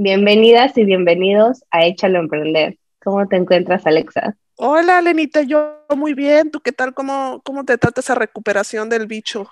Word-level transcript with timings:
Bienvenidas 0.00 0.78
y 0.78 0.84
bienvenidos 0.84 1.64
a 1.72 1.84
Échalo 1.84 2.20
Emprender. 2.20 2.78
¿Cómo 3.02 3.26
te 3.26 3.34
encuentras, 3.34 3.84
Alexa? 3.84 4.36
Hola, 4.54 5.02
Lenita, 5.02 5.42
yo 5.42 5.84
muy 5.96 6.14
bien. 6.14 6.52
¿Tú 6.52 6.60
qué 6.60 6.70
tal? 6.70 6.94
¿Cómo, 6.94 7.42
cómo 7.44 7.64
te 7.64 7.76
trata 7.78 8.00
esa 8.00 8.14
recuperación 8.14 8.88
del 8.88 9.08
bicho? 9.08 9.48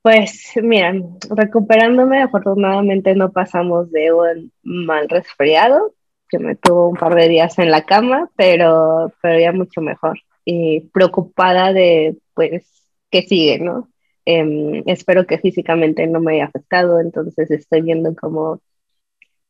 Pues 0.00 0.52
mira, 0.62 0.94
recuperándome, 1.30 2.22
afortunadamente 2.22 3.16
no 3.16 3.32
pasamos 3.32 3.90
de 3.90 4.12
un 4.12 4.52
mal 4.62 5.08
resfriado, 5.08 5.92
que 6.28 6.38
me 6.38 6.54
tuvo 6.54 6.88
un 6.88 6.96
par 6.96 7.16
de 7.16 7.28
días 7.28 7.58
en 7.58 7.72
la 7.72 7.84
cama, 7.84 8.30
pero, 8.36 9.12
pero 9.20 9.40
ya 9.40 9.50
mucho 9.50 9.80
mejor. 9.80 10.16
Y 10.44 10.82
preocupada 10.92 11.72
de, 11.72 12.18
pues, 12.34 12.86
qué 13.10 13.22
sigue, 13.22 13.58
¿no? 13.58 13.88
Em, 14.26 14.84
espero 14.86 15.26
que 15.26 15.38
físicamente 15.38 16.06
no 16.06 16.20
me 16.20 16.34
haya 16.34 16.44
afectado, 16.44 17.00
entonces 17.00 17.50
estoy 17.50 17.82
viendo 17.82 18.14
cómo 18.14 18.60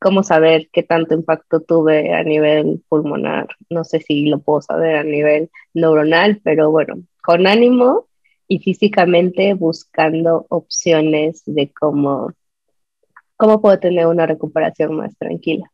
cómo 0.03 0.23
saber 0.23 0.69
qué 0.73 0.83
tanto 0.83 1.15
impacto 1.15 1.61
tuve 1.61 2.13
a 2.13 2.23
nivel 2.25 2.83
pulmonar. 2.89 3.49
No 3.71 3.85
sé 3.85 4.01
si 4.01 4.27
lo 4.27 4.41
puedo 4.41 4.61
saber 4.61 4.97
a 4.97 5.05
nivel 5.05 5.51
neuronal, 5.73 6.41
pero 6.45 6.71
bueno, 6.71 6.97
con 7.23 7.47
ánimo 7.47 8.09
y 8.49 8.59
físicamente 8.59 9.55
buscando 9.55 10.47
opciones 10.51 11.43
de 11.47 11.73
cómo, 11.73 12.33
cómo 13.37 13.63
puedo 13.63 13.79
tener 13.79 14.07
una 14.07 14.27
recuperación 14.27 14.95
más 14.97 15.17
tranquila. 15.17 15.72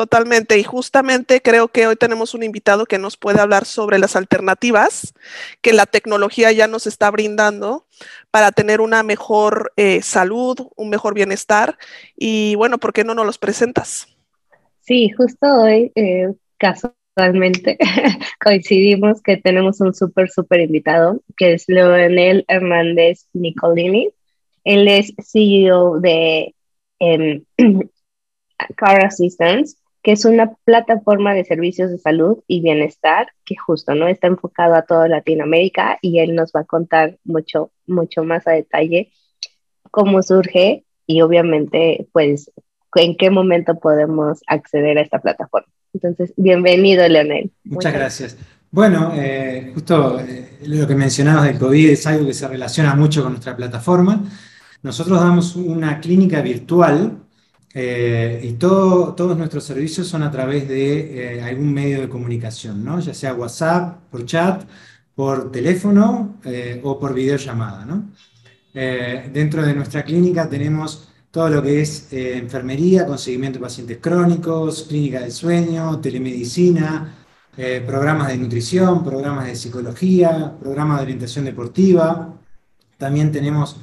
Totalmente, 0.00 0.58
y 0.58 0.62
justamente 0.62 1.42
creo 1.42 1.68
que 1.68 1.86
hoy 1.86 1.94
tenemos 1.94 2.32
un 2.32 2.42
invitado 2.42 2.86
que 2.86 2.96
nos 2.96 3.18
puede 3.18 3.38
hablar 3.38 3.66
sobre 3.66 3.98
las 3.98 4.16
alternativas 4.16 5.12
que 5.60 5.74
la 5.74 5.84
tecnología 5.84 6.50
ya 6.52 6.66
nos 6.66 6.86
está 6.86 7.10
brindando 7.10 7.84
para 8.30 8.50
tener 8.50 8.80
una 8.80 9.02
mejor 9.02 9.74
eh, 9.76 10.00
salud, 10.00 10.56
un 10.74 10.88
mejor 10.88 11.12
bienestar. 11.12 11.76
Y 12.16 12.54
bueno, 12.54 12.78
¿por 12.78 12.94
qué 12.94 13.04
no 13.04 13.14
nos 13.14 13.26
los 13.26 13.36
presentas? 13.36 14.06
Sí, 14.80 15.10
justo 15.10 15.46
hoy, 15.46 15.92
eh, 15.94 16.32
casualmente, 16.56 17.76
coincidimos 18.42 19.20
que 19.20 19.36
tenemos 19.36 19.82
un 19.82 19.92
súper, 19.92 20.30
súper 20.30 20.60
invitado, 20.62 21.20
que 21.36 21.52
es 21.52 21.64
Leonel 21.66 22.46
Hernández 22.48 23.26
Nicolini. 23.34 24.08
Él 24.64 24.88
es 24.88 25.12
CEO 25.30 26.00
de 26.00 26.54
em, 27.00 27.44
Car 28.76 29.04
Assistance 29.04 29.76
que 30.02 30.12
es 30.12 30.24
una 30.24 30.54
plataforma 30.64 31.34
de 31.34 31.44
servicios 31.44 31.90
de 31.90 31.98
salud 31.98 32.38
y 32.46 32.62
bienestar 32.62 33.28
que 33.44 33.56
justo 33.56 33.94
no 33.94 34.08
está 34.08 34.28
enfocado 34.28 34.74
a 34.74 34.82
toda 34.82 35.08
Latinoamérica 35.08 35.98
y 36.00 36.20
él 36.20 36.34
nos 36.34 36.52
va 36.52 36.60
a 36.60 36.64
contar 36.64 37.18
mucho, 37.24 37.70
mucho 37.86 38.24
más 38.24 38.46
a 38.46 38.52
detalle 38.52 39.12
cómo 39.90 40.22
surge 40.22 40.84
y 41.06 41.20
obviamente 41.22 42.06
pues 42.12 42.50
en 42.94 43.16
qué 43.16 43.30
momento 43.30 43.78
podemos 43.78 44.40
acceder 44.46 44.98
a 44.98 45.02
esta 45.02 45.20
plataforma. 45.20 45.68
Entonces, 45.92 46.32
bienvenido, 46.36 47.06
Leonel. 47.08 47.50
Muchas 47.64 47.92
gracias. 47.92 48.36
Bueno, 48.70 49.12
eh, 49.16 49.72
justo 49.74 50.20
eh, 50.20 50.58
lo 50.66 50.86
que 50.86 50.94
mencionabas 50.94 51.46
del 51.46 51.58
COVID 51.58 51.90
es 51.90 52.06
algo 52.06 52.26
que 52.26 52.34
se 52.34 52.46
relaciona 52.46 52.94
mucho 52.94 53.22
con 53.22 53.32
nuestra 53.32 53.56
plataforma. 53.56 54.24
Nosotros 54.82 55.20
damos 55.20 55.56
una 55.56 56.00
clínica 56.00 56.40
virtual 56.40 57.18
eh, 57.72 58.40
y 58.42 58.54
todo, 58.54 59.14
todos 59.14 59.38
nuestros 59.38 59.62
servicios 59.64 60.08
son 60.08 60.24
a 60.24 60.30
través 60.30 60.68
de 60.68 61.36
eh, 61.36 61.42
algún 61.42 61.72
medio 61.72 62.00
de 62.00 62.08
comunicación, 62.08 62.84
¿no? 62.84 62.98
ya 62.98 63.14
sea 63.14 63.34
WhatsApp, 63.34 64.10
por 64.10 64.24
chat, 64.26 64.64
por 65.14 65.52
teléfono 65.52 66.40
eh, 66.44 66.80
o 66.82 66.98
por 66.98 67.14
videollamada. 67.14 67.84
¿no? 67.84 68.10
dentro 68.72 69.64
de 69.64 69.74
nuestra 69.74 70.04
clínica 70.04 70.48
tenemos 70.48 71.08
todo 71.32 71.48
lo 71.50 71.60
que 71.60 71.80
es 71.80 72.06
enfermería, 72.12 73.04
conseguimiento 73.04 73.58
de 73.58 73.64
pacientes 73.64 73.98
crónicos, 74.00 74.84
clínica 74.84 75.20
del 75.20 75.32
sueño, 75.32 76.00
telemedicina, 76.00 77.16
programas 77.84 78.28
de 78.28 78.36
nutrición, 78.36 79.02
programas 79.02 79.46
de 79.46 79.56
psicología, 79.56 80.54
programas 80.60 80.98
de 80.98 81.02
orientación 81.02 81.46
deportiva. 81.46 82.32
También 82.96 83.32
tenemos, 83.32 83.76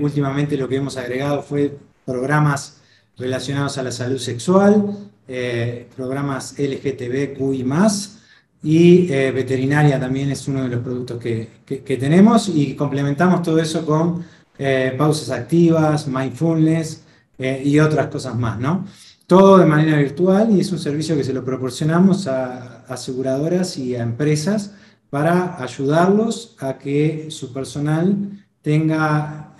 últimamente 0.00 0.58
lo 0.58 0.68
que 0.68 0.76
hemos 0.76 0.98
agregado 0.98 1.42
fue 1.42 1.78
programas 2.04 2.75
relacionados 3.18 3.78
a 3.78 3.82
la 3.82 3.92
salud 3.92 4.18
sexual, 4.18 4.96
eh, 5.28 5.88
programas 5.96 6.54
LGTBQ 6.58 7.54
y 7.54 7.64
más, 7.64 8.18
y 8.62 9.12
eh, 9.12 9.30
veterinaria 9.32 9.98
también 9.98 10.30
es 10.30 10.46
uno 10.48 10.62
de 10.62 10.68
los 10.68 10.80
productos 10.80 11.20
que, 11.20 11.96
tenemos 11.98 12.48
y 12.48 12.74
complementamos 12.74 13.42
todo 13.42 13.58
eso 13.58 13.84
con 13.84 14.24
eh, 14.58 14.94
pausas 14.96 15.30
activas, 15.30 16.06
mindfulness 16.06 17.02
y 17.38 17.78
otras 17.80 18.06
cosas 18.06 18.34
más, 18.34 18.58
¿no? 18.58 18.86
Todo 19.26 19.58
de 19.58 19.66
manera 19.66 19.98
virtual 19.98 20.56
y 20.56 20.60
es 20.60 20.72
un 20.72 20.78
servicio 20.78 21.16
que 21.16 21.24
se 21.24 21.34
lo 21.34 21.44
proporcionamos 21.44 22.26
a 22.26 22.84
aseguradoras 22.86 23.76
y 23.76 23.94
a 23.94 24.02
empresas 24.02 24.72
para 25.10 25.62
ayudarlos 25.62 26.56
a 26.60 26.78
que 26.78 27.30
su 27.30 27.52
personal 27.52 28.42
tenga 28.62 29.54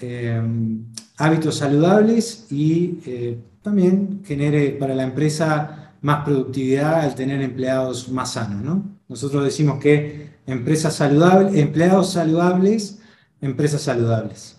hábitos 1.16 1.56
saludables 1.56 2.46
y 2.50 3.00
eh, 3.06 3.38
también 3.62 4.22
genere 4.24 4.70
para 4.70 4.94
la 4.94 5.04
empresa 5.04 5.94
más 6.02 6.24
productividad 6.24 7.00
al 7.00 7.14
tener 7.14 7.40
empleados 7.40 8.08
más 8.08 8.34
sanos. 8.34 8.62
¿no? 8.62 8.84
Nosotros 9.08 9.44
decimos 9.44 9.78
que 9.80 10.30
empresas 10.46 10.94
saludables, 10.94 11.56
empleados 11.56 12.12
saludables, 12.12 13.02
empresas 13.40 13.82
saludables. 13.82 14.52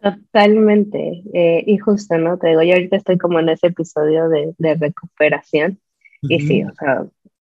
Totalmente. 0.00 1.22
Eh, 1.34 1.64
y 1.66 1.78
justo, 1.78 2.16
¿no? 2.18 2.38
Te 2.38 2.48
digo, 2.48 2.62
yo 2.62 2.74
ahorita 2.74 2.96
estoy 2.96 3.18
como 3.18 3.40
en 3.40 3.48
ese 3.48 3.68
episodio 3.68 4.28
de, 4.28 4.54
de 4.58 4.74
recuperación. 4.74 5.80
Y 6.22 6.40
sí, 6.40 6.64
o 6.64 6.72
sea, 6.74 7.06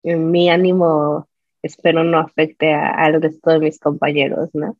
mi 0.03 0.49
ánimo 0.49 1.27
espero 1.61 2.03
no 2.03 2.19
afecte 2.19 2.73
al 2.73 3.21
resto 3.21 3.51
de 3.51 3.59
mis 3.59 3.79
compañeros, 3.79 4.49
¿no? 4.53 4.77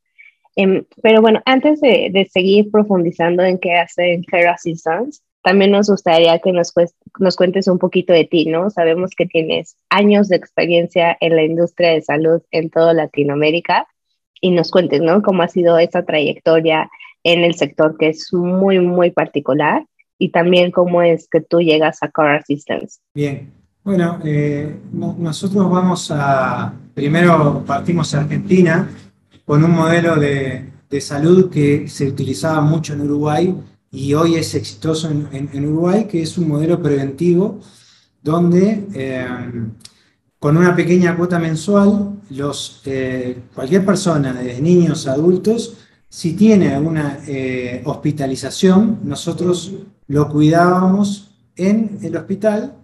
Em, 0.56 0.86
pero 1.02 1.22
bueno, 1.22 1.42
antes 1.46 1.82
de, 1.82 2.30
seguir 2.32 2.70
profundizando 2.72 3.44
en 3.44 3.58
qué 3.58 3.74
hace 3.76 4.22
Care 4.30 4.48
Assistance, 4.48 5.22
también 5.42 5.72
nos 5.72 5.90
gustaría 5.90 6.40
que 6.40 6.52
nos, 6.52 6.74
nos 7.20 7.36
cuentes 7.36 7.68
un 7.68 7.80
poquito 7.80 8.14
de 8.14 8.26
ti, 8.26 8.46
¿no? 8.46 8.70
Sabemos 8.70 9.12
que 9.16 9.26
tienes 9.26 9.78
años 9.90 10.30
de 10.30 10.38
experiencia 10.38 11.18
en 11.20 11.36
la 11.36 11.44
industria 11.44 11.92
de 11.92 12.02
salud 12.02 12.42
en 12.52 12.70
toda 12.70 12.94
Latinoamérica 12.94 13.88
y 14.40 14.52
nos 14.52 14.72
cuentes, 14.72 15.02
¿no? 15.02 15.22
Cómo 15.22 15.44
ha 15.44 15.48
sido 15.48 15.78
esa 15.78 16.06
trayectoria 16.06 16.90
en 17.24 17.44
el 17.44 17.56
sector 17.56 17.98
que 17.98 18.10
es 18.10 18.32
muy, 18.34 18.80
muy 18.80 19.12
particular 19.12 19.86
y 20.18 20.30
también 20.30 20.72
cómo 20.72 21.02
es 21.02 21.28
que 21.28 21.42
tú 21.42 21.60
llegas 21.60 22.02
a 22.04 22.10
Core 22.10 22.38
Assistance. 22.38 23.00
Bien, 23.14 23.52
bueno, 23.84 24.20
eh, 24.24 24.74
nosotros 24.94 25.70
vamos 25.70 26.10
a, 26.12 26.74
primero 26.94 27.64
partimos 27.66 28.14
a 28.14 28.22
Argentina 28.22 28.90
con 29.46 29.64
un 29.64 29.72
modelo 29.72 30.16
de, 30.16 30.70
salud 31.02 31.50
que 31.50 31.88
se 31.88 32.08
utilizaba 32.08 32.62
mucho 32.62 32.94
en 32.94 33.02
Uruguay 33.02 33.56
y 33.90 34.14
hoy 34.14 34.36
es 34.36 34.54
exitoso 34.54 35.10
en, 35.10 35.66
Uruguay, 35.66 36.06
que 36.06 36.22
es 36.22 36.38
un 36.38 36.48
modelo 36.48 36.80
preventivo 36.84 37.60
donde 38.22 38.88
eh, 38.94 39.26
con 40.38 40.56
una 40.56 40.76
pequeña 40.76 41.18
cuota 41.18 41.40
mensual, 41.40 42.20
los, 42.30 42.84
eh, 42.86 43.38
cualquier 43.56 43.84
persona, 43.84 44.34
desde 44.34 44.62
niños 44.62 45.08
a 45.08 45.14
adultos, 45.14 45.78
si 46.08 46.34
tiene 46.34 46.76
alguna 46.76 47.20
eh, 47.28 47.82
hospitalización, 47.86 49.00
nosotros 49.04 49.74
lo 50.08 50.30
cuidábamos 50.30 51.32
en 51.56 51.98
el 52.04 52.16
hospital 52.16 52.76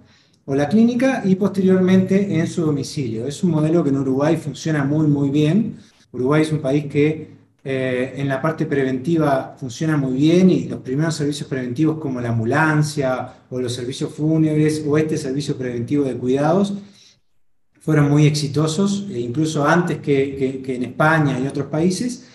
o 0.45 0.55
la 0.55 0.67
clínica 0.67 1.21
y 1.23 1.35
posteriormente 1.35 2.39
en 2.39 2.47
su 2.47 2.65
domicilio. 2.65 3.27
Es 3.27 3.43
un 3.43 3.51
modelo 3.51 3.83
que 3.83 3.91
en 3.91 3.97
Uruguay 3.97 4.35
funciona 4.35 4.83
muy, 4.83 5.05
muy 5.05 5.29
bien 5.29 5.77
Uruguay 6.11 6.41
es 6.41 6.51
un 6.51 6.59
país 6.59 6.85
que 6.85 7.39
eh, 7.63 8.13
en 8.15 8.27
la 8.27 8.41
parte 8.41 8.65
preventiva 8.65 9.55
funciona 9.59 9.97
muy 9.97 10.13
bien 10.13 10.49
y 10.49 10.65
los 10.65 10.79
primeros 10.79 11.15
servicios 11.15 11.47
preventivos 11.47 11.99
como 11.99 12.21
la 12.21 12.29
ambulancia 12.29 13.33
o 13.49 13.59
los 13.59 13.73
servicios 13.73 14.13
fúnebres 14.13 14.83
o 14.87 14.97
este 14.97 15.17
servicio 15.17 15.57
preventivo 15.57 16.03
de 16.05 16.15
cuidados 16.15 16.73
fueron 17.81 18.09
muy 18.09 18.25
exitosos, 18.27 19.07
e 19.09 19.19
incluso 19.19 19.65
antes 19.65 19.99
que, 19.99 20.61
en 20.67 20.83
España 20.83 21.39
y 21.39 21.47
otros 21.47 21.67
países. 21.67 22.27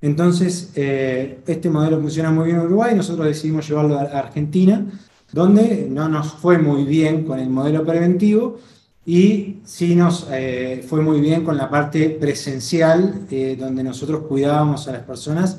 Entonces, 0.00 0.72
eh, 0.74 1.40
este 1.46 1.68
modelo 1.68 2.00
funciona 2.00 2.30
muy 2.30 2.46
bien 2.46 2.56
en 2.58 2.66
Uruguay, 2.66 2.94
nosotros 2.94 3.26
decidimos 3.26 3.68
llevarlo 3.68 3.98
a 3.98 4.02
Argentina 4.02 4.86
donde 5.32 5.86
no 5.90 6.08
nos 6.08 6.34
fue 6.34 6.58
muy 6.58 6.84
bien 6.84 7.24
con 7.24 7.38
el 7.38 7.48
modelo 7.48 7.84
preventivo 7.84 8.58
y 9.04 9.60
sí 9.64 9.96
nos 9.96 10.28
eh, 10.30 10.84
fue 10.86 11.00
muy 11.02 11.20
bien 11.20 11.44
con 11.44 11.56
la 11.56 11.68
parte 11.68 12.10
presencial, 12.10 13.26
eh, 13.30 13.56
donde 13.58 13.82
nosotros 13.82 14.26
cuidábamos 14.28 14.86
a 14.86 14.92
las 14.92 15.02
personas 15.02 15.58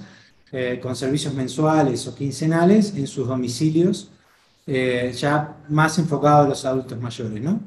eh, 0.52 0.80
con 0.82 0.96
servicios 0.96 1.34
mensuales 1.34 2.08
o 2.08 2.16
quincenales 2.16 2.96
en 2.96 3.08
sus 3.08 3.28
domicilios, 3.28 4.10
ya 4.66 5.58
más 5.68 6.00
enfocado 6.00 6.44
a 6.44 6.48
los 6.48 6.64
adultos 6.64 6.98
mayores. 7.02 7.42
¿no? 7.42 7.60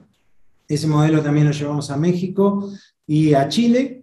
Ese 0.67 0.87
modelo 0.87 1.23
también 1.23 1.46
lo 1.46 1.52
llevamos 1.52 1.90
a 1.90 1.96
México 1.96 2.72
y 3.06 3.34
a 3.34 3.49
Chile. 3.49 4.02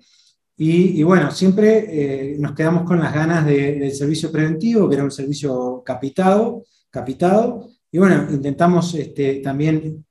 Y, 0.56 1.02
bueno, 1.02 1.32
siempre 1.32 2.38
nos 2.38 2.54
quedamos 2.54 2.84
con 2.84 3.00
las 3.00 3.12
ganas 3.12 3.48
del 3.48 3.92
servicio 3.94 4.32
preventivo, 4.32 4.88
que 4.88 4.96
era 4.96 5.04
un 5.04 5.10
servicio 5.10 5.82
capitado, 5.84 6.66
capitado. 6.92 7.68
Y 7.92 7.98
bueno, 7.98 8.28
intentamos 8.30 8.94
este, 8.94 9.38
también 9.38 10.06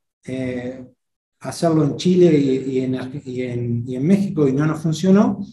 hacerlo 1.43 1.83
en 1.83 1.95
Chile 1.97 2.37
y, 2.37 2.79
en, 2.79 4.05
México 4.05 4.47
y 4.47 4.53
no 4.53 4.65
nos 4.65 4.81
funcionó. 4.81 5.45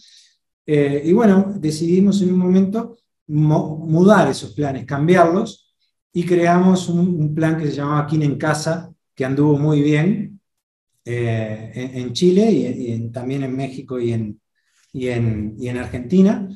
Eh, 0.66 1.02
y 1.04 1.12
bueno, 1.12 1.54
decidimos 1.58 2.22
en 2.22 2.32
un 2.32 2.38
momento 2.38 2.96
mudar 3.26 4.28
esos 4.28 4.52
planes, 4.52 4.84
cambiarlos 4.84 5.72
y 6.12 6.24
creamos 6.24 6.88
un, 6.88 7.34
plan 7.34 7.56
que 7.58 7.66
se 7.66 7.76
llamaba 7.76 8.06
Kin 8.06 8.22
en 8.22 8.36
Casa, 8.36 8.92
que 9.14 9.24
anduvo 9.24 9.58
muy 9.58 9.82
bien 9.82 10.40
eh, 11.04 11.90
en, 11.94 12.12
Chile 12.12 12.50
y, 12.50 13.10
también 13.10 13.44
en 13.44 13.56
México 13.56 13.98
y 14.00 14.12
en, 14.12 14.40
y 14.92 15.08
en 15.08 15.76
Argentina. 15.76 16.48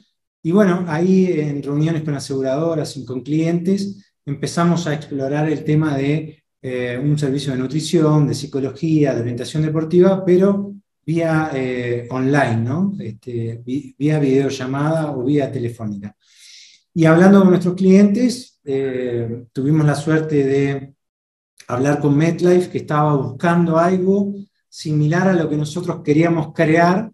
Y 0.43 0.53
bueno, 0.53 0.85
ahí 0.89 1.27
en 1.41 1.63
reuniones 1.63 2.03
con 2.03 2.15
aseguradoras 2.15 2.97
y 2.97 3.05
con 3.05 3.23
clientes 3.23 4.13
empezamos 4.27 4.87
a 4.87 4.95
explorar 4.95 5.49
el 5.51 5.65
tema 5.65 5.97
de 5.97 6.44
eh, 6.66 6.99
un 6.99 7.19
servicio 7.19 7.52
de 7.52 7.58
nutrición, 7.58 8.26
de 8.26 8.34
psicología, 8.34 9.14
de 9.14 9.20
orientación 9.20 9.62
deportiva, 9.64 10.25
pero 10.25 10.72
vía 11.05 11.50
eh, 11.52 12.08
online, 12.11 12.56
¿no? 12.56 12.94
Este, 12.99 13.62
vía 13.99 14.19
videollamada 14.19 15.12
o 15.12 15.25
vía 15.25 15.52
telefónica. 15.52 16.16
Y 16.94 17.05
hablando 17.05 17.40
con 17.40 17.50
nuestros 17.50 17.75
clientes, 17.75 18.61
eh, 18.64 19.44
tuvimos 19.52 19.84
la 19.84 19.94
suerte 19.94 20.43
de 20.43 20.94
hablar 21.69 22.00
con 22.00 22.16
MetLife, 22.16 22.70
que 22.70 22.78
estaba 22.78 23.14
buscando 23.14 23.76
algo 23.76 24.32
similar 24.66 25.28
a 25.28 25.34
lo 25.34 25.50
que 25.50 25.58
nosotros 25.58 26.00
queríamos 26.02 26.55
crear, 26.55 27.12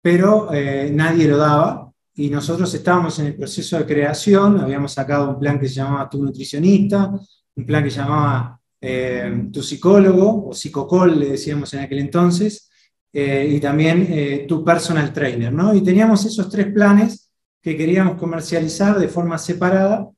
pero 0.00 0.48
nadie 0.92 1.26
lo 1.26 1.38
daba. 1.38 1.92
Y 2.14 2.30
nosotros 2.30 2.72
estábamos 2.72 3.18
en 3.18 3.26
el 3.26 3.34
proceso 3.34 3.78
de 3.78 3.86
creación, 3.86 4.60
habíamos 4.60 4.92
sacado 4.92 5.30
un 5.30 5.40
plan 5.40 5.58
que 5.58 5.68
se 5.68 5.74
llamaba 5.74 6.08
Tu 6.08 6.22
Nutricionista, 6.22 7.10
un 7.56 7.66
plan 7.66 7.82
que 7.82 7.90
se 7.90 7.98
llamaba 7.98 8.60
eh, 8.88 9.48
tu 9.52 9.62
psicólogo 9.64 10.48
o 10.48 10.54
psicocol, 10.54 11.18
le 11.18 11.30
decíamos 11.30 11.74
en 11.74 11.80
aquel 11.80 11.98
entonces, 11.98 12.70
eh, 13.12 13.48
y 13.50 13.58
también 13.58 14.06
eh, 14.08 14.44
tu 14.46 14.64
personal 14.64 15.12
trainer, 15.12 15.52
¿no? 15.52 15.74
Y 15.74 15.82
teníamos 15.82 16.24
esos 16.24 16.48
tres 16.48 16.72
planes 16.72 17.32
que 17.60 17.76
queríamos 17.76 18.16
comercializar 18.16 18.96
de 18.96 19.08
forma 19.08 19.38
separada. 19.38 20.08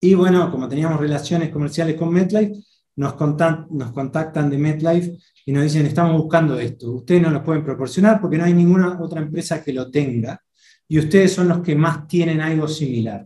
Y 0.00 0.14
bueno, 0.14 0.50
como 0.50 0.68
teníamos 0.68 0.98
relaciones 0.98 1.50
comerciales 1.50 1.94
con 1.94 2.12
MetLife, 2.12 2.54
nos, 2.96 3.14
nos 3.70 3.92
contactan 3.92 4.50
de 4.50 4.58
MetLife 4.58 5.16
y 5.46 5.52
nos 5.52 5.62
dicen, 5.62 5.86
estamos 5.86 6.20
buscando 6.20 6.58
esto. 6.58 6.90
Ustedes 6.90 7.22
no 7.22 7.30
lo 7.30 7.44
pueden 7.44 7.64
proporcionar 7.64 8.20
porque 8.20 8.38
no 8.38 8.44
hay 8.44 8.54
ninguna 8.54 9.00
otra 9.00 9.20
empresa 9.20 9.62
que 9.62 9.72
lo 9.72 9.88
tenga. 9.88 10.40
Y 10.88 10.98
ustedes 10.98 11.32
son 11.32 11.46
los 11.46 11.60
que 11.60 11.76
más 11.76 12.08
tienen 12.08 12.40
algo 12.40 12.66
similar. 12.66 13.24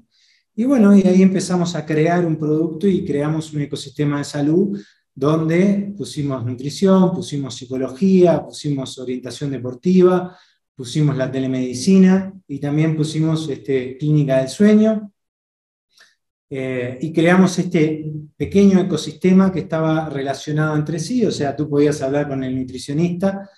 Y 0.59 0.65
bueno, 0.65 0.93
y 0.97 1.03
ahí 1.03 1.23
empezamos 1.23 1.77
a 1.77 1.87
crear 1.87 2.27
un 2.27 2.37
producto 2.37 2.89
y 2.89 3.05
creamos 3.05 3.53
un 3.53 3.61
ecosistema 3.61 4.19
de 4.19 4.25
salud 4.25 4.77
donde 5.15 5.95
pusimos 5.97 6.45
nutrición, 6.45 7.13
pusimos 7.13 7.55
psicología, 7.55 8.45
pusimos 8.45 8.99
orientación 8.99 9.53
deportiva, 9.53 10.37
pusimos 10.75 11.17
la 11.17 11.31
telemedicina 11.31 12.35
y 12.49 12.59
también 12.59 12.97
pusimos 12.97 13.49
este, 13.49 13.97
clínica 13.99 14.39
del 14.39 14.49
sueño. 14.49 15.13
Eh, 16.51 16.99
y 17.03 17.13
creamos 17.13 17.57
este 17.61 18.13
pequeño 18.37 18.81
ecosistema 18.81 19.53
que 19.53 19.61
estaba 19.61 20.09
relacionado 20.09 20.75
entre 20.75 20.99
sí, 20.99 21.25
o 21.25 21.31
sea, 21.31 21.55
tú 21.55 21.71
podías 21.71 22.03
hablar 22.03 22.27
con 22.27 22.43
el 22.43 22.59
nutricionista 22.59 23.49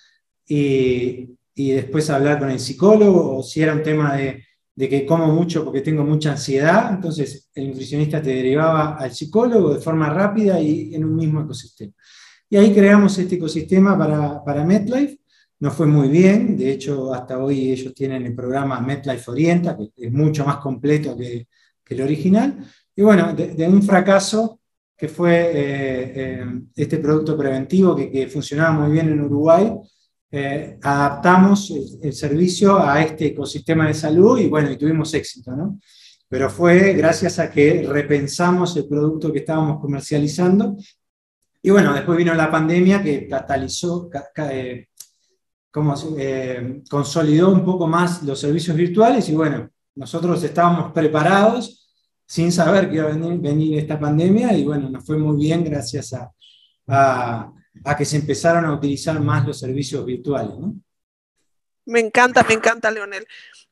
y, 0.47 1.31
y 1.55 1.71
después 1.71 2.11
hablar 2.11 2.37
con 2.37 2.51
el 2.51 2.59
psicólogo, 2.59 3.39
o 3.39 3.41
si 3.41 3.63
era 3.63 3.73
un 3.73 3.81
tema 3.81 4.15
de 4.17 4.43
de 4.75 4.89
que 4.89 5.05
como 5.05 5.27
mucho 5.27 5.63
porque 5.63 5.81
tengo 5.81 6.03
mucha 6.03 6.31
ansiedad, 6.31 6.93
entonces 6.93 7.49
el 7.53 7.69
nutricionista 7.69 8.21
te 8.21 8.29
derivaba 8.29 8.95
al 8.95 9.11
psicólogo 9.11 9.73
de 9.73 9.81
forma 9.81 10.09
rápida 10.09 10.59
y 10.59 10.95
en 10.95 11.05
un 11.05 11.15
mismo 11.15 11.41
ecosistema. 11.41 11.93
Y 12.49 12.57
ahí 12.57 12.73
creamos 12.73 13.17
este 13.17 13.35
ecosistema 13.35 13.97
para, 13.97 14.43
para 14.43 14.63
MetLife, 14.63 15.19
nos 15.59 15.73
fue 15.73 15.85
muy 15.85 16.09
bien, 16.09 16.57
de 16.57 16.71
hecho 16.71 17.13
hasta 17.13 17.37
hoy 17.37 17.71
ellos 17.71 17.93
tienen 17.93 18.25
el 18.25 18.33
programa 18.33 18.81
MetLife 18.81 19.31
Orienta, 19.31 19.77
que 19.77 19.91
es 19.95 20.11
mucho 20.11 20.45
más 20.45 20.57
completo 20.57 21.15
que, 21.15 21.47
el 21.91 22.01
original, 22.01 22.65
y 22.95 23.01
bueno, 23.01 23.33
de, 23.33 23.67
un 23.67 23.83
fracaso 23.83 24.61
que 24.95 25.09
fue 25.09 25.33
eh, 25.33 26.13
eh, 26.15 26.45
este 26.73 26.99
producto 26.99 27.37
preventivo 27.37 27.93
que 27.93 28.29
funcionaba 28.31 28.71
muy 28.71 28.93
bien 28.93 29.09
en 29.09 29.19
Uruguay, 29.19 29.73
eh, 30.33 30.77
adaptamos 30.81 31.73
el, 32.01 32.13
servicio 32.13 32.79
a 32.81 33.01
este 33.01 33.27
ecosistema 33.27 33.87
de 33.87 33.93
salud 33.93 34.39
y 34.39 34.47
bueno, 34.47 34.71
y 34.71 34.77
tuvimos 34.77 35.13
éxito, 35.13 35.51
¿no? 35.53 35.77
Pero 36.29 36.49
fue 36.49 36.93
gracias 36.93 37.37
a 37.39 37.51
que 37.51 37.85
repensamos 37.85 38.77
el 38.77 38.87
producto 38.87 39.33
que 39.33 39.39
estábamos 39.39 39.81
comercializando. 39.81 40.77
Y 41.61 41.69
bueno, 41.69 41.93
después 41.93 42.17
vino 42.17 42.33
la 42.33 42.49
pandemia 42.49 43.03
que 43.03 43.27
catalizó, 43.27 44.09
eh, 44.37 44.87
como, 45.69 45.95
eh, 46.17 46.81
consolidó 46.89 47.51
un 47.51 47.65
poco 47.65 47.85
más 47.85 48.23
los 48.23 48.39
servicios 48.39 48.77
virtuales 48.77 49.27
y 49.27 49.35
bueno, 49.35 49.69
nosotros 49.95 50.41
estábamos 50.41 50.93
preparados 50.93 51.89
sin 52.25 52.53
saber 52.53 52.89
que 52.89 52.95
iba 52.95 53.09
a 53.09 53.13
venir, 53.13 53.37
venir 53.39 53.77
esta 53.79 53.99
pandemia 53.99 54.53
y 54.53 54.63
bueno, 54.63 54.89
nos 54.89 55.05
fue 55.05 55.17
muy 55.17 55.35
bien 55.35 55.65
gracias 55.65 56.13
a 56.87 57.51
a 57.83 57.95
que 57.95 58.05
se 58.05 58.17
empezaron 58.17 58.65
a 58.65 58.73
utilizar 58.73 59.19
más 59.19 59.45
los 59.45 59.59
servicios 59.59 60.05
virtuales. 60.05 60.57
¿no? 60.57 60.75
Me 61.85 61.99
encanta, 61.99 62.43
me 62.43 62.53
encanta, 62.53 62.91
Leonel. 62.91 63.27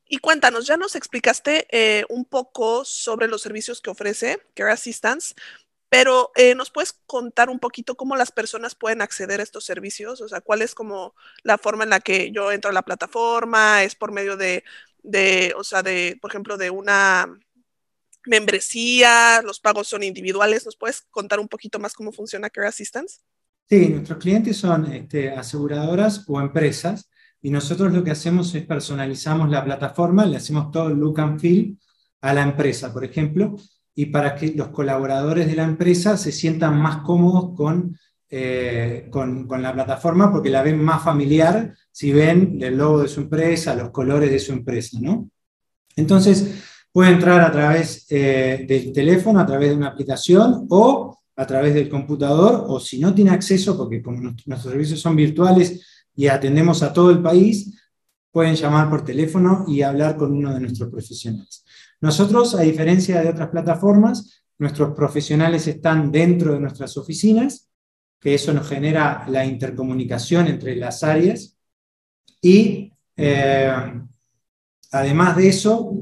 Y 0.06 0.18
cuéntanos, 0.18 0.66
ya 0.66 0.76
nos 0.76 0.96
explicaste 0.96 1.66
eh, 1.70 2.04
un 2.08 2.24
poco 2.24 2.84
sobre 2.84 3.28
los 3.28 3.42
servicios 3.42 3.80
que 3.80 3.90
ofrece 3.90 4.40
Care 4.54 4.72
Assistance, 4.72 5.34
pero 5.88 6.32
eh, 6.34 6.54
¿nos 6.54 6.70
puedes 6.70 6.92
contar 7.06 7.50
un 7.50 7.60
poquito 7.60 7.96
cómo 7.96 8.16
las 8.16 8.32
personas 8.32 8.74
pueden 8.74 9.02
acceder 9.02 9.40
a 9.40 9.42
estos 9.42 9.64
servicios? 9.64 10.20
O 10.20 10.28
sea, 10.28 10.40
¿cuál 10.40 10.62
es 10.62 10.74
como 10.74 11.14
la 11.42 11.58
forma 11.58 11.84
en 11.84 11.90
la 11.90 12.00
que 12.00 12.32
yo 12.32 12.50
entro 12.52 12.70
a 12.70 12.74
la 12.74 12.82
plataforma? 12.82 13.84
¿Es 13.84 13.94
por 13.94 14.12
medio 14.12 14.36
de, 14.36 14.64
de 15.02 15.54
o 15.56 15.64
sea, 15.64 15.82
de, 15.82 16.18
por 16.20 16.30
ejemplo, 16.30 16.56
de 16.56 16.70
una 16.70 17.28
membresía? 18.26 19.42
¿Los 19.42 19.60
pagos 19.60 19.88
son 19.88 20.02
individuales? 20.02 20.64
¿Nos 20.64 20.76
puedes 20.76 21.02
contar 21.10 21.40
un 21.40 21.48
poquito 21.48 21.78
más 21.78 21.94
cómo 21.94 22.12
funciona 22.12 22.50
Care 22.50 22.68
Assistance? 22.68 23.20
Sí, 23.70 23.88
nuestros 23.88 24.18
clientes 24.18 24.56
son 24.56 24.92
este, 24.92 25.30
aseguradoras 25.30 26.24
o 26.26 26.40
empresas 26.40 27.08
y 27.40 27.52
nosotros 27.52 27.92
lo 27.92 28.02
que 28.02 28.10
hacemos 28.10 28.52
es 28.56 28.66
personalizamos 28.66 29.48
la 29.48 29.64
plataforma, 29.64 30.26
le 30.26 30.38
hacemos 30.38 30.72
todo 30.72 30.88
el 30.88 30.98
look 30.98 31.20
and 31.20 31.38
feel 31.38 31.78
a 32.20 32.34
la 32.34 32.42
empresa, 32.42 32.92
por 32.92 33.04
ejemplo, 33.04 33.54
y 33.94 34.06
para 34.06 34.34
que 34.34 34.54
los 34.56 34.70
colaboradores 34.70 35.46
de 35.46 35.54
la 35.54 35.62
empresa 35.62 36.16
se 36.16 36.32
sientan 36.32 36.80
más 36.80 37.02
cómodos 37.04 37.56
con, 37.56 37.96
eh, 38.28 39.06
con, 39.08 39.46
la 39.62 39.72
plataforma 39.72 40.32
porque 40.32 40.50
la 40.50 40.64
ven 40.64 40.82
más 40.82 41.04
familiar 41.04 41.72
si 41.92 42.10
ven 42.10 42.58
el 42.60 42.76
logo 42.76 43.02
de 43.02 43.08
su 43.08 43.20
empresa, 43.20 43.76
los 43.76 43.90
colores 43.90 44.32
de 44.32 44.40
su 44.40 44.52
empresa, 44.52 44.98
¿no? 45.00 45.30
Entonces, 45.94 46.64
puede 46.90 47.12
entrar 47.12 47.40
a 47.40 47.52
través 47.52 48.04
eh, 48.10 48.64
del 48.66 48.92
teléfono, 48.92 49.38
a 49.38 49.46
través 49.46 49.70
de 49.70 49.76
una 49.76 49.90
aplicación 49.90 50.66
o 50.70 51.19
a 51.40 51.46
través 51.46 51.72
del 51.72 51.88
computador 51.88 52.66
o 52.68 52.78
si 52.78 52.98
no 52.98 53.14
tiene 53.14 53.30
acceso, 53.30 53.74
porque 53.74 54.02
como 54.02 54.20
nuestros 54.20 54.62
servicios 54.62 55.00
son 55.00 55.16
virtuales 55.16 56.06
y 56.14 56.26
atendemos 56.26 56.82
a 56.82 56.92
todo 56.92 57.10
el 57.10 57.22
país, 57.22 57.80
pueden 58.30 58.54
llamar 58.56 58.90
por 58.90 59.06
teléfono 59.06 59.64
y 59.66 59.80
hablar 59.80 60.18
con 60.18 60.32
uno 60.32 60.52
de 60.52 60.60
nuestros 60.60 60.90
profesionales. 60.90 61.64
Nosotros, 62.02 62.54
a 62.54 62.60
diferencia 62.60 63.22
de 63.22 63.30
otras 63.30 63.48
plataformas, 63.48 64.44
nuestros 64.58 64.94
profesionales 64.94 65.66
están 65.66 66.12
dentro 66.12 66.52
de 66.52 66.60
nuestras 66.60 66.98
oficinas, 66.98 67.70
que 68.20 68.34
eso 68.34 68.52
nos 68.52 68.68
genera 68.68 69.24
la 69.26 69.46
intercomunicación 69.46 70.46
entre 70.46 70.76
las 70.76 71.02
áreas 71.02 71.56
y 72.42 72.92
eh, 73.16 73.72
además 74.92 75.36
de 75.38 75.48
eso, 75.48 75.94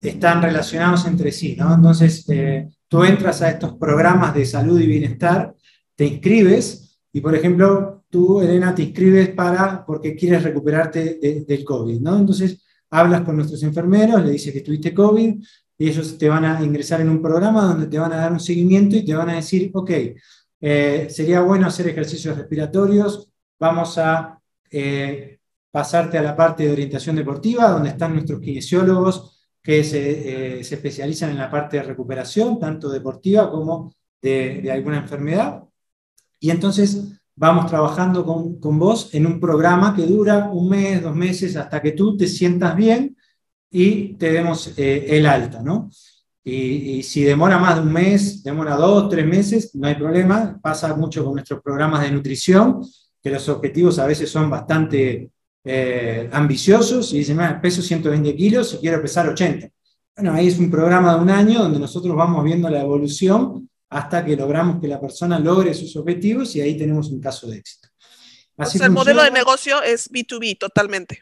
están 0.00 0.40
relacionados 0.40 1.04
entre 1.06 1.32
sí, 1.32 1.56
¿no? 1.56 1.74
Entonces, 1.74 2.24
eh, 2.28 2.68
tú 2.88 3.04
entras 3.04 3.42
a 3.42 3.50
estos 3.50 3.74
programas 3.74 4.34
de 4.34 4.44
salud 4.44 4.80
y 4.80 4.86
bienestar, 4.86 5.54
te 5.94 6.06
inscribes 6.06 6.98
y, 7.12 7.20
por 7.20 7.34
ejemplo, 7.34 8.04
tú, 8.10 8.40
Elena, 8.40 8.74
te 8.74 8.82
inscribes 8.82 9.30
para, 9.30 9.84
porque 9.84 10.14
quieres 10.14 10.42
recuperarte 10.42 11.44
del 11.46 11.64
COVID, 11.64 12.00
¿no? 12.00 12.18
Entonces, 12.18 12.64
hablas 12.90 13.22
con 13.22 13.36
nuestros 13.36 13.62
enfermeros, 13.62 14.24
le 14.24 14.30
dices 14.30 14.52
que 14.52 14.60
tuviste 14.60 14.94
COVID, 14.94 15.42
y 15.78 15.88
ellos 15.88 16.16
te 16.16 16.28
van 16.28 16.44
a 16.44 16.62
ingresar 16.62 17.00
en 17.00 17.10
un 17.10 17.20
programa 17.20 17.62
donde 17.62 17.86
te 17.86 17.98
van 17.98 18.12
a 18.12 18.16
dar 18.16 18.32
un 18.32 18.40
seguimiento 18.40 18.96
y 18.96 19.04
te 19.04 19.14
van 19.14 19.30
a 19.30 19.36
decir, 19.36 19.70
ok, 19.74 19.90
eh, 20.60 21.06
sería 21.10 21.42
bueno 21.42 21.66
hacer 21.66 21.88
ejercicios 21.88 22.36
respiratorios, 22.36 23.30
vamos 23.58 23.98
a 23.98 24.40
eh, 24.70 25.38
pasarte 25.70 26.16
a 26.16 26.22
la 26.22 26.34
parte 26.34 26.64
de 26.64 26.72
orientación 26.72 27.16
deportiva, 27.16 27.68
donde 27.68 27.90
están 27.90 28.14
nuestros 28.14 28.40
kinesiólogos 28.40 29.35
que 29.66 29.82
se, 29.82 30.62
se 30.62 30.74
especializan 30.76 31.30
en 31.30 31.38
la 31.38 31.50
parte 31.50 31.78
de 31.78 31.82
recuperación, 31.82 32.60
tanto 32.60 32.88
deportiva 32.88 33.50
como 33.50 33.92
de, 34.22 34.60
de 34.62 34.70
alguna 34.70 34.98
enfermedad. 34.98 35.64
Y 36.38 36.50
entonces 36.50 37.20
vamos 37.34 37.66
trabajando 37.66 38.24
con, 38.24 38.60
con, 38.60 38.78
vos 38.78 39.12
en 39.12 39.26
un 39.26 39.40
programa 39.40 39.92
que 39.96 40.06
dura 40.06 40.50
un 40.52 40.68
mes, 40.68 41.02
dos 41.02 41.16
meses, 41.16 41.56
hasta 41.56 41.82
que 41.82 41.90
tú 41.90 42.16
te 42.16 42.28
sientas 42.28 42.76
bien 42.76 43.16
y 43.68 44.14
te 44.14 44.30
demos 44.30 44.72
eh, 44.78 45.04
el 45.08 45.26
alta, 45.26 45.60
¿no? 45.62 45.90
Y, 46.44 46.98
y, 46.98 47.02
si 47.02 47.24
demora 47.24 47.58
más 47.58 47.74
de 47.74 47.80
un 47.80 47.92
mes, 47.92 48.44
demora 48.44 48.76
dos, 48.76 49.08
tres 49.10 49.26
meses, 49.26 49.74
no 49.74 49.88
hay 49.88 49.96
problema. 49.96 50.60
Pasa 50.62 50.94
mucho 50.94 51.24
con 51.24 51.34
nuestros 51.34 51.60
programas 51.60 52.02
de 52.02 52.12
nutrición, 52.12 52.82
que 53.20 53.30
los 53.30 53.48
objetivos 53.48 53.98
a 53.98 54.06
veces 54.06 54.30
son 54.30 54.48
bastante 54.48 55.32
eh, 55.68 56.28
ambiciosos 56.32 57.12
y 57.12 57.18
dicen, 57.18 57.38
peso 57.60 57.82
120 57.82 58.36
kilos 58.36 58.74
y 58.74 58.76
quiero 58.78 59.02
pesar 59.02 59.28
80. 59.28 59.68
Bueno, 60.14 60.32
ahí 60.32 60.46
es 60.46 60.58
un 60.60 60.70
programa 60.70 61.16
de 61.16 61.22
un 61.22 61.30
año 61.30 61.58
donde 61.58 61.80
nosotros 61.80 62.14
vamos 62.14 62.44
viendo 62.44 62.70
la 62.70 62.82
evolución 62.82 63.68
hasta 63.90 64.24
que 64.24 64.36
logramos 64.36 64.80
que 64.80 64.86
la 64.86 65.00
persona 65.00 65.40
logre 65.40 65.74
sus 65.74 65.96
objetivos 65.96 66.54
y 66.54 66.60
ahí 66.60 66.76
tenemos 66.78 67.10
un 67.10 67.20
caso 67.20 67.48
de 67.48 67.56
éxito. 67.56 67.88
Así 68.56 68.78
el 68.80 68.90
modelo 68.90 69.24
de 69.24 69.32
negocio 69.32 69.82
es 69.82 70.08
B2B 70.08 70.56
totalmente. 70.56 71.20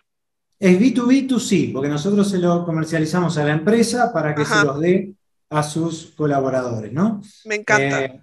Es 0.58 0.78
B2B2C, 0.78 1.72
porque 1.72 1.88
nosotros 1.88 2.30
se 2.30 2.38
lo 2.38 2.66
comercializamos 2.66 3.38
a 3.38 3.44
la 3.44 3.54
empresa 3.54 4.12
para 4.12 4.34
que 4.34 4.42
Ajá. 4.42 4.60
se 4.60 4.66
los 4.66 4.78
dé 4.78 5.14
a 5.48 5.62
sus 5.62 6.12
colaboradores, 6.14 6.92
¿no? 6.92 7.22
Me 7.46 7.56
encanta. 7.56 8.04
Eh, 8.04 8.20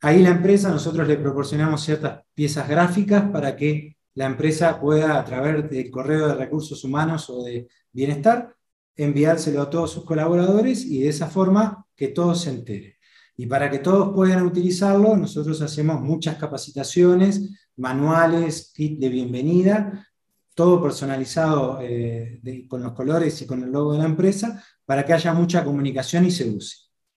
ahí 0.00 0.22
la 0.22 0.30
empresa, 0.30 0.70
nosotros 0.70 1.08
le 1.08 1.16
proporcionamos 1.16 1.82
ciertas 1.84 2.22
piezas 2.34 2.68
gráficas 2.68 3.30
para 3.30 3.56
que 3.56 3.95
la 4.16 4.26
empresa 4.26 4.80
pueda, 4.80 5.18
a 5.18 5.24
través 5.24 5.70
del 5.70 5.90
correo 5.90 6.28
de 6.28 6.34
recursos 6.34 6.82
humanos 6.84 7.28
o 7.30 7.44
de 7.44 7.68
bienestar, 7.92 8.54
enviárselo 8.96 9.62
a 9.62 9.70
todos 9.70 9.92
sus 9.92 10.04
colaboradores 10.04 10.84
y 10.86 11.02
de 11.02 11.10
esa 11.10 11.28
forma 11.28 11.86
que 11.94 12.08
todos 12.08 12.40
se 12.40 12.50
enteren. 12.50 12.94
Y 13.36 13.46
para 13.46 13.70
que 13.70 13.78
todos 13.78 14.14
puedan 14.14 14.46
utilizarlo, 14.46 15.16
nosotros 15.16 15.60
hacemos 15.60 16.00
muchas 16.00 16.36
capacitaciones, 16.36 17.68
manuales, 17.76 18.72
kit 18.74 18.98
de 18.98 19.10
bienvenida, 19.10 20.08
todo 20.54 20.82
personalizado 20.82 21.78
eh, 21.82 22.40
con 22.68 22.82
los 22.82 22.92
colores 22.92 23.42
y 23.42 23.46
con 23.46 23.62
el 23.62 23.70
logo 23.70 23.92
de 23.92 23.98
la 23.98 24.06
empresa, 24.06 24.64
para 24.86 25.04
que 25.04 25.12
haya 25.12 25.34
mucha 25.34 25.62
comunicación 25.62 26.24
y 26.24 26.30
se 26.30 26.48
use. 26.48 26.76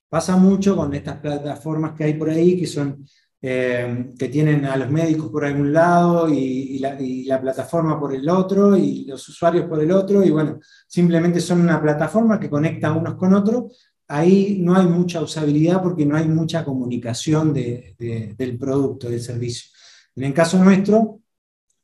Pasa 0.10 0.36
mucho 0.36 0.76
con 0.76 0.94
estas 0.94 1.22
plataformas 1.22 1.94
que 1.94 2.04
hay 2.04 2.16
por 2.16 2.30
ahí, 2.30 2.60
que 2.60 2.68
son 2.68 3.06
eh, 3.42 4.12
que 4.18 4.28
tienen 4.28 4.66
a 4.66 4.76
los 4.76 4.90
médicos 4.90 5.30
por 5.30 5.46
algún 5.46 5.72
lado 5.72 6.28
y, 6.28 6.36
y, 6.36 6.80
la, 6.80 7.02
y, 7.02 7.24
la, 7.24 7.40
plataforma 7.40 8.00
por 8.00 8.14
el 8.14 8.28
otro 8.30 8.76
y 8.76 9.06
los 9.06 9.28
usuarios 9.30 9.66
por 9.66 9.82
el 9.82 9.92
otro, 9.92 10.24
y 10.24 10.30
bueno, 10.30 10.60
simplemente 10.88 11.40
son 11.40 11.62
una 11.62 11.82
plataforma 11.82 12.40
que 12.40 12.50
conecta 12.50 12.92
unos 12.92 13.16
con 13.16 13.34
otros, 13.34 13.74
ahí 14.10 14.58
no 14.60 14.76
hay 14.76 14.88
mucha 14.88 15.22
usabilidad 15.22 15.82
porque 15.82 16.06
no 16.06 16.18
hay 16.18 16.28
mucha 16.28 16.66
comunicación 16.66 17.54
de, 17.54 17.96
de, 17.98 18.36
del 18.38 18.58
producto, 18.58 19.10
del 19.10 19.22
servicio. 19.22 19.70
En 20.16 20.26
el 20.26 20.34
caso 20.34 20.62
nuestro, 20.62 21.22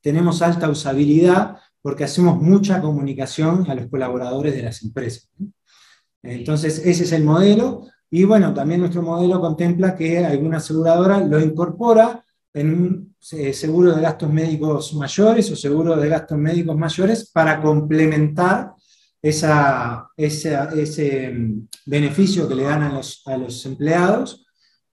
tenemos 0.01 0.41
alta 0.41 0.69
usabilidad 0.69 1.57
porque 1.81 2.03
hacemos 2.03 2.41
mucha 2.41 2.81
comunicación 2.81 3.69
a 3.69 3.75
los 3.75 3.87
colaboradores 3.87 4.55
de 4.55 4.63
las 4.63 4.83
empresas. 4.83 5.29
Entonces, 6.21 6.79
ese 6.79 7.03
es 7.03 7.11
el 7.11 7.23
modelo. 7.23 7.87
Y 8.09 8.23
bueno, 8.23 8.53
también 8.53 8.81
nuestro 8.81 9.01
modelo 9.01 9.41
contempla 9.41 9.95
que 9.95 10.25
alguna 10.25 10.57
aseguradora 10.57 11.19
lo 11.19 11.39
incorpora 11.39 12.23
en 12.53 12.69
un 12.73 13.15
eh, 13.31 13.53
seguro 13.53 13.93
de 13.93 14.01
gastos 14.01 14.31
médicos 14.31 14.93
mayores 14.93 15.51
o 15.51 15.55
seguro 15.55 15.95
de 15.95 16.07
gastos 16.07 16.37
médicos 16.37 16.77
mayores 16.77 17.29
para 17.31 17.61
complementar 17.61 18.73
esa, 19.21 20.07
ese 20.15 21.31
mm, 21.31 21.67
beneficio 21.85 22.47
que 22.47 22.55
le 22.55 22.63
dan 22.63 22.83
a 22.83 22.93
los, 22.93 23.23
a 23.25 23.37
los 23.37 23.65
empleados 23.65 24.45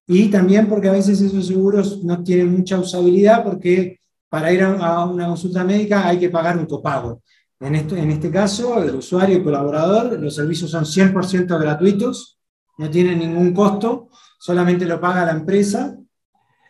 y 0.07 0.29
también 0.29 0.69
porque 0.69 0.89
a 0.89 0.93
veces 0.93 1.21
esos 1.21 1.47
seguros 1.47 2.03
no 2.03 2.23
tienen 2.25 2.51
mucha 2.51 2.79
usabilidad 2.79 3.45
porque 3.45 4.01
para 4.29 4.53
ir 4.53 4.63
a 4.63 5.05
una 5.05 5.27
consulta 5.27 5.63
médica 5.63 6.07
hay 6.07 6.19
que 6.19 6.31
pagar 6.31 6.57
un 6.57 6.67
copago. 6.67 7.23
En, 7.61 7.77
esto, 7.77 7.95
en 7.97 8.11
este 8.11 8.31
caso, 8.31 8.83
el 8.83 8.95
usuario 8.95 9.37
y 9.37 9.43
colaborador, 9.43 10.19
los 10.19 10.35
servicios 10.35 10.71
son 10.71 10.85
100% 10.85 11.61
gratuitos, 11.61 12.41
no 12.79 12.91
tienen 12.91 13.19
ningún 13.19 13.53
costo, 13.53 14.09
solamente 14.39 14.85
lo 14.85 15.01
paga 15.01 15.27
la 15.27 15.33
empresa 15.33 15.97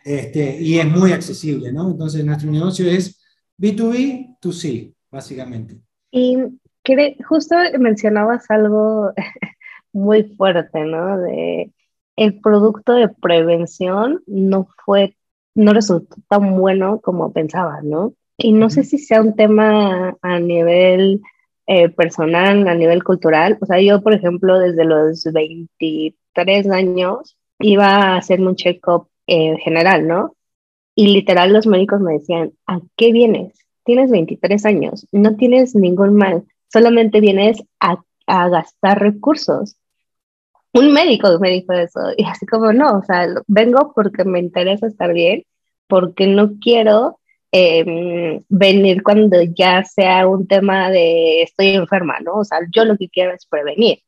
este, 0.03 0.61
y 0.61 0.79
es 0.79 0.85
muy 0.85 1.11
accesible. 1.11 1.71
¿no? 1.71 1.91
Entonces, 1.91 2.25
nuestro 2.25 2.51
negocio 2.51 2.89
es 2.89 3.21
B2B, 3.57 4.37
2C, 4.41 4.93
básicamente. 5.11 5.79
Y 6.11 6.37
justo 7.27 7.55
mencionabas 7.79 8.49
algo 8.49 9.11
muy 9.93 10.23
fuerte, 10.35 10.83
¿no? 10.85 11.17
De 11.19 11.71
el 12.15 12.39
producto 12.41 12.93
de 12.93 13.09
prevención 13.09 14.21
no 14.27 14.67
fue, 14.85 15.15
no 15.55 15.73
resultó 15.73 16.15
tan 16.27 16.55
bueno 16.57 16.99
como 17.01 17.33
pensaba, 17.33 17.81
¿no? 17.81 18.13
Y 18.37 18.51
no 18.51 18.69
sé 18.69 18.83
si 18.83 18.97
sea 18.97 19.21
un 19.21 19.35
tema 19.35 20.17
a 20.21 20.39
nivel 20.39 21.21
eh, 21.67 21.89
personal, 21.89 22.67
a 22.67 22.75
nivel 22.75 23.03
cultural. 23.03 23.57
O 23.61 23.65
sea, 23.65 23.79
yo, 23.79 24.01
por 24.01 24.13
ejemplo, 24.13 24.59
desde 24.59 24.85
los 24.85 25.23
23 25.23 26.69
años 26.69 27.37
iba 27.59 27.87
a 27.87 28.17
hacerme 28.17 28.47
un 28.47 28.55
check-up 28.55 29.07
eh, 29.27 29.57
general, 29.63 30.07
¿no? 30.07 30.35
Y 30.95 31.07
literal 31.07 31.53
los 31.53 31.67
médicos 31.67 32.01
me 32.01 32.13
decían, 32.13 32.53
¿a 32.67 32.79
qué 32.97 33.11
vienes? 33.11 33.53
Tienes 33.85 34.11
23 34.11 34.65
años, 34.65 35.07
no 35.11 35.35
tienes 35.35 35.75
ningún 35.75 36.15
mal 36.15 36.45
solamente 36.73 37.21
vienes 37.21 37.63
a, 37.79 38.03
a 38.25 38.49
gastar 38.49 38.99
recursos. 38.99 39.77
Un 40.73 40.91
médico 40.91 41.27
me 41.39 41.51
dijo 41.51 41.71
eso, 41.73 41.99
y 42.17 42.23
así 42.25 42.47
como 42.47 42.73
no, 42.73 42.97
o 42.97 43.03
sea, 43.03 43.27
vengo 43.45 43.93
porque 43.93 44.25
me 44.25 44.39
interesa 44.39 44.87
estar 44.87 45.13
bien, 45.13 45.43
porque 45.87 46.25
no 46.25 46.57
quiero 46.59 47.19
eh, 47.55 48.41
venir 48.49 49.03
cuando 49.03 49.39
ya 49.43 49.83
sea 49.83 50.27
un 50.27 50.47
tema 50.47 50.89
de 50.89 51.43
estoy 51.43 51.67
enferma, 51.69 52.19
¿no? 52.19 52.39
O 52.39 52.43
sea, 52.43 52.59
yo 52.75 52.83
lo 52.83 52.97
que 52.97 53.09
quiero 53.09 53.31
es 53.33 53.45
prevenir. 53.45 53.99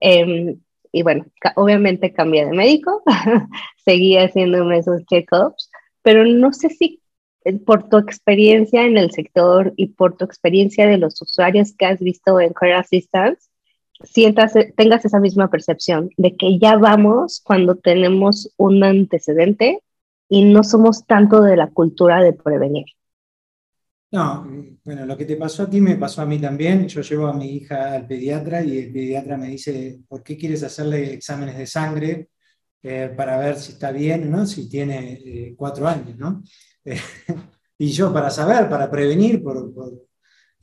Eh, 0.00 0.56
y 0.92 1.02
bueno, 1.02 1.24
obviamente 1.56 2.12
cambié 2.12 2.44
de 2.44 2.52
médico, 2.52 3.02
seguí 3.84 4.18
haciéndome 4.18 4.78
esos 4.78 5.02
check-ups, 5.06 5.70
pero 6.02 6.24
no 6.26 6.52
sé 6.52 6.68
si 6.68 7.00
por 7.66 7.88
tu 7.88 7.96
experiencia 7.96 8.84
en 8.84 8.98
el 8.98 9.10
sector 9.12 9.72
y 9.76 9.86
por 9.86 10.16
tu 10.16 10.26
experiencia 10.26 10.86
de 10.86 10.98
los 10.98 11.20
usuarios 11.22 11.72
que 11.72 11.86
has 11.86 12.00
visto 12.00 12.38
en 12.38 12.52
Care 12.52 12.74
Assistance, 12.74 13.48
sientas, 14.02 14.52
tengas 14.76 15.04
esa 15.06 15.20
misma 15.20 15.48
percepción 15.50 16.10
de 16.18 16.36
que 16.36 16.58
ya 16.58 16.76
vamos 16.76 17.40
cuando 17.42 17.76
tenemos 17.76 18.52
un 18.58 18.84
antecedente 18.84 19.80
y 20.28 20.44
no 20.44 20.64
somos 20.64 21.06
tanto 21.06 21.42
de 21.42 21.56
la 21.56 21.70
cultura 21.70 22.22
de 22.22 22.32
prevenir. 22.32 22.86
No, 24.10 24.46
bueno, 24.84 25.06
lo 25.06 25.16
que 25.16 25.24
te 25.24 25.36
pasó 25.36 25.64
a 25.64 25.70
ti 25.70 25.80
me 25.80 25.96
pasó 25.96 26.22
a 26.22 26.26
mí 26.26 26.38
también. 26.40 26.86
Yo 26.86 27.00
llevo 27.00 27.26
a 27.26 27.32
mi 27.32 27.56
hija 27.56 27.94
al 27.94 28.06
pediatra 28.06 28.62
y 28.62 28.78
el 28.78 28.92
pediatra 28.92 29.36
me 29.36 29.48
dice, 29.48 29.98
¿por 30.08 30.22
qué 30.22 30.36
quieres 30.36 30.62
hacerle 30.62 31.14
exámenes 31.14 31.58
de 31.58 31.66
sangre 31.66 32.28
eh, 32.82 33.12
para 33.16 33.38
ver 33.38 33.56
si 33.58 33.72
está 33.72 33.90
bien, 33.90 34.30
¿no? 34.30 34.46
si 34.46 34.68
tiene 34.68 35.14
eh, 35.14 35.54
cuatro 35.56 35.88
años? 35.88 36.16
¿no? 36.16 36.42
y 37.78 37.88
yo 37.88 38.12
para 38.12 38.30
saber, 38.30 38.68
para 38.68 38.88
prevenir, 38.88 39.42
por, 39.42 39.74
por, 39.74 39.92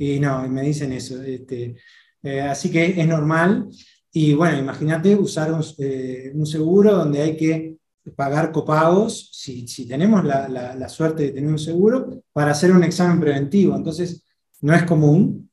y 0.02 0.20
no, 0.20 0.48
me 0.48 0.64
dicen 0.64 0.94
eso. 0.94 1.22
Este, 1.22 1.76
eh, 2.24 2.42
así 2.42 2.72
que 2.72 3.00
es 3.00 3.08
normal. 3.08 3.70
Y 4.12 4.34
bueno, 4.34 4.58
imagínate 4.58 5.16
usar 5.16 5.54
un, 5.54 5.64
eh, 5.78 6.32
un, 6.34 6.46
seguro 6.46 6.94
donde 6.94 7.22
hay 7.22 7.38
que 7.38 7.71
pagar 8.16 8.52
copagos, 8.52 9.30
si, 9.32 9.68
si 9.68 9.88
tenemos 9.88 10.24
la, 10.24 10.48
la, 10.50 10.90
suerte 10.90 11.24
de 11.24 11.32
tener 11.32 11.50
un 11.50 11.60
seguro, 11.60 12.24
para 12.34 12.52
hacer 12.52 12.72
un 12.72 12.84
examen 12.84 13.20
preventivo. 13.20 13.76
Entonces, 13.76 14.24
no 14.62 14.74
es 14.74 14.84
común. 14.84 15.50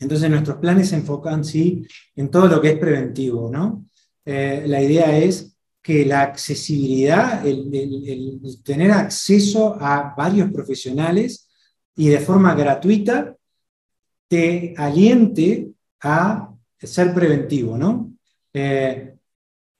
Entonces, 0.00 0.28
nuestros 0.28 0.58
planes 0.58 0.88
se 0.88 0.96
enfocan, 0.96 1.44
sí, 1.44 1.86
en 2.16 2.30
todo 2.30 2.48
lo 2.48 2.60
que 2.60 2.70
es 2.70 2.78
preventivo, 2.78 3.50
¿no? 3.50 3.86
Eh, 4.24 4.64
la 4.66 4.82
idea 4.82 5.16
es 5.18 5.56
que 5.80 6.04
la 6.06 6.22
accesibilidad, 6.22 7.46
el, 7.46 8.40
tener 8.64 8.90
acceso 8.90 9.76
a 9.78 10.14
varios 10.16 10.50
profesionales 10.50 11.48
y 11.94 12.08
de 12.08 12.20
forma 12.20 12.54
gratuita 12.54 13.36
te 14.26 14.74
aliente 14.76 15.70
a 16.00 16.50
ser 16.78 17.14
preventivo, 17.14 17.76
¿no? 17.76 18.12
Eh, 18.52 19.13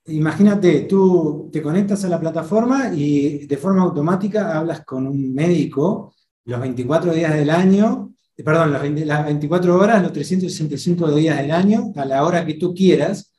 imagínate, 0.06 0.80
tú 0.82 1.48
te 1.52 1.62
conectas 1.62 2.04
a 2.04 2.08
la 2.08 2.20
plataforma 2.20 2.92
y 2.94 3.46
de 3.46 3.56
forma 3.56 3.82
automática 3.82 4.58
hablas 4.58 4.84
con 4.84 5.06
un 5.06 5.32
médico 5.32 6.14
los 6.44 6.60
24 6.60 7.12
días 7.14 7.34
del 7.34 7.50
año, 7.50 8.14
perdón, 8.44 8.72
las 8.72 9.24
24 9.24 9.78
horas, 9.78 10.02
los 10.02 10.12
365 10.12 11.14
días 11.14 11.38
del 11.38 11.50
año, 11.50 11.92
a 11.96 12.04
la 12.04 12.24
hora 12.24 12.44
que 12.44 12.54
tú 12.54 12.74
quieras, 12.74 13.32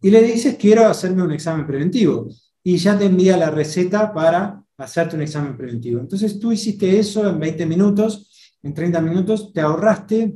y 0.00 0.10
le 0.10 0.22
dices, 0.22 0.56
quiero 0.58 0.86
hacerme 0.86 1.22
un 1.22 1.32
examen 1.32 1.66
preventivo. 1.66 2.28
Y 2.62 2.76
ya 2.78 2.98
te 2.98 3.06
envía 3.06 3.36
la 3.36 3.50
receta 3.50 4.12
para 4.12 4.62
hacerte 4.76 5.16
un 5.16 5.22
examen 5.22 5.56
preventivo. 5.56 6.00
Entonces 6.00 6.38
tú 6.38 6.52
hiciste 6.52 6.98
eso 6.98 7.28
en 7.28 7.38
20 7.38 7.66
minutos, 7.66 8.54
en 8.62 8.74
30 8.74 9.00
minutos, 9.00 9.52
te 9.52 9.60
ahorraste 9.60 10.34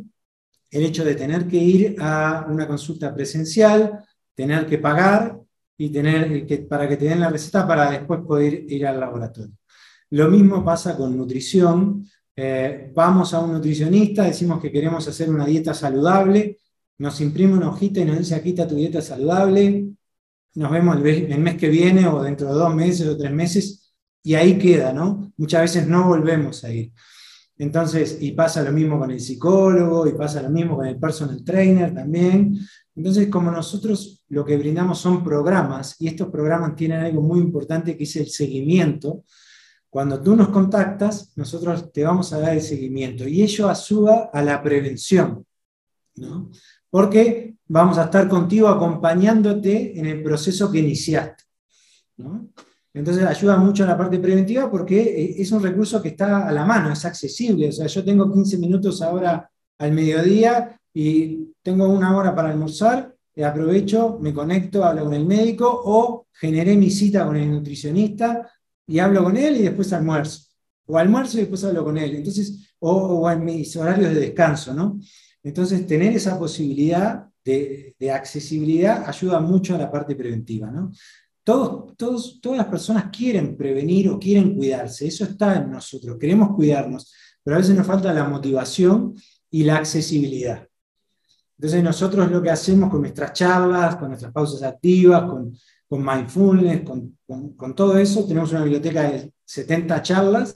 el 0.71 0.83
hecho 0.83 1.05
de 1.05 1.15
tener 1.15 1.47
que 1.47 1.57
ir 1.57 1.97
a 1.99 2.47
una 2.49 2.67
consulta 2.67 3.15
presencial, 3.15 4.05
tener 4.35 4.67
que 4.67 4.79
pagar 4.79 5.42
y 5.85 5.91
tener 5.91 6.47
que, 6.47 6.59
para 6.59 6.89
que 6.89 6.97
te 6.97 7.07
den 7.07 7.19
la 7.19 7.29
receta 7.29 7.67
para 7.67 7.91
después 7.91 8.21
poder 8.21 8.65
ir 8.69 8.87
al 8.87 9.01
laboratorio. 9.01 9.53
Lo 10.11 10.29
mismo 10.31 10.65
pasa 10.65 10.97
con 10.97 11.17
nutrición. 11.17 12.07
Eh, 12.37 12.93
vamos 12.95 13.35
a 13.35 13.41
un 13.41 13.53
nutricionista, 13.53 14.23
decimos 14.23 14.63
que 14.63 14.71
queremos 14.71 15.09
hacer 15.09 15.29
una 15.29 15.45
dieta 15.45 15.75
saludable, 15.75 16.61
nos 16.99 17.21
imprime 17.21 17.55
una 17.55 17.71
hojita 17.71 18.01
y 18.01 18.05
nos 18.05 18.19
dice 18.19 18.37
aquí 18.37 18.51
está 18.51 18.69
tu 18.69 18.77
dieta 18.77 19.03
saludable, 19.03 19.89
nos 20.55 20.71
vemos 20.71 20.97
el, 21.05 21.39
mes 21.39 21.57
que 21.57 21.69
viene 21.69 22.07
o 22.07 22.23
dentro 22.23 22.47
de 22.47 22.55
dos 22.55 22.73
meses 22.73 23.09
o 23.09 23.17
tres 23.17 23.33
meses 23.33 23.93
y 24.23 24.35
ahí 24.35 24.59
queda, 24.59 24.93
¿no? 24.93 25.33
Muchas 25.37 25.63
veces 25.63 25.89
no 25.89 26.07
volvemos 26.07 26.63
a 26.63 26.71
ir. 26.71 26.93
Entonces, 27.59 28.19
y 28.21 28.33
pasa 28.33 28.63
lo 28.63 28.71
mismo 28.71 29.01
con 29.01 29.11
el 29.11 29.21
psicólogo, 29.21 30.07
y 30.07 30.13
pasa 30.13 30.43
lo 30.43 30.51
mismo 30.51 30.77
con 30.77 30.87
el 30.87 30.99
personal 30.99 31.43
trainer 31.45 31.93
también. 31.93 32.57
Entonces, 32.95 33.29
como 33.29 33.51
nosotros 33.51 34.22
lo 34.33 34.47
que 34.47 34.57
brindamos 34.57 34.99
son 34.99 35.23
programas, 35.23 35.97
y 36.01 36.09
estos 36.09 36.31
programas 36.31 36.75
tienen 36.75 37.01
algo 37.01 37.21
muy 37.21 37.39
importante 37.39 37.99
que 37.99 38.05
es 38.05 38.17
el 38.17 38.29
seguimiento, 38.29 39.25
cuando 39.91 40.23
tú 40.23 40.35
nos 40.35 40.49
contactas, 40.49 41.33
nosotros 41.37 41.93
te 41.93 42.03
vamos 42.03 42.33
a 42.33 42.39
dar 42.39 42.55
el 42.55 42.63
seguimiento 42.63 43.29
y 43.29 43.43
ello 43.43 43.69
ayuda 43.69 44.31
a 44.33 44.43
la 44.43 44.63
prevención, 44.63 45.45
¿no? 46.17 46.51
Porque 46.89 47.57
vamos 47.69 47.99
a 47.99 48.05
estar 48.05 48.27
contigo 48.27 48.69
acompañándote 48.69 49.99
en 49.99 50.07
el 50.07 50.23
proceso 50.23 50.73
que 50.73 50.79
iniciaste, 50.79 51.45
¿no? 52.17 52.49
Entonces 52.95 53.27
ayuda 53.27 53.59
mucho 53.59 53.83
en 53.83 53.91
la 53.91 53.99
parte 53.99 54.19
preventiva 54.19 54.71
porque 54.71 54.99
eh, 54.99 55.43
es 55.43 55.53
un 55.53 55.63
recurso 55.63 56.01
que 56.01 56.09
está 56.09 56.49
a 56.49 56.53
la 56.53 56.65
mano, 56.65 56.91
es 56.91 57.05
accesible. 57.05 57.69
O 57.69 57.73
sea, 57.73 57.87
yo 57.87 58.03
tengo 58.03 58.33
15 58.33 58.57
minutos 58.57 59.03
ahora 59.03 59.51
al 59.77 59.93
mediodía 59.93 60.81
y 60.95 61.53
tengo 61.63 61.87
una 61.87 62.17
hora 62.17 62.35
para 62.35 62.49
almorzar, 62.49 63.12
y 63.35 63.43
aprovecho, 63.43 64.19
me 64.21 64.35
conecto, 64.35 64.85
hablo 64.85 65.05
con 65.05 65.15
el 65.15 65.25
médico 65.25 65.69
o 65.85 66.27
generé 66.33 66.77
mi 66.77 66.91
cita 66.91 67.25
con 67.25 67.37
el 67.37 67.51
nutricionista 67.51 68.51
y 68.87 68.99
hablo 68.99 69.25
con 69.25 69.37
él 69.37 69.57
y 69.57 69.63
después 69.63 69.93
almuerzo. 69.93 70.49
O 70.87 70.99
almuerzo 70.99 71.39
y 71.39 71.41
después 71.41 71.65
hablo 71.65 71.85
con 71.85 71.97
él. 71.97 72.17
Entonces, 72.17 72.75
o, 72.81 73.31
en 73.31 73.45
mis 73.45 73.75
horarios 73.77 74.13
de 74.13 74.21
descanso, 74.21 74.75
¿no? 74.75 75.01
Entonces, 75.43 75.87
tener 75.87 76.15
esa 76.15 76.39
posibilidad 76.39 77.27
de, 77.45 77.95
accesibilidad 78.13 79.09
ayuda 79.09 79.41
mucho 79.41 79.75
a 79.75 79.79
la 79.79 79.91
parte 79.91 80.15
preventiva, 80.15 80.71
¿no? 80.71 80.91
Todos, 81.45 82.41
todas 82.41 82.59
las 82.59 82.67
personas 82.67 83.07
quieren 83.17 83.57
prevenir 83.57 84.09
o 84.11 84.19
quieren 84.19 84.55
cuidarse, 84.55 85.09
eso 85.09 85.25
está 85.25 85.57
en 85.57 85.73
nosotros, 85.73 86.17
queremos 86.21 86.55
cuidarnos, 86.55 87.13
pero 87.43 87.57
a 87.57 87.59
veces 87.59 87.75
nos 87.75 87.87
falta 87.87 88.13
la 88.13 88.29
motivación 88.29 89.15
y 89.51 89.65
la 89.65 89.77
accesibilidad. 89.79 90.69
Entonces 91.57 91.83
nosotros 91.83 92.31
lo 92.31 92.43
que 92.43 92.51
hacemos 92.51 92.91
con 92.91 93.03
nuestras 93.03 93.33
charlas, 93.33 93.97
con 93.97 94.09
nuestras 94.09 94.33
pausas 94.33 94.63
activas, 94.63 95.23
con, 95.25 95.53
mindfulness, 95.89 96.83
con, 96.83 97.19
con, 97.55 97.75
todo 97.75 97.99
eso, 97.99 98.27
tenemos 98.27 98.51
una 98.53 98.63
biblioteca 98.63 99.03
de 99.03 99.31
70 99.45 100.03
charlas 100.03 100.55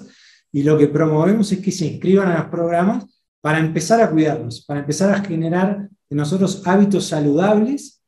y 0.50 0.62
lo 0.62 0.78
que 0.78 0.88
promovemos 0.88 1.52
es 1.52 1.60
que 1.60 1.70
se 1.70 1.86
inscriban 1.86 2.28
a 2.28 2.38
los 2.38 2.46
programas 2.48 3.04
para 3.42 3.58
empezar 3.58 4.00
a 4.00 4.10
cuidarnos, 4.10 4.64
para 4.64 4.80
empezar 4.80 5.12
a 5.12 5.22
generar 5.22 5.88
en 6.08 6.16
nosotros 6.16 6.62
hábitos 6.64 7.06
saludables 7.06 8.02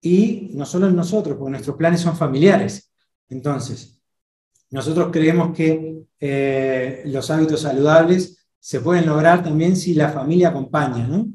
y 0.00 0.50
no 0.54 0.66
solo 0.66 0.88
en 0.88 0.96
nosotros, 0.96 1.36
porque 1.36 1.52
nuestros 1.52 1.76
planes 1.76 2.00
son 2.00 2.16
familiares. 2.16 2.90
Entonces, 3.28 4.00
nosotros 4.70 5.10
creemos 5.12 5.56
que 5.56 6.02
eh, 6.20 7.02
los 7.06 7.30
hábitos 7.30 7.60
saludables 7.62 8.46
se 8.58 8.80
pueden 8.80 9.06
lograr 9.06 9.42
también 9.42 9.76
si 9.76 9.94
la 9.94 10.08
familia 10.08 10.48
acompaña, 10.48 11.06
¿no? 11.06 11.28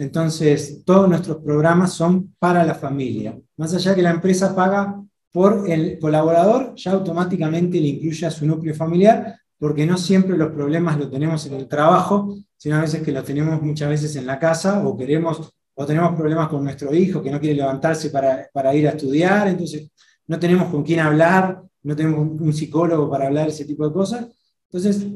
Entonces, 0.00 0.82
todos 0.86 1.06
nuestros 1.10 1.36
programas 1.44 1.92
son 1.92 2.34
para 2.38 2.64
la 2.64 2.74
familia. 2.74 3.38
Más 3.58 3.74
allá 3.74 3.94
que 3.94 4.00
la 4.00 4.12
empresa 4.12 4.56
paga 4.56 4.98
por 5.30 5.68
el 5.70 5.98
colaborador, 5.98 6.74
ya 6.74 6.92
automáticamente 6.92 7.78
le 7.78 7.88
incluye 7.88 8.24
a 8.24 8.30
su 8.30 8.46
núcleo 8.46 8.74
familiar, 8.74 9.38
porque 9.58 9.84
no 9.84 9.98
siempre 9.98 10.38
los 10.38 10.52
problemas 10.52 10.98
los 10.98 11.10
tenemos 11.10 11.44
en 11.44 11.52
el 11.52 11.68
trabajo, 11.68 12.34
sino 12.56 12.76
a 12.76 12.80
veces 12.80 13.02
que 13.02 13.12
los 13.12 13.24
tenemos 13.24 13.60
muchas 13.60 13.90
veces 13.90 14.16
en 14.16 14.24
la 14.24 14.38
casa 14.38 14.82
o 14.86 14.96
queremos 14.96 15.52
o 15.74 15.84
tenemos 15.84 16.14
problemas 16.16 16.48
con 16.48 16.64
nuestro 16.64 16.94
hijo 16.94 17.22
que 17.22 17.30
no 17.30 17.38
quiere 17.38 17.56
levantarse 17.56 18.08
para, 18.08 18.74
ir 18.74 18.88
a 18.88 18.92
estudiar, 18.92 19.48
entonces 19.48 19.90
no 20.26 20.38
tenemos 20.38 20.70
con 20.70 20.82
quién 20.82 21.00
hablar, 21.00 21.62
no 21.82 21.94
tenemos 21.94 22.40
un 22.40 22.52
psicólogo 22.54 23.10
para 23.10 23.26
hablar 23.26 23.48
ese 23.48 23.66
tipo 23.66 23.86
de 23.86 23.92
cosas. 23.92 24.28
Entonces, 24.70 25.06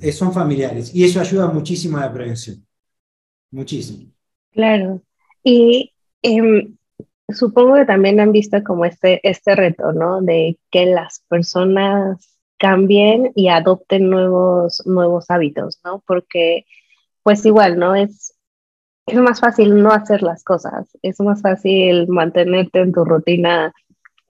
eh, 0.00 0.12
son 0.12 0.32
familiares 0.32 0.94
y 0.94 1.02
eso 1.02 1.20
ayuda 1.20 1.48
muchísimo 1.48 1.96
a 1.96 2.02
la 2.02 2.12
prevención. 2.12 2.64
Muchísimo. 3.52 4.10
Claro. 4.50 5.02
Y 5.44 5.92
em, 6.22 6.76
supongo 7.28 7.74
que 7.74 7.84
también 7.84 8.18
han 8.18 8.32
visto 8.32 8.62
como 8.64 8.84
este, 8.84 9.20
este 9.28 9.54
reto, 9.54 9.92
¿no? 9.92 10.20
De 10.22 10.58
que 10.70 10.86
las 10.86 11.22
personas 11.28 12.38
cambien 12.58 13.32
y 13.34 13.48
adopten 13.48 14.08
nuevos, 14.08 14.82
nuevos 14.86 15.30
hábitos, 15.30 15.80
¿no? 15.84 16.02
Porque, 16.06 16.64
pues 17.22 17.44
igual, 17.44 17.78
¿no? 17.78 17.94
Es, 17.94 18.34
es 19.06 19.16
más 19.16 19.40
fácil 19.40 19.82
no 19.82 19.90
hacer 19.90 20.22
las 20.22 20.44
cosas, 20.44 20.88
es 21.02 21.20
más 21.20 21.42
fácil 21.42 22.08
mantenerte 22.08 22.80
en 22.80 22.92
tu 22.92 23.04
rutina 23.04 23.72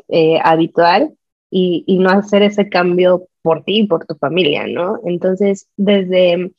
eh, 0.08 0.38
habitual 0.42 1.14
y, 1.50 1.85
y, 1.87 1.98
no 1.98 2.11
hacer 2.11 2.42
ese 2.42 2.70
cambio 2.70 3.28
por 3.42 3.64
ti 3.64 3.80
y 3.80 3.87
por 3.87 4.06
tu 4.06 4.14
familia, 4.14 4.66
¿no? 4.66 4.98
Entonces, 5.04 5.68
desde 5.76 6.52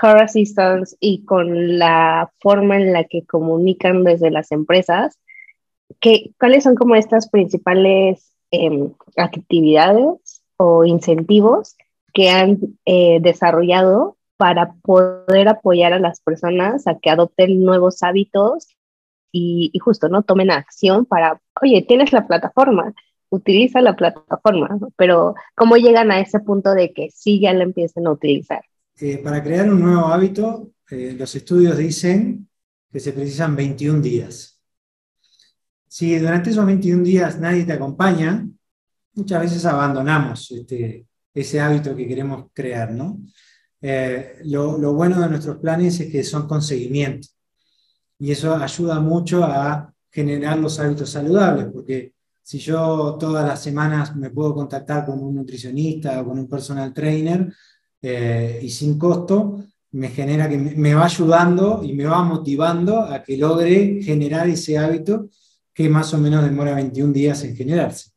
Car 0.00 0.22
Assistance 0.22 0.96
y 0.98 1.26
con 1.26 1.78
la 1.78 2.32
forma 2.40 2.76
en 2.76 2.94
la 2.94 3.04
que 3.04 3.26
comunican 3.26 4.02
desde 4.02 4.30
las 4.30 4.50
empresas, 4.50 5.18
¿qué, 6.00 6.30
¿cuáles 6.38 6.64
son 6.64 6.74
como 6.74 6.94
estas 6.94 7.28
principales 7.28 8.32
em, 8.50 8.94
actividades 9.18 10.42
o 10.56 10.86
incentivos 10.86 11.76
que 12.14 12.30
han 12.30 12.58
eh, 12.86 13.18
desarrollado 13.20 14.16
para 14.38 14.72
poder 14.82 15.48
apoyar 15.48 15.92
a 15.92 15.98
las 15.98 16.22
personas 16.22 16.86
a 16.86 16.98
que 16.98 17.10
adopten 17.10 17.62
nuevos 17.62 18.02
hábitos 18.02 18.68
y, 19.32 19.70
justo, 19.80 20.08
¿no? 20.08 20.22
Tomen 20.22 20.50
acción 20.50 21.04
para, 21.04 21.42
oye, 21.60 21.82
tienes 21.82 22.12
la 22.14 22.26
plataforma, 22.26 22.94
utiliza 23.28 23.82
la 23.82 23.96
plataforma, 23.96 24.78
pero 24.96 25.34
¿cómo 25.54 25.76
llegan 25.76 26.10
a 26.10 26.20
ese 26.20 26.40
punto 26.40 26.72
de 26.72 26.94
que 26.94 27.10
sí 27.10 27.38
ya 27.38 27.52
la 27.52 27.64
empiecen 27.64 28.06
a 28.06 28.12
utilizar? 28.12 28.62
Para 29.22 29.42
crear 29.42 29.72
un 29.72 29.80
nuevo 29.80 30.08
hábito, 30.08 30.72
eh, 30.90 31.16
los 31.18 31.34
estudios 31.34 31.78
dicen 31.78 32.46
que 32.92 33.00
se 33.00 33.14
precisan 33.14 33.56
21 33.56 34.02
días. 34.02 34.60
Si 35.88 36.18
durante 36.18 36.50
esos 36.50 36.66
21 36.66 37.02
días 37.02 37.40
nadie 37.40 37.64
te 37.64 37.72
acompaña, 37.72 38.46
muchas 39.14 39.40
veces 39.40 39.64
abandonamos 39.64 40.50
este, 40.50 41.06
ese 41.32 41.60
hábito 41.60 41.96
que 41.96 42.06
queremos 42.06 42.48
crear. 42.52 42.94
Eh, 43.80 44.40
lo, 44.44 44.92
bueno 44.92 45.18
de 45.18 45.30
nuestros 45.30 45.56
planes 45.56 45.98
es 46.00 46.12
que 46.12 46.22
son 46.22 46.46
con 46.46 46.60
seguimiento 46.60 47.28
y 48.18 48.32
eso 48.32 48.54
ayuda 48.54 49.00
mucho 49.00 49.44
a 49.44 49.94
generar 50.10 50.58
los 50.58 50.78
hábitos 50.78 51.08
saludables, 51.08 51.68
porque 51.72 52.12
si 52.42 52.58
yo 52.58 53.16
todas 53.18 53.46
las 53.46 53.62
semanas 53.62 54.14
me 54.14 54.28
puedo 54.28 54.54
contactar 54.54 55.06
con 55.06 55.22
un 55.22 55.36
nutricionista 55.36 56.20
o 56.20 56.26
con 56.26 56.38
un 56.38 56.48
personal 56.48 56.92
trainer 56.92 57.50
eh, 58.02 58.60
y 58.62 58.70
sin 58.70 58.98
costo, 58.98 59.64
me 59.92 60.08
genera 60.08 60.48
que 60.48 60.56
me 60.56 60.94
va 60.94 61.04
ayudando 61.04 61.82
y 61.82 61.92
me 61.92 62.04
va 62.04 62.22
motivando 62.22 63.00
a 63.00 63.22
que 63.22 63.36
logre 63.36 64.00
generar 64.02 64.48
ese 64.48 64.78
hábito 64.78 65.28
que 65.74 65.88
más 65.88 66.14
o 66.14 66.18
menos 66.18 66.44
demora 66.44 66.74
21 66.74 67.12
días 67.12 67.42
en 67.44 67.56
generarse. 67.56 68.10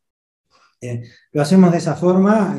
Eh, 0.81 1.03
lo 1.31 1.41
hacemos 1.41 1.71
de 1.71 1.77
esa 1.77 1.95
forma, 1.95 2.55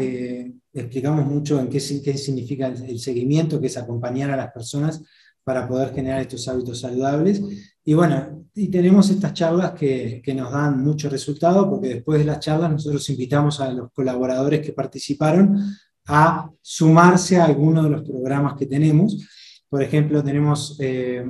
explicamos 0.72 1.26
mucho 1.26 1.60
en 1.60 1.68
qué, 1.68 1.78
qué 2.02 2.18
significa 2.18 2.66
el, 2.68 2.98
seguimiento, 2.98 3.60
que 3.60 3.68
es 3.68 3.76
acompañar 3.76 4.30
a 4.30 4.36
las 4.36 4.50
personas 4.50 5.02
para 5.44 5.68
poder 5.68 5.94
generar 5.94 6.22
estos 6.22 6.48
hábitos 6.48 6.80
saludables. 6.80 7.42
Y 7.84 7.94
bueno, 7.94 8.46
y 8.54 8.68
tenemos 8.68 9.10
estas 9.10 9.34
charlas 9.34 9.72
que, 9.72 10.22
que, 10.24 10.34
nos 10.34 10.50
dan 10.50 10.82
mucho 10.82 11.10
resultado, 11.10 11.68
porque 11.68 11.88
después 11.88 12.18
de 12.18 12.24
las 12.24 12.40
charlas 12.40 12.70
nosotros 12.70 13.08
invitamos 13.10 13.60
a 13.60 13.70
los 13.72 13.92
colaboradores 13.92 14.60
que 14.64 14.72
participaron 14.72 15.60
a 16.06 16.50
sumarse 16.60 17.38
a 17.38 17.44
alguno 17.44 17.82
de 17.84 17.90
los 17.90 18.02
programas 18.02 18.54
que 18.56 18.66
tenemos. 18.66 19.26
Por 19.68 19.82
ejemplo, 19.82 20.22
tenemos, 20.22 20.76
eh, 20.80 21.24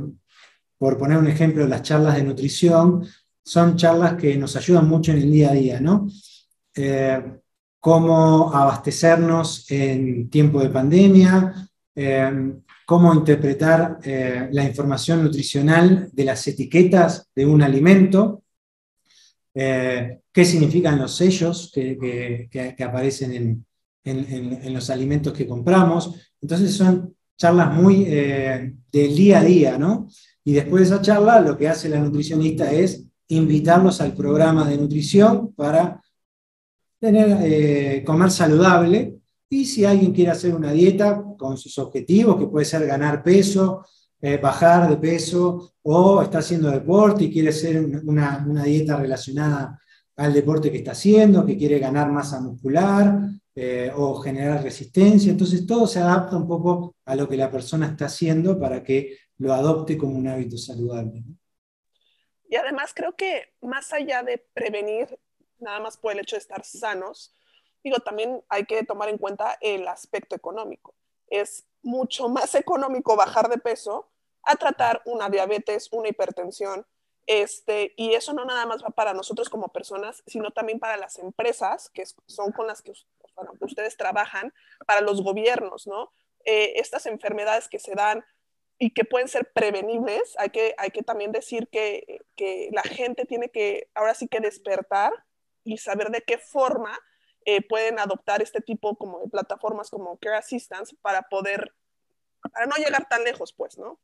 por 0.78 0.98
poner 0.98 1.18
un 1.18 1.28
ejemplo, 1.28 1.66
las 1.66 1.82
charlas 1.82 2.16
de 2.16 2.24
nutrición, 2.24 3.06
son 3.42 3.76
charlas 3.76 4.14
que 4.14 4.36
nos 4.36 4.56
ayudan 4.56 4.88
mucho 4.88 5.12
en 5.12 5.18
el 5.18 5.30
día 5.30 5.50
a 5.50 5.54
día, 5.54 5.80
¿no? 5.80 6.08
Eh, 6.74 7.22
cómo 7.78 8.52
abastecernos 8.54 9.70
en 9.70 10.30
tiempo 10.30 10.60
de 10.60 10.70
pandemia, 10.70 11.68
eh, 11.94 12.52
cómo 12.86 13.14
interpretar 13.14 13.98
la 14.50 14.64
información 14.64 15.22
nutricional 15.22 16.08
de 16.12 16.24
las 16.24 16.46
etiquetas 16.46 17.30
de 17.34 17.46
un 17.46 17.62
alimento, 17.62 18.42
qué 19.54 20.44
significan 20.44 20.98
los 20.98 21.14
sellos 21.14 21.70
que, 21.72 22.48
aparecen 22.84 23.32
en, 23.32 23.66
los 24.04 24.90
alimentos 24.90 25.32
que 25.32 25.46
compramos. 25.46 26.14
Entonces 26.40 26.74
son 26.74 27.14
charlas 27.36 27.74
muy 27.74 28.04
eh, 28.06 28.74
del 28.92 29.16
día 29.16 29.40
a 29.40 29.44
día, 29.44 29.78
¿no? 29.78 30.08
Y 30.44 30.52
después 30.52 30.88
de 30.88 30.94
esa 30.94 31.02
charla, 31.02 31.40
lo 31.40 31.56
que 31.56 31.68
hace 31.68 31.88
la 31.88 31.98
nutricionista 31.98 32.70
es 32.70 33.04
invitarlos 33.28 34.00
al 34.00 34.12
programa 34.12 34.68
de 34.68 34.76
nutrición 34.76 35.52
para 35.54 36.02
tener, 37.00 37.38
eh, 37.42 38.04
comer 38.04 38.30
saludable. 38.30 39.16
Y 39.48 39.64
si 39.64 39.84
alguien 39.84 40.12
quiere 40.12 40.32
hacer 40.32 40.54
una 40.54 40.72
dieta 40.72 41.22
con 41.38 41.56
sus 41.56 41.78
objetivos, 41.78 42.36
que 42.36 42.46
puede 42.46 42.66
ser 42.66 42.86
ganar 42.86 43.22
peso, 43.22 43.86
eh, 44.20 44.36
bajar 44.36 44.88
de 44.88 44.96
peso, 44.96 45.72
o 45.82 46.22
está 46.22 46.38
haciendo 46.38 46.70
deporte 46.70 47.24
y 47.24 47.32
quiere 47.32 47.50
hacer 47.50 47.84
una, 48.04 48.44
una, 48.48 48.64
dieta 48.64 48.96
relacionada 48.96 49.78
al 50.16 50.32
deporte 50.32 50.70
que 50.70 50.78
está 50.78 50.92
haciendo, 50.92 51.44
que 51.44 51.56
quiere 51.56 51.78
ganar 51.78 52.10
masa 52.10 52.40
muscular 52.40 53.20
eh, 53.56 53.92
o 53.94 54.16
generar 54.16 54.62
resistencia. 54.62 55.30
Entonces 55.30 55.66
todo 55.66 55.86
se 55.86 56.00
adapta 56.00 56.36
un 56.36 56.48
poco 56.48 56.96
a 57.04 57.14
lo 57.14 57.28
que 57.28 57.36
la 57.36 57.50
persona 57.50 57.86
está 57.86 58.06
haciendo 58.06 58.58
para 58.58 58.82
que 58.82 59.18
lo 59.38 59.52
adopte 59.52 59.96
como 59.96 60.16
un 60.16 60.26
hábito 60.28 60.56
saludable. 60.58 61.22
Y 62.48 62.56
además 62.56 62.92
creo 62.94 63.14
que 63.16 63.52
más 63.60 63.92
allá 63.92 64.22
de 64.22 64.38
prevenir, 64.38 65.18
nada 65.58 65.80
más 65.80 65.96
por 65.96 66.12
el 66.12 66.20
hecho 66.20 66.36
de 66.36 66.40
estar 66.40 66.64
sanos, 66.64 67.34
digo, 67.82 67.98
también 67.98 68.42
hay 68.48 68.64
que 68.64 68.82
tomar 68.84 69.08
en 69.08 69.18
cuenta 69.18 69.58
el 69.60 69.86
aspecto 69.88 70.34
económico. 70.34 70.94
Es 71.28 71.66
mucho 71.82 72.28
más 72.28 72.54
económico 72.54 73.16
bajar 73.16 73.48
de 73.48 73.58
peso 73.58 74.10
a 74.42 74.56
tratar 74.56 75.00
una 75.06 75.28
diabetes, 75.30 75.88
una 75.92 76.08
hipertensión, 76.08 76.86
este, 77.26 77.94
y 77.96 78.12
eso 78.12 78.34
no 78.34 78.44
nada 78.44 78.66
más 78.66 78.84
va 78.84 78.90
para 78.90 79.14
nosotros 79.14 79.48
como 79.48 79.68
personas, 79.68 80.22
sino 80.26 80.50
también 80.50 80.78
para 80.78 80.96
las 80.96 81.18
empresas, 81.18 81.88
que 81.88 82.04
son 82.26 82.52
con 82.52 82.66
las 82.66 82.82
que 82.82 82.92
ustedes 83.60 83.96
trabajan, 83.96 84.52
para 84.86 85.00
los 85.00 85.22
gobiernos, 85.22 85.86
¿no? 85.86 86.12
Eh, 86.44 86.74
estas 86.76 87.06
enfermedades 87.06 87.68
que 87.68 87.78
se 87.78 87.94
dan 87.94 88.24
y 88.78 88.92
que 88.92 89.04
pueden 89.04 89.28
ser 89.28 89.50
prevenibles, 89.52 90.34
hay 90.38 90.50
que, 90.50 90.74
hay 90.78 90.90
que 90.90 91.02
también 91.02 91.32
decir 91.32 91.68
que, 91.68 92.20
que 92.36 92.68
la 92.72 92.82
gente 92.82 93.24
tiene 93.24 93.48
que 93.48 93.88
ahora 93.94 94.14
sí 94.14 94.28
que 94.28 94.40
despertar 94.40 95.12
y 95.62 95.78
saber 95.78 96.10
de 96.10 96.22
qué 96.22 96.38
forma 96.38 96.98
eh, 97.46 97.62
pueden 97.66 97.98
adoptar 97.98 98.42
este 98.42 98.60
tipo 98.60 98.96
como 98.96 99.20
de 99.20 99.28
plataformas 99.28 99.90
como 99.90 100.18
Care 100.18 100.36
Assistance 100.36 100.96
para 101.02 101.22
poder, 101.22 101.74
para 102.52 102.66
no 102.66 102.76
llegar 102.76 103.08
tan 103.08 103.22
lejos, 103.24 103.52
pues, 103.52 103.78
¿no? 103.78 104.00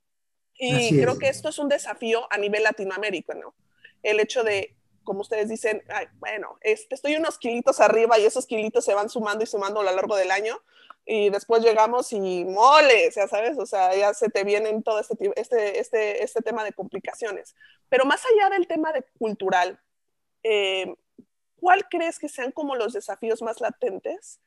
Y 0.62 1.00
creo 1.00 1.18
que 1.18 1.28
esto 1.28 1.48
es 1.48 1.58
un 1.58 1.70
desafío 1.70 2.30
a 2.30 2.36
nivel 2.36 2.64
Latinoamérica, 2.64 3.32
¿no? 3.32 3.54
El 4.02 4.20
hecho 4.20 4.44
de, 4.44 4.76
como 5.04 5.20
ustedes 5.20 5.48
dicen, 5.48 5.82
Ay, 5.88 6.06
bueno, 6.18 6.58
este, 6.60 6.94
estoy 6.94 7.16
unos 7.16 7.38
kilitos 7.38 7.80
arriba 7.80 8.18
y 8.18 8.24
esos 8.24 8.46
kilitos 8.46 8.84
se 8.84 8.94
van 8.94 9.08
sumando 9.08 9.44
y 9.44 9.46
sumando 9.46 9.80
a 9.80 9.84
lo 9.84 9.92
largo 9.92 10.16
del 10.16 10.30
año, 10.30 10.60
y 11.06 11.30
después 11.30 11.62
llegamos 11.62 12.12
y 12.12 12.44
moles, 12.44 13.14
ya 13.16 13.26
sabes, 13.26 13.58
o 13.58 13.66
sea, 13.66 13.96
ya 13.96 14.14
se 14.14 14.28
te 14.28 14.44
vienen 14.44 14.82
todo 14.82 15.00
este, 15.00 15.16
este, 15.36 15.80
este, 15.80 16.22
este 16.22 16.42
tema 16.42 16.62
de 16.62 16.72
complicaciones. 16.72 17.56
Pero 17.88 18.04
más 18.04 18.22
allá 18.24 18.50
del 18.50 18.68
tema 18.68 18.92
de 18.92 19.02
cultural, 19.18 19.80
eh, 20.42 20.94
¿cuál 21.56 21.88
crees 21.88 22.18
que 22.18 22.28
sean 22.28 22.52
como 22.52 22.76
los 22.76 22.92
desafíos 22.92 23.42
más 23.42 23.60
latentes 23.60 24.40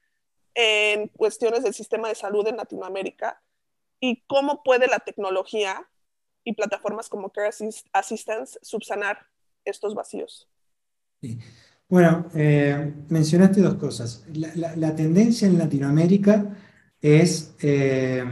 en 0.54 1.10
cuestiones 1.10 1.64
del 1.64 1.74
sistema 1.74 2.08
de 2.08 2.16
salud 2.16 2.48
en 2.48 2.58
Latinoamérica? 2.58 3.42
¿Y 4.00 4.22
cómo 4.28 4.64
puede 4.64 4.88
la 4.88 5.00
tecnología 5.00 5.90
y 6.44 6.54
plataformas 6.54 7.10
como 7.10 7.32
Care 7.32 7.52
Assistance 7.94 8.60
subsanar 8.62 9.28
estos 9.66 9.96
vacíos? 9.96 10.48
Bueno, 11.90 12.26
eh, 12.34 12.94
mencionaste 13.10 13.62
dos 13.62 13.76
cosas. 13.76 14.24
La, 14.34 14.96
tendencia 14.96 15.48
en 15.48 15.58
Latinoamérica 15.58 16.58
es, 17.02 17.54
eh, 17.62 18.24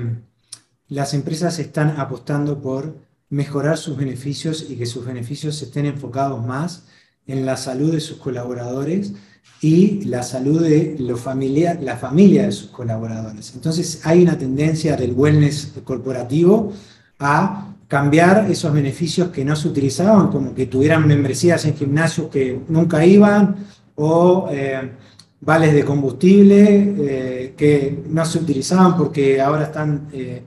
las 0.87 1.13
empresas 1.13 1.59
están 1.59 1.99
apostando 1.99 2.61
por 2.61 2.95
mejorar 3.29 3.77
sus 3.77 3.97
beneficios 3.97 4.65
y 4.69 4.75
que 4.75 4.85
sus 4.85 5.05
beneficios 5.05 5.61
estén 5.61 5.85
enfocados 5.85 6.45
más 6.45 6.87
en 7.27 7.45
la 7.45 7.55
salud 7.55 7.91
de 7.93 8.01
sus 8.01 8.17
colaboradores 8.17 9.13
y 9.61 10.05
la 10.05 10.23
salud 10.23 10.61
de 10.61 10.95
la 10.99 11.15
familia 11.15 12.43
de 12.43 12.51
sus 12.51 12.69
colaboradores. 12.71 13.53
Entonces 13.53 14.01
hay 14.05 14.23
una 14.23 14.37
tendencia 14.37 14.97
del 14.97 15.13
wellness 15.13 15.73
corporativo 15.83 16.73
a 17.19 17.70
cambiar 17.91 18.49
esos 18.49 18.71
beneficios 18.71 19.31
que 19.31 19.43
no 19.43 19.53
se 19.53 19.67
utilizaban, 19.67 20.29
como 20.29 20.55
que 20.55 20.67
tuvieran 20.67 21.05
membresías 21.05 21.65
en 21.65 21.75
gimnasios 21.75 22.29
que 22.29 22.61
nunca 22.69 23.05
iban, 23.05 23.67
o 23.95 24.47
eh, 24.49 24.93
vales 25.41 25.73
de 25.73 25.83
combustible 25.83 26.95
eh, 26.97 27.53
que 27.57 28.01
no 28.07 28.23
se 28.23 28.37
utilizaban 28.37 28.95
porque 28.95 29.41
ahora 29.41 29.65
están 29.65 30.07
eh, 30.13 30.41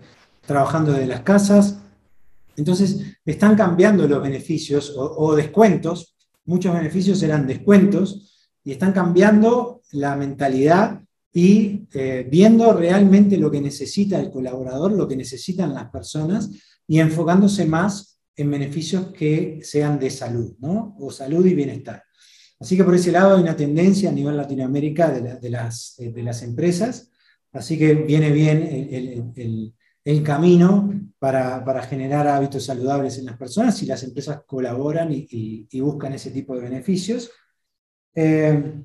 trabajando 0.46 0.92
de 0.92 1.04
las 1.04 1.20
casas. 1.20 1.80
Entonces, 2.56 3.18
están 3.26 3.56
cambiando 3.56 4.08
los 4.08 4.22
beneficios 4.22 4.94
o, 4.96 5.36
descuentos, 5.36 6.16
muchos 6.46 6.72
beneficios 6.72 7.22
eran 7.22 7.46
descuentos, 7.46 8.48
y 8.64 8.72
están 8.72 8.92
cambiando 8.92 9.82
la 9.92 10.16
mentalidad 10.16 11.02
y 11.30 11.82
viendo 12.30 12.72
realmente 12.72 13.36
lo 13.36 13.50
que 13.50 13.60
necesita 13.60 14.18
el 14.18 14.30
colaborador, 14.30 14.92
lo 14.92 15.06
que 15.06 15.16
necesitan 15.16 15.74
las 15.74 15.90
personas, 15.90 16.48
y 16.86 17.00
enfocándose 17.00 17.66
más 17.66 18.20
en 18.36 18.50
beneficios 18.50 19.12
que 19.12 19.60
sean 19.62 19.98
de 19.98 20.10
salud, 20.10 20.54
¿no? 20.58 20.96
O 20.98 21.10
salud 21.10 21.44
y 21.46 21.54
bienestar. 21.54 22.02
Así 22.58 22.76
que 22.76 22.84
por 22.84 22.94
ese 22.94 23.12
lado 23.12 23.36
hay 23.36 23.42
una 23.42 23.56
tendencia 23.56 24.10
a 24.10 24.12
nivel 24.12 24.36
Latinoamérica 24.36 25.10
de, 25.10 25.50
las, 25.50 25.96
eh, 25.98 26.12
de 26.12 26.22
las, 26.22 26.42
empresas, 26.42 27.10
así 27.52 27.78
que 27.78 27.94
viene 27.94 28.30
bien 28.30 28.62
el, 28.62 29.72
el, 30.04 30.22
camino 30.22 30.90
para, 31.18 31.64
para, 31.64 31.82
generar 31.82 32.26
hábitos 32.26 32.64
saludables 32.64 33.18
en 33.18 33.26
las 33.26 33.36
personas 33.36 33.76
si 33.76 33.86
las 33.86 34.02
empresas 34.02 34.42
colaboran 34.46 35.12
y, 35.12 35.66
y, 35.70 35.80
buscan 35.80 36.12
ese 36.12 36.30
tipo 36.30 36.54
de 36.54 36.62
beneficios. 36.62 37.30
Eh, 38.14 38.82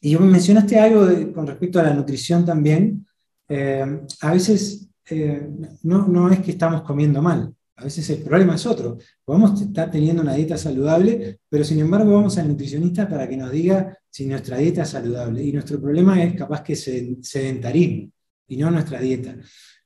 y 0.00 0.16
mencionaste 0.16 0.78
algo 0.78 1.32
con 1.32 1.46
respecto 1.46 1.80
a 1.80 1.82
la 1.82 1.94
nutrición 1.94 2.44
también. 2.44 3.06
Eh, 3.48 4.00
a 4.20 4.32
veces 4.32 4.88
eh, 5.10 5.48
no, 5.82 6.06
no 6.08 6.30
es 6.30 6.40
que 6.40 6.52
estamos 6.52 6.82
comiendo 6.82 7.22
mal. 7.22 7.54
A 7.76 7.84
veces 7.84 8.10
el 8.10 8.22
problema 8.22 8.56
es 8.56 8.66
otro. 8.66 8.98
Podemos 9.24 9.60
estar 9.60 9.90
teniendo 9.90 10.22
una 10.22 10.34
dieta 10.34 10.58
saludable, 10.58 11.38
pero 11.48 11.62
sin 11.62 11.78
embargo 11.78 12.12
vamos 12.12 12.36
al 12.36 12.48
nutricionista 12.48 13.08
para 13.08 13.28
que 13.28 13.36
nos 13.36 13.52
diga 13.52 13.96
si 14.10 14.26
nuestra 14.26 14.58
dieta 14.58 14.82
es 14.82 14.88
saludable. 14.88 15.44
Y 15.44 15.52
nuestro 15.52 15.80
problema 15.80 16.20
es 16.22 16.34
capaz 16.34 16.62
que 16.62 16.74
sedentarismo 16.74 18.10
y 18.48 18.56
no 18.56 18.70
nuestra 18.70 19.00
dieta. 19.00 19.36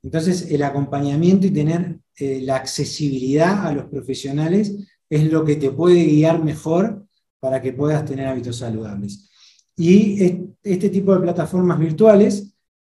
Entonces, 0.03 0.51
el 0.51 0.63
acompañamiento 0.63 1.47
y 1.47 1.51
tener 1.51 1.99
eh, 2.17 2.41
la 2.43 2.57
accesibilidad 2.57 3.67
a 3.67 3.73
los 3.73 3.85
profesionales 3.87 4.75
es 5.11 5.31
lo 5.31 5.45
que 5.45 5.57
te 5.57 5.71
puede 5.71 6.05
guiar 6.05 6.43
mejor 6.43 7.07
para 7.41 7.61
que 7.61 7.73
puedas 7.73 8.05
tener 8.05 8.27
hábitos 8.27 8.57
saludables. 8.57 9.29
Y 9.77 10.47
este 10.63 10.89
tipo 10.89 11.15
de 11.15 11.21
plataformas 11.21 11.79
virtuales 11.79 12.52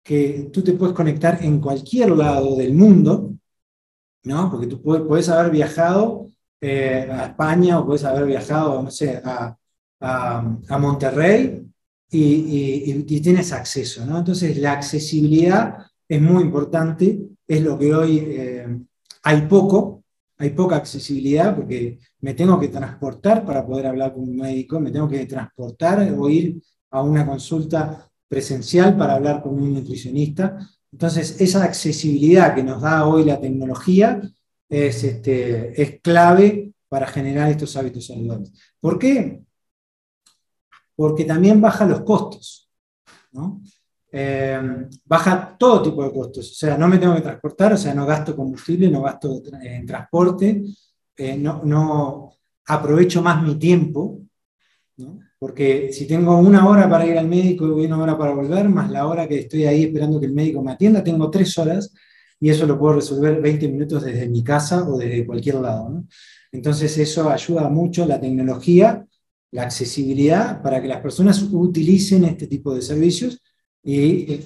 que 0.08 0.48
tú 0.50 0.64
te 0.64 0.72
puedes 0.72 0.94
conectar 0.94 1.44
en 1.44 1.60
cualquier 1.60 2.12
lado 2.12 2.56
del 2.56 2.72
mundo, 2.72 3.34
¿no? 4.24 4.50
Porque 4.50 4.66
tú 4.66 4.80
puedes, 4.80 5.28
haber 5.28 5.52
viajado 5.52 6.30
eh, 6.62 7.06
a 7.12 7.26
España 7.26 7.78
o 7.78 7.84
puedes 7.84 8.04
haber 8.04 8.24
viajado, 8.24 8.82
no 8.82 8.90
sé, 8.90 9.20
a, 9.22 9.54
a, 10.00 10.78
Monterrey 10.78 11.62
y, 12.10 13.20
tienes 13.20 13.52
acceso, 13.52 14.06
¿no? 14.06 14.20
Entonces 14.20 14.56
la 14.56 14.72
accesibilidad 14.72 15.76
es 16.08 16.22
muy 16.22 16.42
importante, 16.42 17.20
es 17.46 17.62
lo 17.62 17.78
que 17.78 17.94
hoy 17.94 18.18
eh, 18.18 18.78
hay 19.24 19.42
poco, 19.42 20.04
hay 20.38 20.50
poca 20.50 20.76
accesibilidad 20.76 21.54
porque 21.54 21.98
me 22.20 22.32
tengo 22.32 22.58
que 22.58 22.68
transportar 22.68 23.44
para 23.44 23.66
poder 23.66 23.88
hablar 23.88 24.14
con 24.14 24.22
un 24.22 24.36
médico, 24.38 24.80
me 24.80 24.90
tengo 24.90 25.06
que 25.06 25.26
transportar 25.26 26.00
o 26.18 26.30
ir 26.30 26.62
a 26.92 27.02
una 27.02 27.26
consulta 27.26 28.08
presencial 28.28 28.96
para 28.96 29.14
hablar 29.14 29.42
con 29.42 29.54
un 29.54 29.74
nutricionista. 29.74 30.58
Entonces, 30.92 31.40
esa 31.40 31.64
accesibilidad 31.64 32.54
que 32.54 32.62
nos 32.62 32.82
da 32.82 33.06
hoy 33.06 33.24
la 33.24 33.40
tecnología 33.40 34.20
es, 34.68 35.04
este, 35.04 35.80
es 35.80 36.00
clave 36.00 36.72
para 36.88 37.06
generar 37.06 37.50
estos 37.50 37.76
hábitos 37.76 38.06
saludables. 38.06 38.52
¿Por 38.80 38.98
qué? 38.98 39.42
Porque 40.94 41.24
también 41.24 41.60
baja 41.60 41.86
los 41.86 42.00
costos. 42.02 42.70
Eh, 44.10 44.88
baja 45.04 45.56
todo 45.58 45.82
tipo 45.82 46.02
de 46.02 46.12
costos. 46.12 46.50
O 46.50 46.54
sea, 46.54 46.78
no 46.78 46.88
me 46.88 46.98
tengo 46.98 47.14
que 47.14 47.20
transportar, 47.20 47.74
o 47.74 47.76
sea, 47.76 47.94
no 47.94 48.06
gasto 48.06 48.34
combustible, 48.34 48.90
no 48.90 49.02
gasto 49.02 49.42
en 49.62 49.86
transporte, 49.86 50.64
eh, 51.16 51.36
no, 51.36 51.62
no 51.64 52.32
aprovecho 52.66 53.22
más 53.22 53.42
mi 53.42 53.56
tiempo. 53.56 54.20
Porque 55.38 55.92
si 55.92 56.06
tengo 56.06 56.36
una 56.38 56.68
hora 56.68 56.88
para 56.88 57.06
ir 57.06 57.16
al 57.16 57.28
médico 57.28 57.66
y 57.66 57.86
una 57.86 57.98
hora 57.98 58.18
para 58.18 58.32
volver, 58.32 58.68
más 58.68 58.90
la 58.90 59.06
hora 59.06 59.28
que 59.28 59.40
estoy 59.40 59.64
ahí 59.64 59.84
esperando 59.84 60.18
que 60.18 60.26
el 60.26 60.32
médico 60.32 60.62
me 60.62 60.72
atienda, 60.72 61.04
tengo 61.04 61.30
tres 61.30 61.56
horas 61.58 61.92
y 62.40 62.50
eso 62.50 62.66
lo 62.66 62.78
puedo 62.78 62.94
resolver 62.94 63.40
20 63.40 63.68
minutos 63.68 64.04
desde 64.04 64.28
mi 64.28 64.42
casa 64.42 64.88
o 64.88 64.98
desde 64.98 65.26
cualquier 65.26 65.56
lado. 65.56 66.04
Entonces 66.50 66.96
eso 66.98 67.30
ayuda 67.30 67.68
mucho 67.68 68.06
la 68.06 68.20
tecnología 68.20 69.08
la 69.50 69.62
accesibilidad 69.62 70.62
para 70.62 70.80
que 70.82 70.88
las 70.88 71.00
personas 71.00 71.42
utilicen 71.42 72.24
este 72.24 72.46
tipo 72.46 72.74
de 72.74 72.82
servicios 72.82 73.42
y, 73.82 74.40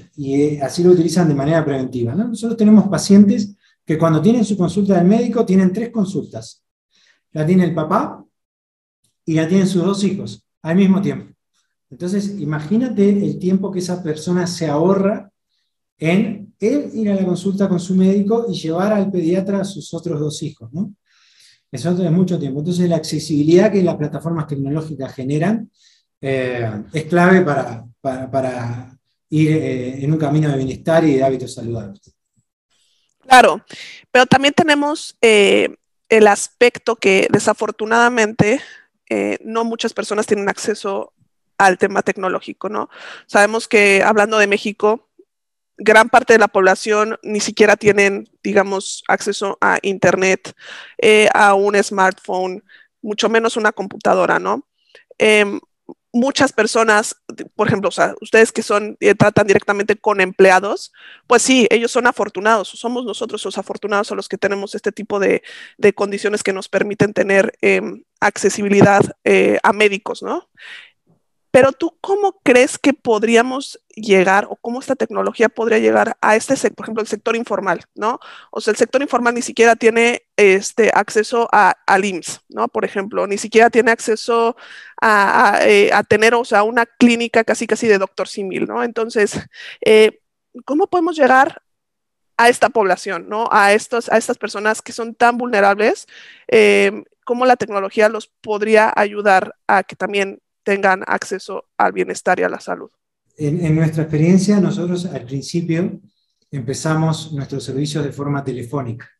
así 0.60 0.84
lo 0.84 0.90
utilizan 0.90 1.28
de 1.28 1.34
manera 1.34 1.64
preventiva. 1.64 2.14
Nosotros 2.14 2.56
tenemos 2.56 2.88
pacientes 2.88 3.56
que 3.84 3.98
cuando 3.98 4.22
tienen 4.22 4.44
su 4.44 4.56
consulta 4.56 4.94
del 4.94 5.06
médico 5.06 5.44
tienen 5.44 5.72
tres 5.72 5.90
consultas. 5.90 6.62
La 7.32 7.44
tiene 7.44 7.64
el 7.64 7.74
papá 7.74 8.24
y 9.24 9.34
la 9.34 9.48
tienen 9.48 9.66
sus 9.66 9.82
dos 9.82 10.04
hijos 10.04 10.41
al 10.62 10.76
mismo 10.76 11.02
tiempo. 11.02 11.34
Entonces, 11.90 12.40
imagínate 12.40 13.08
el 13.08 13.38
tiempo 13.38 13.70
que 13.70 13.80
esa 13.80 14.02
persona 14.02 14.46
se 14.46 14.66
ahorra 14.66 15.30
en 15.98 16.54
ir 16.58 17.10
a 17.10 17.14
la 17.14 17.24
consulta 17.24 17.68
con 17.68 17.80
su 17.80 17.94
médico 17.94 18.46
y 18.48 18.54
llevar 18.54 18.92
al 18.92 19.10
pediatra 19.10 19.60
a 19.60 19.64
sus 19.64 19.92
otros 19.92 20.18
dos 20.18 20.42
hijos, 20.42 20.72
¿no? 20.72 20.94
Eso 21.70 21.90
es 21.90 22.10
mucho 22.10 22.38
tiempo. 22.38 22.60
Entonces, 22.60 22.88
la 22.88 22.96
accesibilidad 22.96 23.72
que 23.72 23.82
las 23.82 23.96
plataformas 23.96 24.46
tecnológicas 24.46 25.14
generan 25.14 25.70
eh, 26.20 26.70
es 26.92 27.04
clave 27.04 27.40
para, 27.40 27.84
para, 28.00 28.96
ir 29.30 29.50
eh, 29.50 30.04
en 30.04 30.12
un 30.12 30.18
camino 30.18 30.50
de 30.50 30.58
bienestar 30.58 31.02
y 31.04 31.14
de 31.14 31.24
hábitos 31.24 31.54
saludables. 31.54 32.14
Claro, 33.26 33.64
pero 34.10 34.26
también 34.26 34.52
tenemos 34.54 35.16
eh, 35.22 35.74
el 36.08 36.26
aspecto 36.26 36.96
que 36.96 37.26
desafortunadamente 37.32 38.60
no 39.44 39.64
muchas 39.64 39.94
personas 39.94 40.26
tienen 40.26 40.48
acceso 40.48 41.12
al 41.58 41.78
tema 41.78 42.02
tecnológico, 42.02 42.68
¿no? 42.68 42.88
Sabemos 43.26 43.68
que 43.68 44.02
hablando 44.02 44.38
de 44.38 44.46
México, 44.46 45.08
gran 45.76 46.08
parte 46.08 46.34
de 46.34 46.38
la 46.38 46.48
población 46.48 47.18
ni 47.22 47.40
siquiera 47.40 47.76
tienen, 47.76 48.28
digamos, 48.42 49.02
acceso 49.08 49.58
a 49.60 49.78
Internet, 49.82 50.54
eh, 50.98 51.28
a 51.34 51.54
un 51.54 51.82
smartphone, 51.82 52.62
mucho 53.00 53.28
menos 53.28 53.56
una 53.56 53.72
computadora, 53.72 54.38
¿no? 54.38 54.66
Em, 55.18 55.60
muchas 56.12 56.52
personas, 56.52 57.16
por 57.56 57.66
ejemplo, 57.66 57.88
o 57.88 57.92
sea, 57.92 58.14
ustedes 58.20 58.52
que 58.52 58.62
son, 58.62 58.96
eh, 59.00 59.14
tratan 59.14 59.46
directamente 59.46 59.96
con 59.96 60.20
empleados, 60.20 60.92
pues 61.26 61.42
sí, 61.42 61.66
ellos 61.70 61.90
son 61.90 62.06
afortunados, 62.06 62.68
somos 62.68 63.04
nosotros 63.04 63.44
los 63.44 63.58
afortunados 63.58 64.12
a 64.12 64.14
los 64.14 64.28
que 64.28 64.38
tenemos 64.38 64.74
este 64.74 64.92
tipo 64.92 65.18
de, 65.18 65.42
condiciones 65.94 66.42
que 66.42 66.52
nos 66.52 66.68
permiten 66.68 67.12
tener 67.12 67.56
em, 67.62 68.04
accesibilidad 68.26 69.02
eh, 69.24 69.58
a 69.62 69.72
médicos, 69.72 70.22
¿no? 70.22 70.48
Pero 71.52 71.72
tú, 71.72 71.98
¿cómo 72.00 72.40
crees 72.42 72.78
que 72.78 72.94
podríamos 72.94 73.78
llegar 73.94 74.46
o 74.48 74.56
cómo 74.56 74.80
esta 74.80 74.96
tecnología 74.96 75.50
podría 75.50 75.78
llegar 75.78 76.16
a 76.22 76.34
este, 76.34 76.56
por 76.70 76.86
ejemplo, 76.86 77.02
el 77.02 77.08
sector 77.08 77.36
informal, 77.36 77.84
¿no? 77.94 78.20
O 78.50 78.62
sea, 78.62 78.70
el 78.70 78.78
sector 78.78 79.02
informal 79.02 79.34
ni 79.34 79.42
siquiera 79.42 79.76
tiene 79.76 80.22
este 80.36 80.90
acceso 80.94 81.50
a, 81.52 81.74
al 81.86 82.06
IMSS, 82.06 82.40
¿no? 82.48 82.68
Por 82.68 82.86
ejemplo, 82.86 83.26
ni 83.26 83.36
siquiera 83.36 83.68
tiene 83.68 83.90
acceso 83.90 84.56
a, 85.00 85.58
eh, 85.60 85.90
tener, 86.08 86.34
o 86.34 86.44
sea, 86.46 86.62
una 86.62 86.86
clínica 86.86 87.44
casi 87.44 87.66
casi 87.66 87.86
de 87.86 87.98
doctor 87.98 88.28
simil, 88.28 88.64
¿no? 88.64 88.82
Entonces, 88.82 89.38
eh, 89.84 90.20
¿cómo 90.64 90.86
podemos 90.86 91.16
llegar 91.16 91.62
a 92.38 92.48
esta 92.48 92.70
población, 92.70 93.28
¿no? 93.28 93.48
A, 93.52 93.74
estos, 93.74 94.10
a 94.10 94.16
estas 94.16 94.38
personas 94.38 94.80
que 94.80 94.92
son 94.92 95.14
tan 95.14 95.36
vulnerables, 95.36 96.06
eh, 96.48 97.04
cómo 97.24 97.46
la 97.46 97.56
tecnología 97.56 98.08
los 98.08 98.28
podría 98.40 98.92
ayudar 98.94 99.54
a 99.66 99.82
que 99.82 99.96
también 99.96 100.40
tengan 100.62 101.02
acceso 101.06 101.66
al 101.76 101.92
bienestar 101.92 102.38
y 102.40 102.44
a 102.44 102.48
la 102.48 102.60
salud. 102.60 102.90
En, 103.36 103.74
nuestra 103.74 104.02
experiencia, 104.02 104.60
nosotros 104.60 105.06
al 105.06 105.24
principio 105.24 106.00
empezamos 106.50 107.32
nuestros 107.32 107.64
servicios 107.64 108.04
de 108.04 108.12
forma 108.12 108.44
telefónica. 108.44 109.10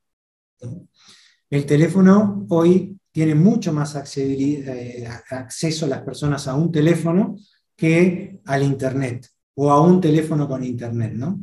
El 1.50 1.66
teléfono 1.66 2.46
hoy 2.48 2.98
tiene 3.10 3.34
mucho 3.34 3.72
más 3.72 3.96
eh, 4.16 5.08
acceso 5.30 5.86
a 5.86 5.88
las 5.88 6.02
personas 6.02 6.46
a 6.46 6.54
un 6.54 6.70
teléfono 6.70 7.36
que 7.76 8.40
al 8.44 8.62
Internet 8.62 9.28
o 9.54 9.70
a 9.70 9.80
un 9.80 10.00
teléfono 10.00 10.46
con 10.46 10.62
Internet. 10.62 11.12
¿no? 11.14 11.40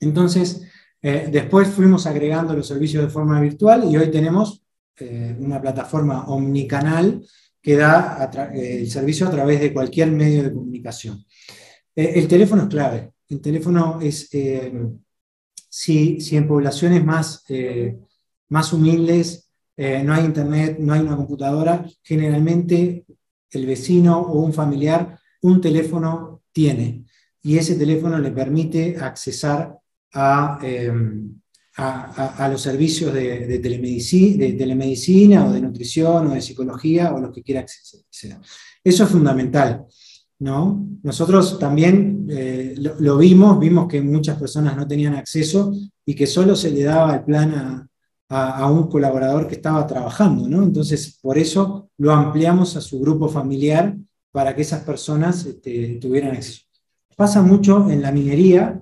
Entonces, 0.00 0.62
eh, 1.00 1.28
después 1.30 1.68
fuimos 1.68 2.06
agregando 2.06 2.54
los 2.54 2.66
servicios 2.66 3.04
de 3.04 3.10
forma 3.10 3.40
virtual 3.40 3.84
y 3.90 3.96
hoy 3.96 4.10
tenemos 4.10 4.63
eh, 4.96 5.34
una 5.40 5.60
plataforma 5.60 6.26
omnicanal 6.26 7.26
que 7.60 7.76
da 7.76 8.30
eh, 8.54 8.78
el 8.82 8.90
servicio 8.90 9.26
a 9.26 9.30
través 9.30 9.60
de 9.60 9.72
cualquier 9.72 10.12
medio 10.12 10.44
de 10.44 10.52
comunicación. 10.52 11.24
Eh, 11.96 12.12
el 12.14 12.28
teléfono 12.28 12.62
es 12.62 12.68
clave. 12.68 13.12
El 13.28 13.40
teléfono 13.40 13.98
es, 14.00 14.28
si, 15.68 16.36
en 16.36 16.46
poblaciones 16.46 17.04
más, 17.04 17.42
más 18.48 18.72
humildes 18.72 19.50
no 19.76 20.14
hay 20.14 20.24
internet, 20.24 20.76
no 20.78 20.92
hay 20.92 21.00
una 21.00 21.16
computadora, 21.16 21.84
generalmente 22.02 23.04
el 23.50 23.66
vecino 23.66 24.20
o 24.20 24.42
un 24.42 24.52
familiar 24.52 25.18
un 25.40 25.60
teléfono 25.60 26.42
tiene 26.52 27.06
y 27.42 27.56
ese 27.58 27.74
teléfono 27.74 28.18
le 28.18 28.30
permite 28.30 28.96
accesar 28.98 29.76
a, 30.12 30.58
a, 31.76 32.48
los 32.50 32.60
servicios 32.60 33.12
de, 33.12 33.58
telemedicina, 33.58 35.46
o 35.46 35.52
de 35.52 35.60
nutrición 35.60 36.28
o 36.28 36.34
de 36.34 36.40
psicología 36.40 37.12
o 37.12 37.20
lo 37.20 37.32
que 37.32 37.42
quiera 37.42 37.60
acceder. 37.60 38.04
Eso 38.82 39.04
es 39.04 39.10
fundamental. 39.10 39.86
¿no? 40.38 40.86
Nosotros 41.02 41.58
también 41.58 42.26
eh, 42.28 42.74
lo, 42.76 43.16
vimos, 43.16 43.58
vimos 43.58 43.88
que 43.88 44.00
muchas 44.02 44.38
personas 44.38 44.76
no 44.76 44.86
tenían 44.86 45.14
acceso 45.14 45.72
y 46.04 46.14
que 46.14 46.26
solo 46.26 46.54
se 46.54 46.70
le 46.70 46.84
daba 46.84 47.14
el 47.14 47.24
plan 47.24 47.54
a, 47.54 47.88
a, 48.28 48.70
un 48.70 48.88
colaborador 48.88 49.48
que 49.48 49.54
estaba 49.54 49.86
trabajando. 49.86 50.48
¿no? 50.48 50.62
Entonces, 50.62 51.18
por 51.20 51.38
eso 51.38 51.90
lo 51.98 52.12
ampliamos 52.12 52.76
a 52.76 52.80
su 52.80 53.00
grupo 53.00 53.28
familiar 53.28 53.96
para 54.30 54.54
que 54.54 54.62
esas 54.62 54.82
personas 54.82 55.46
este, 55.46 55.98
tuvieran 56.00 56.36
acceso. 56.36 56.62
Pasa 57.16 57.42
mucho 57.42 57.88
en 57.90 58.02
la 58.02 58.12
minería. 58.12 58.80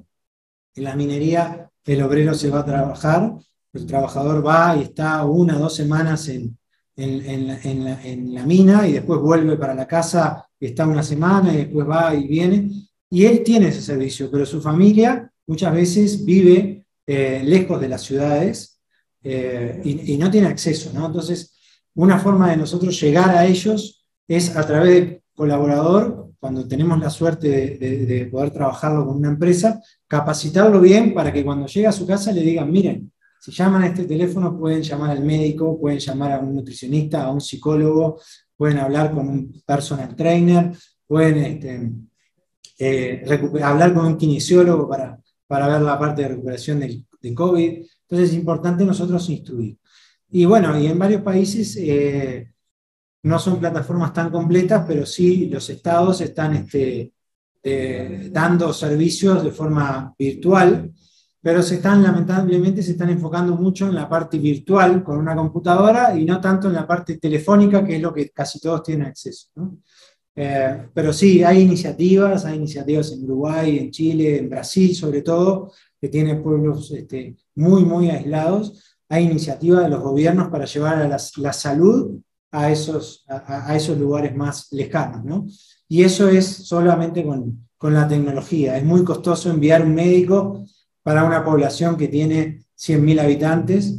En 0.74 0.84
la 0.84 0.96
minería 0.96 1.61
el 1.84 2.02
obrero 2.02 2.34
se 2.34 2.50
va 2.50 2.60
a 2.60 2.64
trabajar, 2.64 3.34
el 3.72 3.86
trabajador 3.86 4.46
va 4.46 4.76
y 4.76 4.82
está 4.82 5.24
una 5.24 5.56
o 5.56 5.60
dos 5.60 5.74
semanas 5.74 6.28
en, 6.28 6.56
la, 6.96 8.46
mina 8.46 8.86
y 8.86 8.92
después 8.92 9.20
vuelve 9.20 9.56
para 9.56 9.74
la 9.74 9.86
casa, 9.86 10.46
está 10.60 10.86
una 10.86 11.02
semana 11.02 11.52
y 11.54 11.58
después 11.58 11.88
va 11.88 12.14
y 12.14 12.26
viene. 12.26 12.70
Y 13.10 13.24
él 13.24 13.42
tiene 13.42 13.68
ese 13.68 13.82
servicio, 13.82 14.30
pero 14.30 14.46
su 14.46 14.60
familia 14.60 15.30
muchas 15.46 15.74
veces 15.74 16.24
vive 16.24 16.84
eh, 17.06 17.42
lejos 17.44 17.80
de 17.80 17.88
las 17.88 18.02
ciudades 18.02 18.80
eh, 19.22 19.80
y, 19.84 20.16
no 20.16 20.30
tiene 20.30 20.48
acceso. 20.48 20.90
¿no? 20.94 21.06
Entonces, 21.06 21.56
una 21.94 22.18
forma 22.18 22.50
de 22.50 22.56
nosotros 22.56 23.00
llegar 23.00 23.30
a 23.30 23.46
ellos 23.46 24.06
es 24.28 24.56
a 24.56 24.66
través 24.66 24.94
del 24.94 25.22
colaborador 25.34 26.21
cuando 26.42 26.66
tenemos 26.66 26.98
la 26.98 27.08
suerte 27.08 27.48
de, 27.78 28.26
poder 28.26 28.50
trabajarlo 28.50 29.06
con 29.06 29.18
una 29.18 29.28
empresa, 29.28 29.80
capacitarlo 30.08 30.80
bien 30.80 31.14
para 31.14 31.32
que 31.32 31.44
cuando 31.44 31.68
llegue 31.68 31.86
a 31.86 31.92
su 31.92 32.04
casa 32.04 32.32
le 32.32 32.42
digan, 32.42 32.68
miren, 32.68 33.12
si 33.38 33.52
llaman 33.52 33.84
a 33.84 33.86
este 33.86 34.06
teléfono 34.06 34.58
pueden 34.58 34.82
llamar 34.82 35.12
al 35.12 35.22
médico, 35.22 35.78
pueden 35.80 36.00
llamar 36.00 36.32
a 36.32 36.40
un 36.40 36.56
nutricionista, 36.56 37.22
a 37.22 37.30
un 37.30 37.40
psicólogo, 37.40 38.20
pueden 38.56 38.78
hablar 38.78 39.12
con 39.12 39.28
un 39.28 39.62
personal 39.64 40.16
trainer, 40.16 40.72
pueden 41.06 41.36
este, 41.44 41.92
eh, 42.76 43.24
hablar 43.62 43.94
con 43.94 44.06
un 44.06 44.16
kinesiólogo 44.16 44.88
para, 44.88 45.20
para 45.46 45.68
ver 45.68 45.82
la 45.82 45.96
parte 45.96 46.22
de 46.22 46.28
recuperación 46.30 46.80
de, 46.80 47.34
COVID. 47.36 47.86
Entonces 48.02 48.30
es 48.30 48.34
importante 48.34 48.84
nosotros 48.84 49.30
instruir. 49.30 49.78
Y 50.28 50.44
bueno, 50.44 50.76
y 50.76 50.88
en 50.88 50.98
varios 50.98 51.22
países 51.22 51.76
eh, 51.76 52.51
no 53.22 53.38
son 53.38 53.60
plataformas 53.60 54.12
tan 54.12 54.30
completas, 54.30 54.84
pero 54.86 55.06
sí 55.06 55.46
los 55.46 55.68
estados 55.70 56.20
están 56.20 56.54
este, 56.56 57.12
eh, 57.62 58.28
dando 58.32 58.72
servicios 58.72 59.44
de 59.44 59.52
forma 59.52 60.14
virtual, 60.18 60.92
pero 61.40 61.62
se 61.62 61.76
están, 61.76 62.02
lamentablemente, 62.02 62.82
se 62.82 62.92
están 62.92 63.10
enfocando 63.10 63.56
mucho 63.56 63.86
en 63.86 63.94
la 63.94 64.08
parte 64.08 64.38
virtual 64.38 65.02
con 65.02 65.18
una 65.18 65.34
computadora 65.34 66.16
y 66.16 66.24
no 66.24 66.40
tanto 66.40 66.68
en 66.68 66.74
la 66.74 66.86
parte 66.86 67.18
telefónica, 67.18 67.84
que 67.84 67.96
es 67.96 68.02
lo 68.02 68.12
que 68.12 68.30
casi 68.30 68.60
todos 68.60 68.82
tienen 68.82 69.08
acceso. 69.08 69.48
Eh, 70.34 70.88
pero 70.94 71.12
sí, 71.12 71.42
hay 71.44 71.60
iniciativas, 71.62 72.44
hay 72.44 72.56
iniciativas 72.56 73.12
en 73.12 73.24
Uruguay, 73.24 73.78
en 73.78 73.90
Chile, 73.90 74.38
en 74.38 74.48
Brasil 74.48 74.94
sobre 74.94 75.22
todo, 75.22 75.72
que 76.00 76.08
tienen 76.08 76.42
pueblos 76.42 76.90
este, 76.92 77.36
muy, 77.56 77.84
muy 77.84 78.10
aislados. 78.10 78.96
Hay 79.08 79.24
iniciativas 79.24 79.82
de 79.82 79.90
los 79.90 80.00
gobiernos 80.00 80.48
para 80.48 80.64
llevar 80.64 81.02
a 81.02 81.08
la 81.08 81.52
salud 81.52 82.20
a 82.52 82.70
esos, 82.70 83.24
a, 83.28 83.74
esos 83.74 83.98
lugares 83.98 84.36
más 84.36 84.68
lejanos. 84.70 85.24
¿no? 85.24 85.46
Y 85.88 86.04
eso 86.04 86.28
es 86.28 86.46
solamente 86.46 87.24
con, 87.24 87.66
con, 87.76 87.94
la 87.94 88.06
tecnología. 88.06 88.76
Es 88.76 88.84
muy 88.84 89.02
costoso 89.02 89.50
enviar 89.50 89.82
un 89.82 89.94
médico 89.94 90.64
para 91.02 91.24
una 91.24 91.44
población 91.44 91.96
que 91.96 92.08
tiene 92.08 92.64
100.000 92.78 93.20
habitantes 93.20 93.98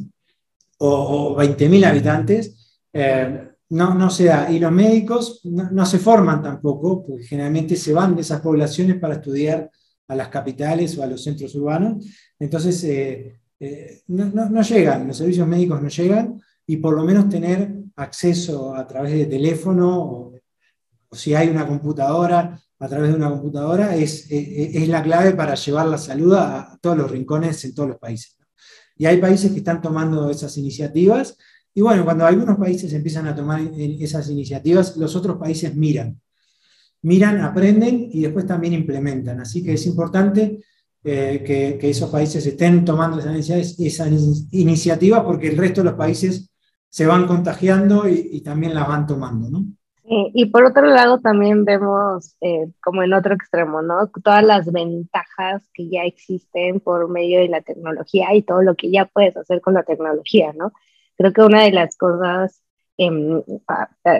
o, 0.77 1.33
o 1.33 1.37
20.000 1.37 1.85
habitantes. 1.85 2.79
Eh, 2.93 3.49
no, 3.69 3.95
no 3.95 4.09
se 4.11 4.25
da. 4.25 4.51
Y 4.51 4.59
los 4.59 4.71
médicos 4.71 5.41
no, 5.45 5.85
se 5.85 5.97
forman 5.97 6.43
tampoco, 6.43 7.03
porque 7.05 7.23
generalmente 7.23 7.75
se 7.75 7.91
van 7.91 8.15
de 8.15 8.21
esas 8.21 8.39
poblaciones 8.39 8.97
para 8.99 9.15
estudiar 9.15 9.69
a 10.07 10.15
las 10.15 10.27
capitales 10.27 10.95
o 10.97 11.03
a 11.03 11.07
los 11.07 11.23
centros 11.23 11.55
urbanos. 11.55 12.05
Entonces, 12.37 12.83
eh, 12.83 13.39
eh, 13.59 14.01
no, 14.07 14.25
no, 14.25 14.61
llegan, 14.61 15.07
los 15.07 15.17
servicios 15.17 15.47
médicos 15.47 15.81
no 15.81 15.89
llegan 15.89 16.39
y 16.67 16.77
por 16.77 16.93
lo 16.93 17.03
menos 17.03 17.29
tener 17.29 17.82
acceso 17.95 18.75
a 18.75 18.87
través 18.87 19.13
de 19.13 19.25
teléfono 19.25 20.01
o 20.01 20.33
si 21.11 21.33
hay 21.35 21.49
una 21.49 21.67
computadora, 21.67 22.59
a 22.79 22.87
través 22.87 23.11
de 23.11 23.15
una 23.15 23.29
computadora, 23.29 23.95
es, 23.95 24.27
es, 24.29 24.87
la 24.89 25.01
clave 25.01 25.33
para 25.33 25.55
llevar 25.55 25.87
la 25.87 25.97
salud 25.97 26.33
a, 26.33 26.77
todos 26.81 26.97
los 26.97 27.09
rincones 27.09 27.63
en 27.65 27.73
todos 27.73 27.89
los 27.89 27.97
países. 27.97 28.37
Y 28.97 29.05
hay 29.05 29.17
países 29.17 29.51
que 29.51 29.59
están 29.59 29.81
tomando 29.81 30.29
esas 30.29 30.57
iniciativas, 30.57 31.37
y 31.73 31.81
bueno, 31.81 32.03
cuando 32.03 32.25
algunos 32.25 32.57
países 32.57 32.93
empiezan 32.93 33.27
a 33.27 33.35
tomar 33.35 33.61
esas 33.61 34.29
iniciativas, 34.29 34.95
los 34.97 35.15
otros 35.15 35.37
países 35.37 35.75
miran. 35.75 36.19
Miran, 37.01 37.41
aprenden 37.41 38.09
y 38.11 38.21
después 38.21 38.45
también 38.45 38.73
implementan. 38.73 39.39
Así 39.39 39.63
que 39.63 39.73
es 39.73 39.85
importante 39.87 40.63
eh, 41.03 41.43
que, 41.79 41.89
esos 41.89 42.09
países 42.09 42.45
estén 42.45 42.85
tomando 42.85 43.19
esas 43.19 43.79
iniciativas, 44.51 45.23
porque 45.23 45.47
el 45.47 45.57
resto 45.57 45.81
de 45.81 45.85
los 45.85 45.95
países 45.95 46.49
se 46.93 47.07
van 47.07 47.25
contagiando 47.25 48.07
y, 48.07 48.41
también 48.41 48.75
las 48.75 48.87
van 48.87 49.07
tomando, 49.07 49.49
¿no? 49.49 49.65
Y, 50.03 50.45
por 50.51 50.63
otro 50.63 50.85
lado 50.85 51.19
también 51.19 51.65
vemos 51.65 52.35
eh, 52.39 52.67
como 52.83 53.01
en 53.01 53.13
otro 53.13 53.33
extremo, 53.33 53.81
¿no? 53.81 54.11
Todas 54.23 54.43
las 54.45 54.71
ventajas 54.71 55.67
que 55.73 55.89
ya 55.89 56.03
existen 56.03 56.79
por 56.81 57.09
medio 57.09 57.39
de 57.39 57.47
la 57.47 57.61
tecnología 57.61 58.35
y 58.35 58.43
todo 58.43 58.61
lo 58.61 58.75
que 58.75 58.91
ya 58.91 59.05
puedes 59.05 59.35
hacer 59.35 59.59
con 59.59 59.73
la 59.73 59.81
tecnología, 59.81 60.53
¿no? 60.53 60.71
Creo 61.17 61.33
que 61.33 61.41
una 61.41 61.63
de 61.63 61.71
las 61.71 61.97
cosas 61.97 62.61
em, 62.97 63.41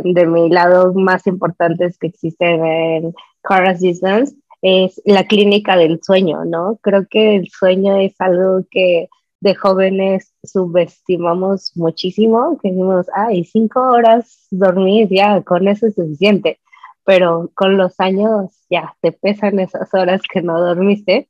de 0.04 0.26
mi 0.26 0.50
lado 0.50 0.96
más 0.96 1.28
importantes 1.28 2.00
que 2.00 2.08
existen 2.08 2.66
en 2.66 3.14
Car 3.44 3.68
Assistance 3.68 4.36
es 4.64 5.00
la 5.06 5.26
clínica 5.28 5.78
del 5.78 6.00
sueño, 6.02 6.44
¿no? 6.44 6.80
Creo 6.82 7.06
que 7.08 7.36
el 7.36 7.50
sueño 7.50 7.98
es 7.98 8.16
algo 8.18 8.66
que 8.72 9.10
de 9.44 9.56
jóvenes 9.56 10.34
subestimamos 10.42 11.76
muchísimo, 11.76 12.58
que 12.62 12.70
decimos, 12.70 13.08
ay, 13.14 13.44
cinco 13.44 13.82
horas 13.82 14.48
dormir, 14.52 15.10
ya, 15.12 15.42
con 15.44 15.68
eso 15.68 15.88
es 15.88 15.96
suficiente, 15.96 16.62
pero 17.04 17.52
con 17.54 17.76
los 17.76 18.00
años 18.00 18.58
ya 18.70 18.96
te 19.02 19.12
pesan 19.12 19.60
esas 19.60 19.94
horas 19.94 20.22
que 20.32 20.42
no 20.42 20.62
dormiste. 20.62 21.28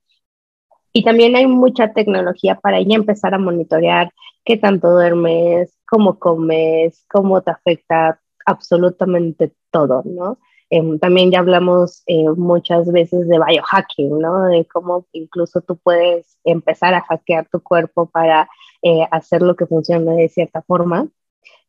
Y 0.93 1.03
también 1.03 1.35
hay 1.35 1.47
mucha 1.47 1.91
tecnología 1.91 2.59
para 2.59 2.79
ya 2.81 2.95
empezar 2.95 3.33
a 3.33 3.39
monitorear 3.39 4.11
qué 4.45 4.57
tanto 4.57 4.91
duermes, 4.91 5.75
cómo 5.89 6.19
comes, 6.19 7.03
cómo 7.11 7.41
te 7.41 7.49
afecta 7.49 8.21
absolutamente 8.45 9.53
todo, 9.71 10.03
¿no? 10.05 10.37
Em, 10.75 10.97
también 10.97 11.29
ya 11.29 11.37
hablamos 11.37 12.01
eh, 12.07 12.27
muchas 12.35 12.91
veces 12.91 13.27
de 13.27 13.37
biohacking, 13.37 14.17
¿no? 14.17 14.45
De 14.45 14.65
cómo 14.65 15.05
incluso 15.11 15.61
tú 15.61 15.77
puedes 15.77 16.39
empezar 16.43 16.95
a 16.95 17.01
hackear 17.01 17.47
tu 17.47 17.61
cuerpo 17.61 18.07
para 18.07 18.49
eh, 18.81 19.07
hacer 19.11 19.43
lo 19.43 19.55
que 19.55 19.67
funcione 19.67 20.15
de 20.15 20.29
cierta 20.29 20.63
forma. 20.63 21.07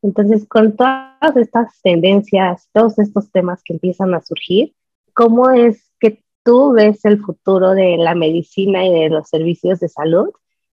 Entonces, 0.00 0.48
con 0.48 0.74
todas 0.74 1.36
estas 1.36 1.82
tendencias, 1.82 2.70
todos 2.72 2.98
estos 2.98 3.30
temas 3.30 3.62
que 3.62 3.74
empiezan 3.74 4.14
a 4.14 4.22
surgir, 4.22 4.74
¿cómo 5.12 5.50
es 5.50 5.92
que 6.00 6.24
tú 6.42 6.72
ves 6.72 7.04
el 7.04 7.20
futuro 7.20 7.72
de 7.72 7.98
la 7.98 8.14
medicina 8.14 8.86
y 8.86 9.00
de 9.02 9.10
los 9.10 9.28
servicios 9.28 9.80
de 9.80 9.90
salud? 9.90 10.30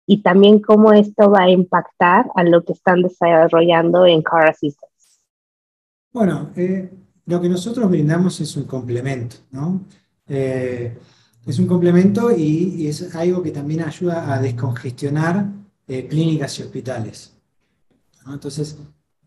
Y 0.04 0.22
también 0.22 0.58
cómo 0.58 0.92
esto 0.92 1.30
va 1.30 1.42
a 1.44 1.50
impactar 1.50 2.26
a 2.34 2.42
lo 2.42 2.64
que 2.64 2.72
están 2.72 3.02
desarrollando 3.02 4.04
en 4.04 4.22
Car 4.22 4.50
Assistance. 4.50 5.20
Bueno, 6.12 6.50
eh, 6.56 6.90
lo 7.26 7.40
que 7.40 7.48
nosotros 7.48 7.90
brindamos 7.90 8.40
es 8.40 8.56
un 8.56 8.64
complemento, 8.64 9.36
¿no? 9.50 9.82
Eh, 10.28 10.96
es 11.44 11.58
un 11.58 11.66
complemento 11.66 12.36
y, 12.36 12.86
es 12.86 13.14
algo 13.14 13.42
que 13.42 13.50
también 13.50 13.82
ayuda 13.82 14.32
a 14.32 14.40
descongestionar 14.40 15.46
eh, 15.86 16.06
clínicas 16.08 16.58
y 16.58 16.62
hospitales. 16.62 17.32
Entonces, 18.26 18.76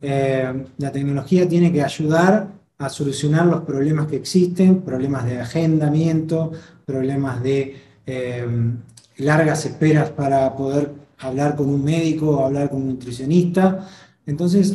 eh, 0.02 0.66
la 0.78 0.92
tecnología 0.92 1.48
tiene 1.48 1.72
que 1.72 1.82
ayudar 1.82 2.48
a 2.78 2.90
solucionar 2.90 3.46
los 3.46 3.62
problemas 3.62 4.08
que 4.08 4.18
existen, 4.18 4.82
problemas 4.82 5.26
de 5.26 5.40
agendamiento, 5.40 6.52
problemas 6.86 7.44
de 7.44 7.76
largas 9.18 9.66
esperas 9.66 10.10
para 10.10 10.56
poder 10.56 10.92
hablar 11.20 11.56
con 11.56 11.70
un 11.70 11.84
médico 11.84 12.32
o 12.32 12.46
hablar 12.46 12.70
con 12.70 12.82
un 12.82 12.88
nutricionista. 12.90 13.88
Entonces, 14.26 14.74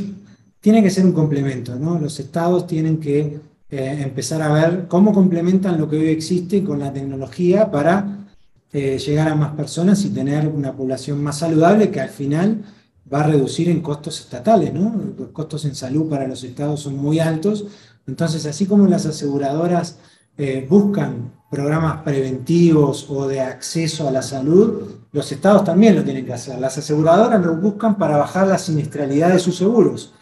tiene 0.64 0.82
que 0.82 0.88
ser 0.88 1.04
un 1.04 1.12
complemento, 1.12 1.76
¿no? 1.76 1.98
Los 1.98 2.18
estados 2.20 2.66
tienen 2.66 2.98
que 2.98 3.38
eh, 3.68 4.00
empezar 4.02 4.40
a 4.40 4.50
ver 4.50 4.86
cómo 4.88 5.12
complementan 5.12 5.78
lo 5.78 5.90
que 5.90 5.98
hoy 5.98 6.08
existe 6.08 6.64
con 6.64 6.78
la 6.78 6.90
tecnología 6.90 7.70
para 7.70 8.24
eh, 8.72 8.96
llegar 8.96 9.28
a 9.28 9.34
más 9.34 9.54
personas 9.54 10.02
y 10.06 10.08
tener 10.08 10.48
una 10.48 10.74
población 10.74 11.22
más 11.22 11.36
saludable 11.40 11.90
que 11.90 12.00
al 12.00 12.08
final 12.08 12.64
va 13.12 13.20
a 13.20 13.26
reducir 13.26 13.68
en 13.68 13.82
costos 13.82 14.18
estatales, 14.20 14.72
¿no? 14.72 14.94
Los 15.18 15.28
costos 15.32 15.66
en 15.66 15.74
salud 15.74 16.08
para 16.08 16.26
los 16.26 16.42
estados 16.42 16.80
son 16.80 16.96
muy 16.96 17.18
altos, 17.18 17.66
entonces 18.06 18.46
así 18.46 18.64
como 18.64 18.86
las 18.86 19.04
aseguradoras 19.04 19.98
eh, 20.38 20.66
buscan 20.66 21.30
programas 21.50 22.00
preventivos 22.04 23.10
o 23.10 23.28
de 23.28 23.42
acceso 23.42 24.08
a 24.08 24.10
la 24.10 24.22
salud, 24.22 24.92
los 25.12 25.30
estados 25.30 25.62
también 25.62 25.94
lo 25.94 26.04
tienen 26.04 26.24
que 26.24 26.32
hacer. 26.32 26.58
Las 26.58 26.78
aseguradoras 26.78 27.44
lo 27.44 27.54
buscan 27.56 27.98
para 27.98 28.16
bajar 28.16 28.46
la 28.48 28.56
siniestralidad 28.56 29.30
de 29.30 29.38
sus 29.38 29.58
seguros. 29.58 30.14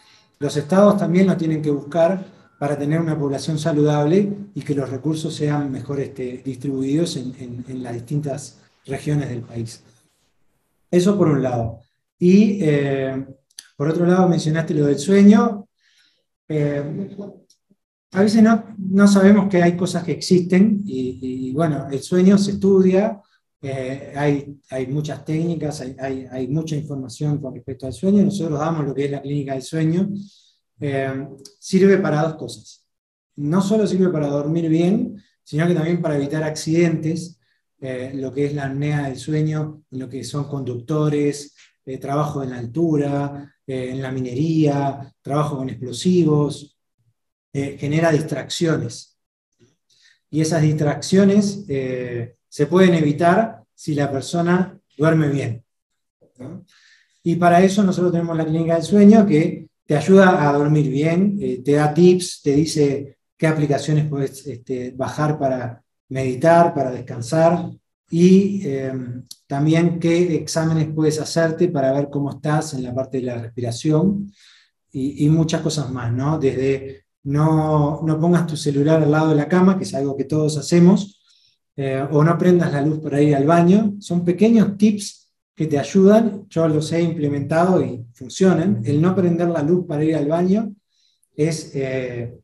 Los 0.43 0.57
estados 0.57 0.97
también 0.97 1.29
lo 1.29 1.37
tienen 1.37 1.63
que 1.63 1.71
buscar 1.71 2.27
para 2.59 2.77
tener 2.77 3.01
una 3.01 3.17
población 3.17 3.61
saludable 3.61 4.29
y 4.53 4.63
que 4.63 4.75
los 4.75 4.91
recursos 4.91 5.33
sean 5.33 5.71
mejor 5.71 6.01
este, 6.01 6.43
distribuidos 6.45 7.17
en, 7.17 7.65
las 7.81 7.95
distintas 7.95 8.59
regiones 8.85 9.29
del 9.29 9.43
país. 9.43 9.85
Eso 10.91 11.17
por 11.17 11.29
un 11.29 11.45
lado. 11.45 11.79
Y 12.19 12.59
eh, 12.61 13.25
por 13.77 13.87
otro 13.87 14.05
lado 14.05 14.29
mencionaste 14.29 14.75
lo 14.75 14.87
del 14.87 14.99
sueño. 14.99 15.69
Eh, 16.49 17.17
a 18.11 18.21
veces 18.21 18.43
no, 18.43 19.07
sabemos 19.07 19.49
que 19.49 19.63
hay 19.63 19.77
cosas 19.77 20.03
que 20.03 20.11
existen 20.11 20.83
y, 20.85 21.53
bueno, 21.53 21.87
el 21.89 22.03
sueño 22.03 22.37
se 22.37 22.51
estudia, 22.51 23.23
eh, 23.65 24.13
hay, 24.17 24.59
hay, 24.71 24.89
muchas 24.89 25.25
técnicas, 25.25 25.81
hay, 25.81 26.27
hay, 26.29 26.49
mucha 26.49 26.75
información 26.75 27.41
con 27.41 27.55
respecto 27.55 27.87
al 27.87 27.93
sueño. 27.93 28.25
Nosotros 28.25 28.59
damos 28.59 28.85
lo 28.85 28.93
que 28.93 29.05
es 29.05 29.11
la 29.13 29.23
clínica 29.23 29.53
del 29.53 29.63
sueño. 29.63 30.11
Eh, 30.81 31.29
sirve 31.61 31.99
para 31.99 32.23
dos 32.23 32.35
cosas. 32.35 32.85
No 33.37 33.63
solo 33.63 33.87
sirve 33.87 34.09
para 34.09 34.27
dormir 34.27 34.69
bien, 34.69 35.23
sino 35.45 35.69
que 35.69 35.75
también 35.75 36.03
para 36.03 36.17
evitar 36.17 36.43
accidentes, 36.43 37.39
eh, 37.81 38.11
lo 38.15 38.33
que 38.33 38.47
es 38.47 38.55
la 38.55 38.67
apnea 38.67 39.09
del 39.09 39.17
sueño, 39.17 39.85
lo 39.91 40.09
que 40.09 40.25
son 40.25 40.49
conductores, 40.49 41.55
trabajo 42.01 42.43
en 42.43 42.51
la 42.51 42.59
altura, 42.59 43.55
en 43.67 44.01
la 44.01 44.13
minería, 44.13 45.13
trabajo 45.21 45.57
con 45.57 45.69
explosivos, 45.69 46.79
genera 47.53 48.13
distracciones. 48.13 49.19
Y 50.31 50.41
esas 50.41 50.63
distracciones 50.63 51.67
se 52.53 52.67
pueden 52.67 52.93
evitar 52.93 53.65
si 53.75 53.95
la 53.95 54.13
persona 54.13 54.79
duerme 54.99 55.31
bien. 55.31 55.65
Y 57.23 57.37
para 57.37 57.63
eso 57.63 57.83
nosotros 57.83 58.13
tenemos 58.13 58.37
la 58.37 58.45
clínica 58.45 58.75
del 58.75 58.83
sueño 58.83 59.25
que 59.25 59.69
te 59.87 59.97
ayuda 59.97 60.47
a 60.47 60.53
dormir 60.53 60.91
bien, 60.91 61.39
eh, 61.41 61.63
te 61.65 61.73
da 61.73 61.95
tips, 61.95 62.43
te 62.43 62.53
dice 62.53 63.17
qué 63.39 63.47
aplicaciones 63.47 64.07
puedes 64.07 64.47
este, 64.47 64.91
bajar 64.91 65.39
para 65.39 65.83
meditar, 66.11 66.75
para 66.75 66.91
descansar 66.91 67.71
y 68.11 68.69
em, 68.69 69.25
también 69.47 69.99
qué 69.99 70.35
exámenes 70.35 70.91
puedes 70.95 71.19
hacerte 71.23 71.69
para 71.69 71.91
ver 71.95 72.11
cómo 72.11 72.33
estás 72.33 72.75
en 72.75 72.83
la 72.83 72.95
parte 72.95 73.17
de 73.17 73.25
la 73.25 73.37
respiración 73.37 74.31
y, 74.93 75.27
muchas 75.31 75.63
cosas 75.63 75.91
más, 75.91 76.13
¿no? 76.13 76.39
Desde 76.39 77.07
no, 77.23 78.03
no 78.03 78.21
pongas 78.21 78.47
tu 78.47 78.59
celular 78.59 79.03
al 79.03 79.11
lado 79.11 79.31
de 79.31 79.37
la 79.37 79.49
cama, 79.49 79.79
que 79.79 79.85
es 79.85 79.95
algo 79.95 80.19
que 80.19 80.25
todos 80.25 80.59
hacemos, 80.59 81.22
eh, 81.77 82.07
o 82.11 82.23
no 82.23 82.37
prendas 82.37 82.73
la 82.73 82.83
luz 82.83 83.01
para 83.01 83.21
ir 83.21 83.35
al 83.35 83.47
baño. 83.47 83.95
Son 84.01 84.25
pequeños 84.25 84.77
tips 84.77 85.31
que 85.55 85.67
te 85.67 85.79
ayudan, 85.79 86.47
yo 86.49 86.69
los 86.69 86.93
he 86.93 87.03
implementado 87.03 87.83
y 87.83 88.05
funcionan. 88.13 88.83
El 88.85 89.01
no 89.01 89.15
prender 89.15 89.49
la 89.49 89.63
luz 89.63 89.87
para 89.87 90.05
ir 90.05 90.17
al 90.17 90.29
baño 90.29 90.75
es, 91.35 91.73
eh, 91.75 92.39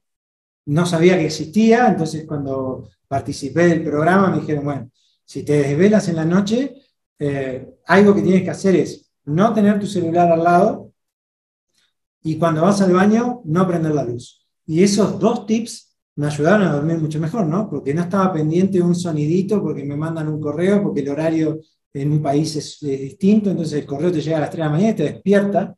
no 0.66 0.86
sabía 0.86 1.18
que 1.18 1.26
existía, 1.26 1.88
entonces 1.88 2.26
cuando 2.26 2.88
participé 3.06 3.68
del 3.68 3.82
programa 3.82 4.30
me 4.30 4.40
dijeron, 4.40 4.64
bueno, 4.64 4.90
si 5.24 5.42
te 5.42 5.62
desvelas 5.62 6.08
en 6.08 6.16
la 6.16 6.24
noche, 6.24 6.74
eh, 7.18 7.68
algo 7.86 8.14
que 8.14 8.22
tienes 8.22 8.42
que 8.42 8.50
hacer 8.50 8.76
es 8.76 9.10
no 9.24 9.52
tener 9.52 9.78
tu 9.78 9.86
celular 9.86 10.30
al 10.30 10.44
lado 10.44 10.92
y 12.22 12.36
cuando 12.36 12.62
vas 12.62 12.80
al 12.80 12.92
baño, 12.92 13.42
no 13.44 13.66
prender 13.66 13.92
la 13.92 14.04
luz. 14.04 14.46
Y 14.66 14.82
esos 14.82 15.18
dos 15.18 15.46
tips 15.46 15.87
me 16.18 16.26
ayudaron 16.26 16.66
a 16.66 16.72
dormir 16.72 16.98
mucho 16.98 17.20
mejor, 17.20 17.46
¿no? 17.46 17.70
Porque 17.70 17.94
no 17.94 18.02
estaba 18.02 18.32
pendiente 18.32 18.78
de 18.78 18.82
un 18.84 18.94
sonidito, 18.96 19.62
porque 19.62 19.84
me 19.84 19.96
mandan 19.96 20.28
un 20.28 20.40
correo, 20.40 20.82
porque 20.82 21.00
el 21.00 21.08
horario 21.10 21.60
en 21.92 22.10
un 22.12 22.20
país 22.20 22.56
es, 22.56 22.78
distinto, 22.80 23.50
entonces 23.50 23.80
el 23.80 23.86
correo 23.86 24.10
te 24.10 24.20
llega 24.20 24.38
a 24.38 24.40
las 24.40 24.50
3 24.50 24.58
de 24.58 24.64
la 24.64 24.70
mañana 24.70 24.90
y 24.90 24.96
te 24.96 25.02
despierta. 25.04 25.76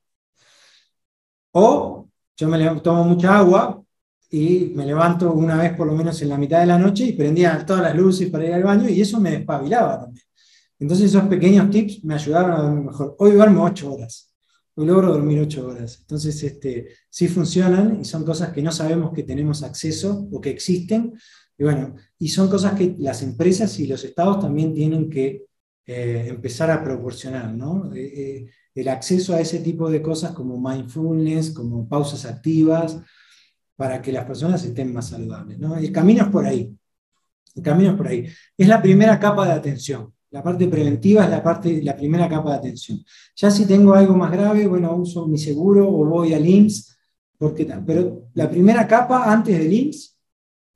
O 1.53 2.09
yo 2.36 2.49
me 2.49 2.80
tomo 2.80 3.05
mucha 3.05 3.36
agua 3.36 3.82
y 4.30 4.72
me 4.74 4.86
levanto 4.86 5.30
una 5.32 5.57
vez 5.59 5.74
por 5.76 5.86
lo 5.86 5.95
menos 5.95 6.20
en 6.22 6.30
la 6.30 6.38
mitad 6.38 6.61
de 6.61 6.66
la 6.66 6.78
noche 6.78 7.05
y 7.05 7.12
prendía 7.12 7.64
todas 7.66 7.82
las 7.82 7.95
luces 7.95 8.30
para 8.30 8.47
ir 8.47 8.55
al 8.55 8.62
baño 8.62 8.88
y 8.88 9.01
eso 9.01 9.20
me 9.20 9.32
despabilaba 9.32 10.01
también. 10.01 10.24
Entonces 10.78 11.07
esos 11.07 11.24
pequeños 11.24 11.68
tips 11.70 12.03
me 12.05 12.14
ayudaron 12.14 12.53
a 12.53 12.62
dormir 12.62 12.84
mejor. 12.86 13.14
Hoy 13.18 13.32
duermo 13.32 13.64
8 13.64 13.93
horas. 13.93 14.30
Logro 14.85 15.12
dormir 15.12 15.41
ocho 15.41 15.66
horas. 15.66 15.99
Entonces, 16.01 16.43
este, 16.43 16.89
sí 17.09 17.28
funcionan 17.28 18.01
y 18.01 18.05
son 18.05 18.24
cosas 18.24 18.53
que 18.53 18.62
no 18.62 18.72
sabemos 18.72 19.12
que 19.12 19.22
tenemos 19.22 19.62
acceso 19.62 20.28
o 20.31 20.41
que 20.41 20.51
existen. 20.51 21.14
Y 21.59 21.64
bueno, 21.64 21.95
y 22.18 22.28
son 22.28 22.49
cosas 22.49 22.74
que 22.74 22.95
las 22.99 23.22
empresas 23.22 23.78
y 23.78 23.87
los 23.87 24.05
estados 24.05 24.41
también 24.41 24.74
tienen 24.74 25.11
que 25.11 25.47
eh, 25.87 26.26
empezar 26.28 26.70
a 26.70 26.83
proporcionar, 26.85 27.53
¿no? 27.53 27.93
Eh, 27.95 28.12
eh, 28.14 28.51
el 28.74 28.89
acceso 28.89 29.35
a 29.35 29.41
ese 29.41 29.59
tipo 29.59 29.91
de 29.91 30.01
cosas 30.01 30.33
como 30.33 30.61
mindfulness, 30.61 31.51
como 31.51 31.89
pausas 31.89 32.24
activas, 32.24 32.99
para 33.76 34.01
que 34.01 34.12
las 34.12 34.24
personas 34.24 34.64
estén 34.64 34.93
más 34.93 35.09
saludables, 35.09 35.59
¿no? 35.59 35.76
El 35.76 35.91
camino 35.91 36.24
es 36.24 36.28
por 36.28 36.47
ahí. 36.47 36.76
El 37.55 37.62
camino 37.62 37.91
es 37.91 37.97
por 37.97 38.09
ahí. 38.09 38.26
Es 38.57 38.68
la 38.68 38.81
primera 38.81 39.18
capa 39.18 39.47
de 39.47 39.53
atención. 39.53 40.14
La 40.31 40.43
parte 40.43 40.68
preventiva 40.68 41.24
es 41.24 41.31
la, 41.31 41.43
parte, 41.43 41.83
la 41.83 41.97
primera 41.97 42.28
capa 42.28 42.53
de 42.53 42.57
atención. 42.57 43.05
Ya 43.35 43.51
si 43.51 43.66
tengo 43.66 43.95
algo 43.95 44.14
más 44.14 44.31
grave, 44.31 44.66
bueno, 44.66 44.95
uso 44.95 45.26
mi 45.26 45.39
seguro 45.39 45.89
o 45.89 46.05
voy 46.05 46.35
al 46.35 46.47
IMSS, 46.47 46.97
porque, 47.37 47.64
pero 47.87 48.28
la 48.35 48.49
primera 48.49 48.87
capa 48.87 49.33
antes 49.33 49.59
del 49.59 49.72
IMSS 49.72 50.18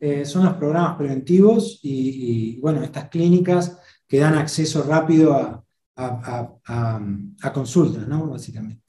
eh, 0.01 0.25
son 0.25 0.45
los 0.45 0.55
programas 0.55 0.97
preventivos 0.97 1.79
y, 1.83 2.59
bueno, 2.61 2.83
estas 2.83 3.09
clínicas 3.09 3.79
que 4.09 4.19
dan 4.19 4.35
acceso 4.35 4.83
rápido 4.83 5.35
a, 5.35 5.65
a, 5.97 7.53
consultas, 7.53 8.07
¿no? 8.09 8.27
Básicamente. 8.27 8.83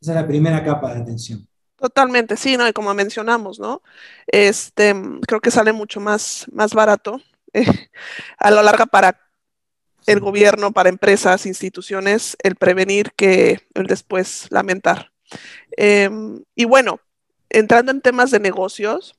Esa 0.00 0.12
es 0.12 0.16
la 0.16 0.26
primera 0.26 0.64
capa 0.64 0.94
de 0.94 1.02
atención. 1.02 1.46
Totalmente, 1.76 2.36
sí, 2.36 2.56
¿no? 2.56 2.68
Y 2.68 2.72
como 2.72 2.92
mencionamos, 2.94 3.58
¿no? 3.58 3.82
Este, 4.26 4.94
creo 5.26 5.40
que 5.40 5.50
sale 5.50 5.72
mucho 5.72 6.00
más, 6.00 6.46
más 6.52 6.74
barato 6.74 7.20
eh, 7.52 7.64
a 8.38 8.50
lo 8.50 8.62
larga 8.62 8.86
para 8.86 9.18
el 10.06 10.20
gobierno, 10.20 10.72
para 10.72 10.88
empresas, 10.88 11.46
instituciones, 11.46 12.36
el 12.42 12.56
prevenir 12.56 13.12
que 13.12 13.60
el 13.74 13.86
después 13.86 14.46
lamentar. 14.50 15.12
Em, 15.76 16.42
y 16.54 16.64
bueno, 16.64 17.00
entrando 17.50 17.92
en 17.92 18.00
temas 18.00 18.30
de 18.30 18.40
negocios, 18.40 19.16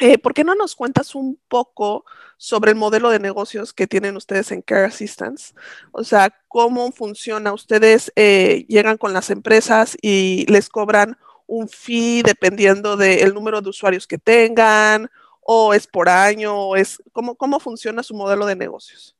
eh, 0.00 0.18
¿por 0.18 0.32
qué 0.32 0.42
no 0.42 0.54
nos 0.54 0.74
cuentas 0.74 1.14
un 1.14 1.38
poco 1.48 2.04
sobre 2.38 2.70
el 2.70 2.76
modelo 2.76 3.10
de 3.10 3.18
negocios 3.18 3.72
que 3.74 3.86
tienen 3.86 4.16
ustedes 4.16 4.50
en 4.50 4.62
Care 4.62 4.86
Assistance? 4.86 5.54
O 5.92 6.02
sea, 6.02 6.34
¿cómo 6.48 6.92
funciona? 6.92 7.52
Ustedes 7.52 8.10
eh, 8.16 8.64
llegan 8.68 8.96
con 8.96 9.12
las 9.12 9.30
empresas 9.30 9.96
y 10.00 10.46
les 10.48 10.68
cobran 10.68 11.18
un 11.46 11.68
fee 11.68 12.22
dependiendo 12.22 12.96
del 12.96 13.34
número 13.34 13.60
de 13.60 13.68
usuarios 13.68 14.06
que 14.06 14.18
tengan, 14.18 15.10
o 15.42 15.74
es 15.74 15.86
por 15.86 16.08
año, 16.08 16.56
o 16.56 16.76
es, 16.76 17.02
¿cómo, 17.12 17.34
¿cómo 17.34 17.60
funciona 17.60 18.02
su 18.02 18.14
modelo 18.14 18.46
de 18.46 18.56
negocios? 18.56 19.14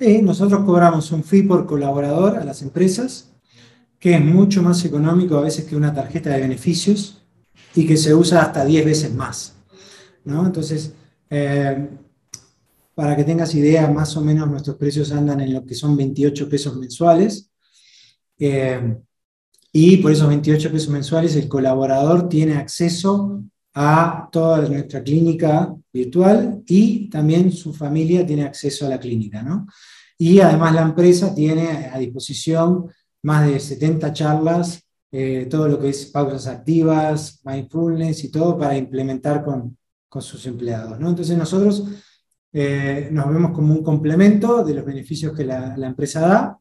Nosotros 0.00 0.64
cobramos 0.64 1.12
un 1.12 1.22
fee 1.22 1.42
por 1.42 1.66
colaborador 1.66 2.38
a 2.38 2.44
las 2.44 2.62
empresas, 2.62 3.30
que 3.98 4.14
es 4.14 4.24
mucho 4.24 4.62
más 4.62 4.82
económico 4.86 5.36
a 5.36 5.42
veces 5.42 5.66
que 5.66 5.76
una 5.76 5.92
tarjeta 5.92 6.30
de 6.30 6.40
beneficios 6.40 7.22
y 7.74 7.86
que 7.86 7.98
se 7.98 8.14
usa 8.14 8.40
hasta 8.40 8.64
10 8.64 8.84
veces 8.86 9.14
más. 9.14 9.56
Entonces, 10.24 10.94
eh, 11.28 11.88
para 12.94 13.14
que 13.14 13.24
tengas 13.24 13.54
idea, 13.54 13.88
más 13.88 14.16
o 14.16 14.22
menos 14.22 14.48
nuestros 14.48 14.76
precios 14.76 15.12
andan 15.12 15.40
en 15.40 15.52
lo 15.52 15.66
que 15.66 15.74
son 15.74 15.96
28 15.96 16.48
pesos 16.48 16.76
mensuales. 16.76 17.50
Eh, 18.38 18.96
y 19.72 19.98
por 19.98 20.12
esos 20.12 20.28
28 20.28 20.72
pesos 20.72 20.88
mensuales 20.88 21.36
el 21.36 21.46
colaborador 21.46 22.28
tiene 22.28 22.56
acceso 22.56 23.44
a 23.82 24.28
toda 24.30 24.68
nuestra 24.68 25.02
clínica 25.02 25.74
virtual 25.90 26.62
y 26.66 27.08
también 27.08 27.50
su 27.50 27.72
familia 27.72 28.26
tiene 28.26 28.44
acceso 28.44 28.84
a 28.84 28.90
la 28.90 29.00
clínica, 29.00 29.42
¿no? 29.42 29.66
Y 30.18 30.40
además 30.40 30.74
la 30.74 30.82
empresa 30.82 31.34
tiene 31.34 31.88
a 31.90 31.98
disposición 31.98 32.90
más 33.22 33.46
de 33.46 33.58
70 33.58 34.12
charlas, 34.12 34.82
eh, 35.10 35.46
todo 35.48 35.66
lo 35.66 35.80
que 35.80 35.88
es 35.88 36.04
pausas 36.06 36.46
activas, 36.46 37.40
mindfulness 37.42 38.24
y 38.24 38.30
todo 38.30 38.58
para 38.58 38.76
implementar 38.76 39.42
con, 39.42 39.78
con 40.10 40.20
sus 40.20 40.44
empleados, 40.46 41.00
¿no? 41.00 41.08
Entonces 41.08 41.38
nosotros 41.38 41.84
eh, 42.52 43.08
nos 43.10 43.28
vemos 43.32 43.52
como 43.52 43.72
un 43.72 43.82
complemento 43.82 44.62
de 44.62 44.74
los 44.74 44.84
beneficios 44.84 45.34
que 45.34 45.44
la, 45.44 45.74
empresa 45.86 46.20
da 46.20 46.58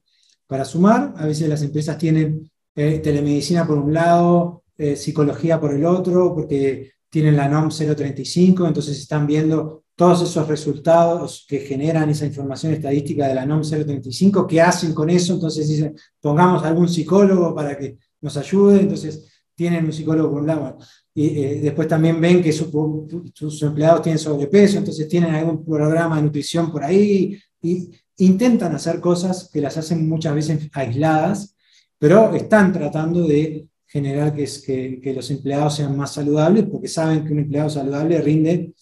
para 0.47 0.63
sumar. 0.63 1.13
A 1.17 1.25
veces 1.25 1.49
las 1.49 1.63
empresas 1.63 1.97
tienen 1.97 2.49
eh, 2.75 2.99
telemedicina 2.99 3.67
por 3.67 3.77
un 3.77 3.93
lado, 3.93 4.63
psicología 4.95 5.59
por 5.59 5.73
el 5.73 5.83
otro, 5.83 6.33
porque 6.33 6.93
tienen 7.09 7.35
la 7.35 7.47
NOM 7.47 7.69
035, 7.69 8.67
entonces 8.67 8.99
están 8.99 9.25
viendo 9.25 9.83
todos 9.95 10.21
esos 10.21 10.47
resultados 10.47 11.45
que 11.47 11.59
generan 11.59 12.09
esa 12.09 12.25
información 12.25 12.73
estadística 12.73 13.27
de 13.27 13.35
la 13.35 13.45
NOM 13.45 13.61
035, 13.61 14.47
¿qué 14.47 14.61
hacen 14.61 14.93
con 14.93 15.09
eso? 15.09 15.33
Entonces 15.33 15.67
dicen, 15.67 15.95
pongamos 16.21 16.63
algún 16.63 16.87
psicólogo 16.87 17.53
para 17.53 17.77
que 17.77 17.97
nos 18.21 18.37
ayude, 18.37 18.81
entonces 18.81 19.27
tienen 19.55 19.85
un 19.85 19.91
psicólogo 19.91 20.31
por 20.31 20.41
un 20.41 20.47
lado. 20.47 20.77
Y 21.13 21.39
eh, 21.39 21.59
después 21.61 21.87
también 21.87 22.21
ven 22.21 22.41
que 22.41 22.53
sus 22.53 23.61
empleados 23.61 24.01
tienen 24.03 24.19
sobrepeso, 24.19 24.77
entonces 24.77 25.07
tienen 25.07 25.35
algún 25.35 25.65
programa 25.65 26.15
de 26.15 26.23
nutrición 26.23 26.71
por 26.71 26.83
ahí, 26.83 27.37
y 27.61 27.89
intentan 28.19 28.73
hacer 28.73 28.99
cosas 28.99 29.49
que 29.51 29.61
las 29.61 29.77
hacen 29.77 30.07
muchas 30.07 30.33
veces 30.35 30.69
aisladas, 30.73 31.55
pero 31.97 32.33
están 32.33 32.71
tratando 32.71 33.27
de 33.27 33.67
generar 33.89 34.33
que, 34.35 34.43
es, 34.43 34.61
que, 34.61 35.01
que, 35.01 35.13
los 35.13 35.29
empleados 35.31 35.75
sean 35.75 35.97
más 35.97 36.13
saludables, 36.13 36.65
porque 36.71 36.87
saben 36.87 37.25
que 37.25 37.33
un 37.33 37.39
empleado 37.39 37.69
saludable 37.69 38.21
rinde 38.21 38.73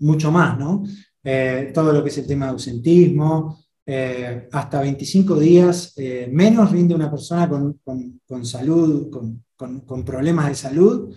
mucho 0.00 0.30
más, 0.30 0.58
¿no? 0.58 0.84
Eh, 1.24 1.70
todo 1.74 1.92
lo 1.92 2.04
que 2.04 2.10
es 2.10 2.18
el 2.18 2.26
tema 2.26 2.46
de 2.46 2.52
ausentismo, 2.52 3.64
eh, 3.86 4.48
hasta 4.52 4.82
25 4.82 5.38
días 5.38 5.94
eh, 5.96 6.28
menos 6.30 6.70
rinde 6.70 6.94
una 6.94 7.10
persona 7.10 7.48
con, 7.48 7.80
con, 7.82 8.20
con 8.26 8.44
salud, 8.44 9.10
con, 9.10 9.44
con, 9.56 10.04
problemas 10.04 10.48
de 10.48 10.54
salud, 10.54 11.14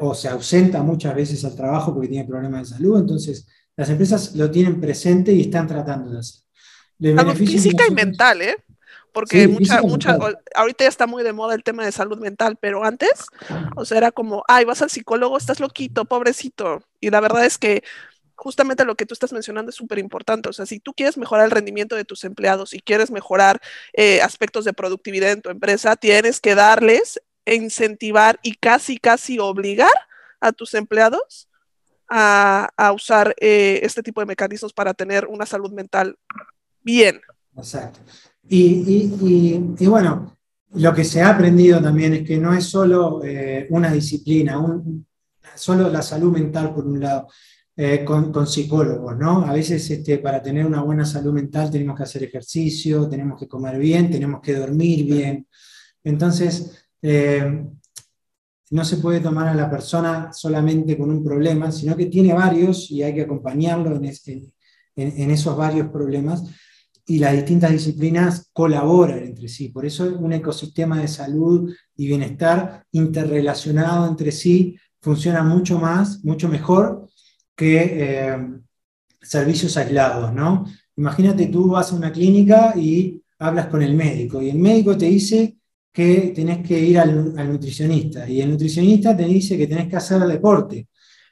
o 0.00 0.14
se 0.14 0.28
ausenta 0.28 0.82
muchas 0.82 1.14
veces 1.16 1.44
al 1.44 1.56
trabajo 1.56 1.92
porque 1.94 2.08
tiene 2.08 2.28
problemas 2.28 2.68
de 2.68 2.76
salud, 2.76 3.00
entonces 3.00 3.46
las 3.76 3.88
empresas 3.90 4.36
lo 4.36 4.50
tienen 4.50 4.80
presente 4.80 5.32
y 5.32 5.42
están 5.42 5.66
tratando 5.66 6.12
de 6.12 6.18
hacer. 6.18 6.42
física 7.36 7.84
y 7.88 7.92
mental, 7.92 8.42
¿eh? 8.42 8.56
Porque 9.12 9.46
mucha, 9.48 9.82
mucha, 9.82 10.18
ahorita 10.54 10.84
ya 10.84 10.88
está 10.88 11.06
muy 11.06 11.22
de 11.22 11.32
moda 11.32 11.54
el 11.54 11.62
tema 11.62 11.84
de 11.84 11.92
salud 11.92 12.18
mental, 12.18 12.56
pero 12.60 12.84
antes, 12.84 13.26
o 13.76 13.84
sea, 13.84 13.98
era 13.98 14.12
como, 14.12 14.42
ay, 14.48 14.64
vas 14.64 14.82
al 14.82 14.90
psicólogo, 14.90 15.36
estás 15.36 15.60
loquito, 15.60 16.04
pobrecito. 16.04 16.82
Y 17.00 17.10
la 17.10 17.20
verdad 17.20 17.44
es 17.44 17.58
que 17.58 17.82
justamente 18.34 18.84
lo 18.84 18.96
que 18.96 19.06
tú 19.06 19.14
estás 19.14 19.32
mencionando 19.32 19.70
es 19.70 19.76
súper 19.76 19.98
importante. 19.98 20.48
O 20.48 20.52
sea, 20.52 20.66
si 20.66 20.80
tú 20.80 20.94
quieres 20.94 21.16
mejorar 21.16 21.44
el 21.44 21.50
rendimiento 21.50 21.94
de 21.94 22.04
tus 22.04 22.24
empleados 22.24 22.74
y 22.74 22.80
quieres 22.80 23.10
mejorar 23.10 23.60
eh, 23.92 24.20
aspectos 24.22 24.64
de 24.64 24.72
productividad 24.72 25.30
en 25.30 25.42
tu 25.42 25.50
empresa, 25.50 25.94
tienes 25.96 26.40
que 26.40 26.54
darles, 26.54 27.20
incentivar 27.44 28.40
y 28.42 28.54
casi, 28.54 28.98
casi 28.98 29.38
obligar 29.38 29.92
a 30.40 30.52
tus 30.52 30.74
empleados 30.74 31.48
a, 32.08 32.70
a 32.76 32.92
usar 32.92 33.34
eh, 33.40 33.80
este 33.82 34.02
tipo 34.02 34.20
de 34.20 34.26
mecanismos 34.26 34.72
para 34.72 34.94
tener 34.94 35.26
una 35.26 35.46
salud 35.46 35.70
mental 35.70 36.18
bien. 36.82 37.20
Exacto. 37.56 38.00
Y, 38.48 39.86
bueno, 39.86 40.36
lo 40.74 40.94
que 40.94 41.04
se 41.04 41.22
ha 41.22 41.30
aprendido 41.30 41.80
también 41.80 42.14
es 42.14 42.22
que 42.26 42.38
no 42.38 42.52
es 42.52 42.64
solo 42.64 43.22
eh, 43.24 43.66
una 43.70 43.92
disciplina, 43.92 44.60
solo 45.54 45.88
la 45.88 46.02
salud 46.02 46.32
mental 46.32 46.74
por 46.74 46.86
un 46.86 47.00
lado, 47.00 47.28
eh, 47.76 48.04
con, 48.04 48.46
psicólogos, 48.46 49.16
¿no? 49.16 49.46
A 49.46 49.52
veces 49.52 49.88
este, 49.90 50.18
para 50.18 50.42
tener 50.42 50.66
una 50.66 50.82
buena 50.82 51.06
salud 51.06 51.32
mental 51.32 51.70
tenemos 51.70 51.96
que 51.96 52.02
hacer 52.02 52.22
ejercicio, 52.24 53.08
tenemos 53.08 53.38
que 53.38 53.48
comer 53.48 53.78
bien, 53.78 54.10
tenemos 54.10 54.40
que 54.40 54.54
dormir 54.54 55.04
bien. 55.06 55.46
Entonces, 56.04 56.86
eh, 57.00 57.64
no 58.70 58.84
se 58.84 58.96
puede 58.98 59.20
tomar 59.20 59.48
a 59.48 59.54
la 59.54 59.70
persona 59.70 60.32
solamente 60.32 60.98
con 60.98 61.10
un 61.10 61.24
problema, 61.24 61.70
sino 61.70 61.96
que 61.96 62.06
tiene 62.06 62.34
varios 62.34 62.90
y 62.90 63.02
hay 63.02 63.14
que 63.14 63.22
acompañarlo 63.22 63.96
en, 63.96 64.52
en 64.96 65.30
esos 65.30 65.56
varios 65.56 65.88
problemas 65.88 66.44
y 67.06 67.18
las 67.18 67.32
distintas 67.32 67.72
disciplinas 67.72 68.50
colaboran 68.52 69.18
entre 69.18 69.48
sí. 69.48 69.68
Por 69.68 69.86
eso 69.86 70.04
un 70.18 70.32
ecosistema 70.32 71.00
de 71.00 71.08
salud 71.08 71.72
y 71.96 72.06
bienestar 72.06 72.84
interrelacionado 72.92 74.06
entre 74.06 74.32
sí 74.32 74.76
funciona 75.00 75.42
mucho 75.42 75.78
más, 75.78 76.24
mucho 76.24 76.48
mejor 76.48 77.08
que 77.56 77.80
eh, 77.96 78.48
servicios 79.20 79.76
aislados, 79.76 80.32
¿no? 80.32 80.64
Imagínate 80.96 81.46
tú 81.46 81.70
vas 81.70 81.92
a 81.92 81.96
una 81.96 82.12
clínica 82.12 82.74
y 82.76 83.20
hablas 83.38 83.66
con 83.66 83.82
el 83.82 83.94
médico 83.94 84.40
y 84.40 84.50
el 84.50 84.58
médico 84.58 84.96
te 84.96 85.06
dice 85.06 85.56
que 85.92 86.32
tenés 86.34 86.66
que 86.66 86.78
ir 86.78 86.98
al, 86.98 87.34
nutricionista 87.34 88.28
y 88.28 88.40
el 88.40 88.50
nutricionista 88.50 89.16
te 89.16 89.24
dice 89.24 89.58
que 89.58 89.66
tenés 89.66 89.88
que 89.88 89.96
hacer 89.96 90.20
deporte. 90.20 90.88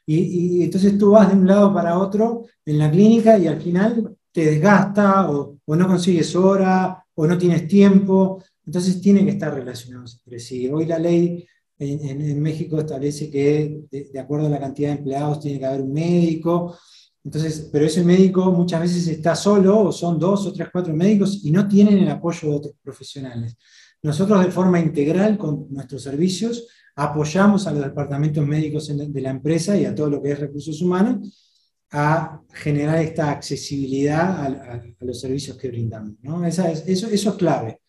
Y, 0.07 0.59
y, 0.59 0.63
entonces 0.65 0.99
tú 0.99 1.13
vas 1.13 1.29
de 1.31 1.37
un 1.37 1.47
lado 1.47 1.73
para 1.73 1.99
otro 1.99 2.47
en 2.65 2.79
la 2.79 2.91
clínica 2.91 3.39
y 3.39 3.47
al 3.47 3.61
final 3.61 4.17
te 4.33 4.45
desgasta 4.47 5.31
o, 5.31 5.59
no 5.77 5.87
consigues 5.87 6.35
hora 6.37 7.05
o 7.15 7.27
no 7.27 7.39
tienes 7.39 7.69
tiempo. 7.69 8.43
Entonces 8.65 9.01
tienen 9.01 9.25
que 9.25 9.33
estar 9.33 9.53
relacionados 9.53 10.21
entre 10.25 10.39
sí. 10.41 10.69
Hoy 10.69 10.87
la 10.87 10.99
ley 10.99 11.47
en, 11.79 12.41
México 12.41 12.79
establece 12.79 13.31
que 13.31 13.83
de, 13.91 14.21
acuerdo 14.21 14.47
a 14.47 14.51
la 14.51 14.61
cantidad 14.61 14.91
de 14.91 14.99
empleados 14.99 15.41
tiene 15.41 15.59
que 15.59 15.67
haber 15.67 15.83
un 15.83 15.93
médico. 15.93 16.77
Entonces, 17.25 17.69
pero 17.73 17.87
ese 17.87 18.05
médico 18.05 18.51
muchas 18.51 18.81
veces 18.81 19.07
está 19.09 19.35
solo 19.35 19.81
o 19.81 19.93
son 19.93 20.19
dos 20.19 20.47
o 20.47 20.53
tres, 20.53 20.69
cuatro 20.73 20.95
médicos 20.95 21.41
y 21.45 21.51
no 21.51 21.69
tienen 21.69 21.99
el 21.99 22.09
apoyo 22.09 22.49
de 22.49 22.57
otros 22.57 22.75
profesionales. 22.83 23.57
nosotros 24.03 24.45
de 24.45 24.51
forma 24.51 24.81
integral 24.81 25.37
con 25.37 25.67
nuestros 25.71 26.03
servicios 26.03 26.67
apoyamos 26.97 27.67
a 27.67 27.73
los 27.73 27.85
departamentos 27.85 28.47
médicos 28.47 28.89
de 28.89 29.21
la 29.21 29.31
empresa 29.31 29.77
y 29.77 29.85
a 29.85 29.95
todo 29.95 30.09
lo 30.09 30.23
que 30.23 30.33
es 30.33 30.41
recursos 30.41 30.81
humanos 30.81 31.50
a 31.93 32.41
generar 32.53 32.99
esta 32.99 33.31
accesibilidad 33.31 34.45
a, 34.45 34.83
los 35.01 35.21
servicios 35.21 35.57
que 35.57 35.69
brindamos. 35.69 36.15
¿no? 36.23 36.45
eso, 36.45 36.65
eso, 36.67 37.09
es 37.09 37.29
clave. 37.37 37.81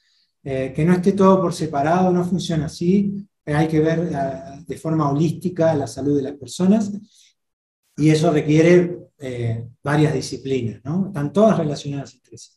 Eh, 0.43 0.73
que 0.75 0.83
no 0.83 0.93
esté 0.93 1.11
todo 1.11 1.39
por 1.41 1.53
separado, 1.53 2.11
no 2.11 2.23
funciona 2.23 2.65
así. 2.65 3.27
Hay 3.45 3.67
que 3.67 3.79
ver 3.79 4.09
eh, 4.11 4.63
de 4.65 4.77
forma 4.77 5.11
holística 5.11 5.73
la 5.75 5.87
salud 5.87 6.15
de 6.17 6.23
las 6.23 6.33
personas 6.33 6.91
y 7.95 8.09
eso 8.09 8.31
requiere 8.31 8.97
eh, 9.19 9.67
varias 9.83 10.13
disciplinas, 10.13 10.81
¿no? 10.83 11.07
Están 11.07 11.31
todas 11.31 11.57
relacionadas 11.57 12.15
entre 12.15 12.37
sí. 12.37 12.51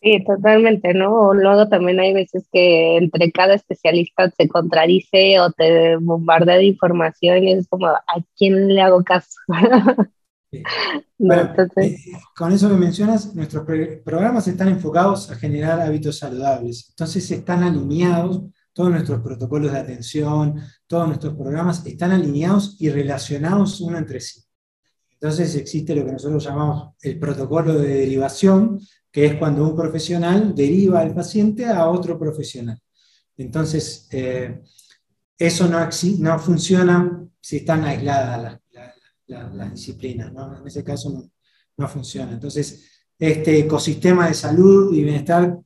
Sí, 0.00 0.24
totalmente, 0.24 0.94
¿no? 0.94 1.34
Luego 1.34 1.68
también 1.68 1.98
hay 2.00 2.12
veces 2.12 2.46
que 2.52 2.96
entre 2.98 3.32
cada 3.32 3.54
especialista 3.54 4.30
se 4.30 4.46
contradice 4.46 5.40
o 5.40 5.50
te 5.50 5.96
bombardea 5.96 6.56
de 6.56 6.66
información 6.66 7.42
y 7.42 7.52
es 7.52 7.66
como, 7.66 7.88
¿a 7.88 8.04
quién 8.36 8.68
le 8.68 8.80
hago 8.80 9.02
caso? 9.02 9.36
Eh, 10.52 10.62
con 12.36 12.52
eso 12.52 12.68
que 12.68 12.76
mencionas, 12.76 13.34
nuestros 13.34 13.64
programas 14.04 14.46
están 14.48 14.68
enfocados 14.68 15.30
a 15.30 15.36
generar 15.36 15.80
hábitos 15.80 16.18
saludables. 16.18 16.86
Entonces 16.90 17.30
están 17.30 17.62
alineados, 17.62 18.42
todos 18.72 18.90
nuestros 18.90 19.22
protocolos 19.22 19.72
de 19.72 19.78
atención, 19.78 20.60
todos 20.86 21.06
nuestros 21.08 21.34
programas 21.34 21.84
están 21.86 22.12
alineados 22.12 22.76
y 22.78 22.90
relacionados 22.90 23.80
uno 23.80 23.98
entre 23.98 24.20
sí. 24.20 24.42
Entonces 25.12 25.54
existe 25.54 25.94
lo 25.94 26.04
que 26.04 26.12
nosotros 26.12 26.44
llamamos 26.44 26.94
el 27.00 27.18
protocolo 27.18 27.74
de 27.78 27.88
derivación, 27.88 28.78
que 29.10 29.26
es 29.26 29.34
cuando 29.36 29.66
un 29.66 29.74
profesional 29.74 30.54
deriva 30.54 31.00
al 31.00 31.14
paciente 31.14 31.64
a 31.64 31.88
otro 31.88 32.18
profesional. 32.18 32.78
Entonces, 33.38 34.08
eh, 34.12 34.62
eso 35.38 35.68
no, 35.68 35.88
no 36.18 36.38
funciona 36.38 37.26
si 37.40 37.56
están 37.58 37.84
aisladas 37.84 38.42
las, 38.42 38.60
disciplinas, 39.26 40.32
¿no? 40.32 40.58
en 40.58 40.66
ese 40.66 40.84
caso 40.84 41.10
no, 41.10 41.24
no, 41.76 41.88
funciona. 41.88 42.32
Entonces, 42.32 43.06
este 43.18 43.58
ecosistema 43.58 44.28
de 44.28 44.34
salud 44.34 44.94
y 44.94 45.02
bienestar 45.02 45.58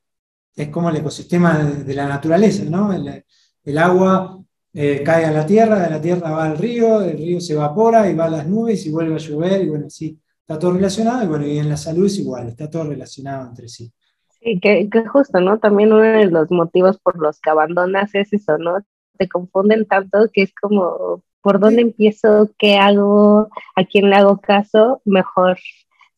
es 0.54 0.68
como 0.68 0.90
el 0.90 0.96
ecosistema 0.96 1.58
de, 1.58 1.94
la 1.94 2.08
naturaleza, 2.08 2.64
¿no? 2.64 2.92
el, 2.92 3.78
agua 3.78 4.40
eh, 4.72 5.02
cae 5.04 5.24
a 5.24 5.32
la 5.32 5.46
tierra, 5.46 5.80
de 5.80 5.90
la 5.90 6.00
tierra 6.00 6.30
va 6.30 6.44
al 6.44 6.58
río, 6.58 7.02
el 7.02 7.18
río 7.18 7.40
se 7.40 7.54
evapora 7.54 8.08
y 8.10 8.14
va 8.14 8.26
a 8.26 8.30
las 8.30 8.46
nubes 8.46 8.84
y 8.86 8.90
vuelve 8.90 9.14
a 9.14 9.18
llover, 9.18 9.62
y 9.62 9.68
bueno, 9.68 9.90
sí, 9.90 10.18
está 10.40 10.58
todo 10.58 10.72
relacionado, 10.72 11.24
y 11.24 11.28
bueno, 11.28 11.46
y 11.46 11.58
en 11.58 11.68
la 11.68 11.76
salud 11.76 12.06
es 12.06 12.18
igual, 12.18 12.48
está 12.48 12.68
todo 12.68 12.84
relacionado 12.84 13.48
entre 13.48 13.68
sí. 13.68 13.92
Sí, 14.40 14.58
que, 14.58 14.88
que 14.88 15.06
justo, 15.06 15.40
¿no? 15.40 15.58
También 15.58 15.92
uno 15.92 16.02
de 16.02 16.26
los 16.26 16.50
motivos 16.50 16.98
por 16.98 17.18
los 17.18 17.40
que 17.40 17.50
abandonas 17.50 18.14
es 18.14 18.32
eso, 18.32 18.58
¿no? 18.58 18.78
Te 19.18 19.28
confunden 19.28 19.86
tanto 19.86 20.30
que 20.32 20.42
es 20.42 20.54
como, 20.54 21.22
¿por 21.42 21.60
dónde 21.60 21.82
empiezo? 21.82 22.50
¿Qué 22.58 22.76
hago? 22.76 23.48
¿A 23.76 23.84
quién 23.84 24.10
le 24.10 24.16
hago 24.16 24.40
caso? 24.40 25.02
Mejor 25.04 25.58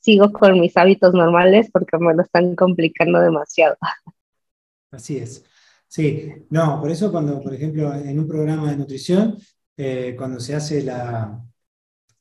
sigo 0.01 0.33
con 0.33 0.61
mis 0.61 0.77
hábitos 0.77 1.15
normales 1.15 1.71
porque 1.73 1.97
me 1.99 2.15
lo 2.15 2.23
están 2.23 2.57
complicando 2.57 3.21
demasiado. 3.21 3.77
Así 4.91 5.17
es. 5.17 5.45
Sí, 5.89 6.33
no, 6.51 6.81
por 6.81 6.91
eso 6.91 7.11
cuando, 7.13 7.43
por 7.43 7.55
ejemplo, 7.55 7.95
en 7.95 8.19
un 8.19 8.27
programa 8.27 8.71
de 8.71 8.79
nutrición, 8.79 9.37
eh, 9.77 10.15
cuando 10.17 10.41
se 10.41 10.55
hace 10.55 10.83
la, 10.83 11.45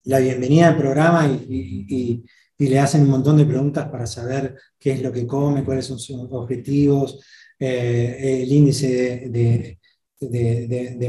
bienvenida 0.04 0.70
al 0.70 0.78
programa 0.78 1.28
y, 1.28 2.24
le 2.58 2.80
hacen 2.80 3.02
un 3.02 3.10
montón 3.10 3.38
de 3.38 3.46
preguntas 3.46 3.90
para 3.90 4.06
saber 4.06 4.56
qué 4.78 4.92
es 4.92 5.02
lo 5.02 5.12
que 5.12 5.26
come, 5.26 5.64
cuáles 5.64 5.86
son 5.86 5.98
sus 5.98 6.32
objetivos, 6.32 7.26
eh, 7.58 8.42
el 8.44 8.52
índice 8.52 9.30
de, 9.30 9.80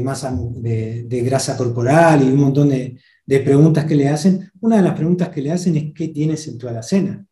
masa 0.01 0.35
de, 0.55 1.21
grasa 1.25 1.57
corporal 1.57 2.23
y 2.23 2.31
un 2.31 2.39
montón 2.39 2.69
de, 2.69 2.99
preguntas 3.25 3.85
que 3.85 3.95
le 3.95 4.09
hacen, 4.09 4.51
una 4.61 4.77
de 4.77 4.83
las 4.83 4.95
preguntas 4.95 5.29
que 5.29 5.41
le 5.41 5.51
hacen 5.51 5.75
es 5.77 5.93
qué 5.93 6.09
tienes 6.09 6.47
en 6.47 6.57
tu 6.57 6.67
alacena. 6.67 7.25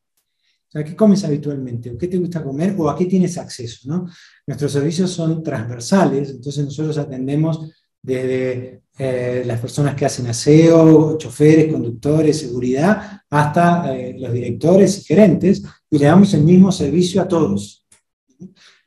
O 0.67 0.71
sea, 0.71 0.85
¿qué 0.85 0.95
comes 0.95 1.23
habitualmente? 1.25 1.91
¿O 1.91 1.97
qué 1.97 2.07
te 2.07 2.17
gusta 2.17 2.41
comer? 2.41 2.75
¿O 2.77 2.89
a 2.89 2.97
qué 2.97 3.05
tienes 3.05 3.37
acceso? 3.37 3.89
¿no? 3.89 4.07
Nuestros 4.47 4.71
servicios 4.71 5.11
son 5.11 5.43
transversales, 5.43 6.29
entonces 6.29 6.63
nosotros 6.63 6.97
atendemos 6.97 7.69
desde 8.01 8.81
eh, 8.97 9.43
las 9.45 9.59
personas 9.59 9.95
que 9.95 10.05
hacen 10.05 10.27
aseo, 10.27 11.17
choferes, 11.17 11.71
conductores, 11.71 12.39
seguridad, 12.39 13.21
hasta 13.29 13.95
eh, 13.95 14.15
los 14.17 14.31
directores 14.31 14.99
y 14.99 15.03
gerentes, 15.03 15.63
y 15.89 15.97
le 15.97 16.05
damos 16.05 16.33
el 16.33 16.43
mismo 16.43 16.71
servicio 16.71 17.21
a 17.21 17.27
todos. 17.27 17.85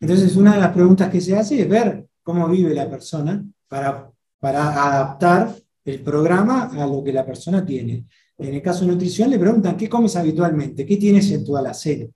Entonces, 0.01 0.37
una 0.37 0.55
de 0.55 0.61
las 0.61 0.73
preguntas 0.73 1.11
que 1.11 1.21
se 1.21 1.37
hace 1.37 1.61
es 1.61 1.69
ver 1.69 2.07
cómo 2.25 2.49
vive 2.49 2.75
la 2.75 2.91
persona 2.91 3.45
para, 3.68 4.11
adaptar 4.41 5.55
el 5.85 6.03
programa 6.03 6.64
a 6.64 6.87
lo 6.87 7.05
que 7.05 7.12
la 7.12 7.25
persona 7.25 7.64
tiene. 7.64 8.07
En 8.37 8.55
el 8.55 8.62
caso 8.62 8.85
de 8.85 8.93
nutrición 8.93 9.31
le 9.31 9.39
preguntan, 9.39 9.77
¿qué 9.77 9.89
comes 9.89 10.16
habitualmente? 10.16 10.85
¿Qué 10.85 10.97
tienes 10.97 11.31
en 11.31 11.45
tu 11.45 11.57
alacena? 11.57 12.07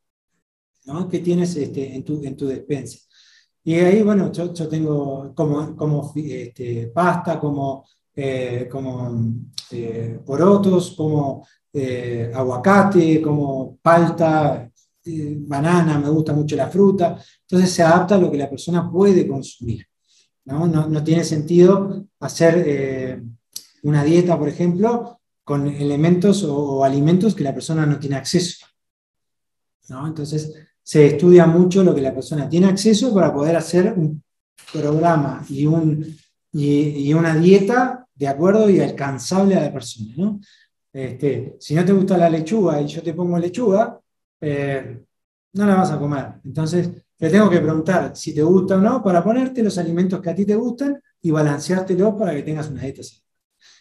¿no? 0.86 1.09
¿Qué 1.09 1.20
tienes 1.20 1.54
este, 1.56 1.94
en, 1.94 2.02
tu, 2.02 2.22
en 2.24 2.36
tu 2.36 2.46
despensa? 2.46 2.98
Y 3.62 3.74
ahí, 3.74 4.02
bueno, 4.02 4.32
yo, 4.32 4.50
tengo 4.68 5.32
como, 5.34 6.12
este, 6.16 6.86
pasta, 6.88 7.38
como, 7.38 7.84
eh, 8.16 8.66
como 8.70 9.11
eh, 9.70 10.18
porotos, 10.24 10.94
como 10.96 11.46
eh, 11.72 12.32
aguacate, 12.34 13.20
como 13.20 13.78
palta, 13.82 14.70
banana, 15.46 15.98
me 15.98 16.09
gusta 16.09 16.32
mucho 16.32 16.56
la 16.56 16.68
fruta. 16.68 17.18
Entonces 17.42 17.70
se 17.70 17.82
adapta 17.82 18.14
a 18.14 18.18
lo 18.18 18.30
que 18.30 18.38
la 18.38 18.48
persona 18.50 18.90
puede 18.90 19.26
consumir. 19.26 19.88
No, 20.49 21.05
tiene 21.05 21.24
sentido 21.24 22.07
hacer 22.20 23.22
una 23.82 24.03
dieta, 24.03 24.38
por 24.38 24.49
ejemplo, 24.49 25.20
con 25.44 25.66
elementos 25.66 26.44
o, 26.44 26.84
alimentos 26.84 27.34
que 27.34 27.44
la 27.44 27.55
persona 27.55 27.86
no 27.86 27.99
tiene 27.99 28.16
acceso. 28.16 28.66
¿no? 29.88 30.07
Entonces, 30.07 30.55
se 30.82 31.07
estudia 31.07 31.46
mucho 31.46 31.84
lo 31.84 31.94
que 31.94 32.01
la 32.01 32.14
persona 32.14 32.49
tiene 32.49 32.66
acceso 32.66 33.14
para 33.14 33.32
poder 33.32 33.57
hacer 33.57 33.92
un 33.96 34.22
programa 34.72 35.44
y, 35.49 35.66
un, 35.66 36.16
y, 36.53 37.12
una 37.12 37.34
dieta 37.36 38.07
de 38.14 38.28
acuerdo 38.28 38.68
y 38.68 38.80
alcanzable 38.80 39.55
a 39.55 39.62
la 39.62 39.72
persona. 39.72 40.12
¿no? 40.16 40.40
Este, 40.92 41.57
si 41.61 41.74
no 41.74 41.84
te 41.84 41.92
gusta 41.92 42.18
la 42.18 42.30
lechuga 42.30 42.80
y 42.80 42.86
yo 42.86 43.03
te 43.03 43.14
pongo 43.14 43.38
lechuga, 43.38 44.01
eh, 44.40 45.03
no 45.53 45.66
la 45.66 45.76
vas 45.76 45.90
a 45.92 45.99
comer. 45.99 46.40
Entonces, 46.44 46.90
te 47.18 47.28
tengo 47.30 47.50
que 47.50 47.60
preguntar 47.60 48.16
si 48.16 48.32
te 48.32 48.42
gusta 48.42 48.76
o 48.76 48.80
no 48.80 49.02
para 49.02 49.22
ponerte 49.24 49.62
los 49.62 49.76
alimentos 49.76 50.20
que 50.20 50.30
a 50.30 50.34
ti 50.34 50.46
te 50.46 50.54
gustan 50.54 51.00
y 51.20 51.30
balanceártelo 51.32 52.16
para 52.16 52.32
que 52.34 52.42
tengas 52.42 52.70
una 52.70 52.82
dieta. 52.82 53.02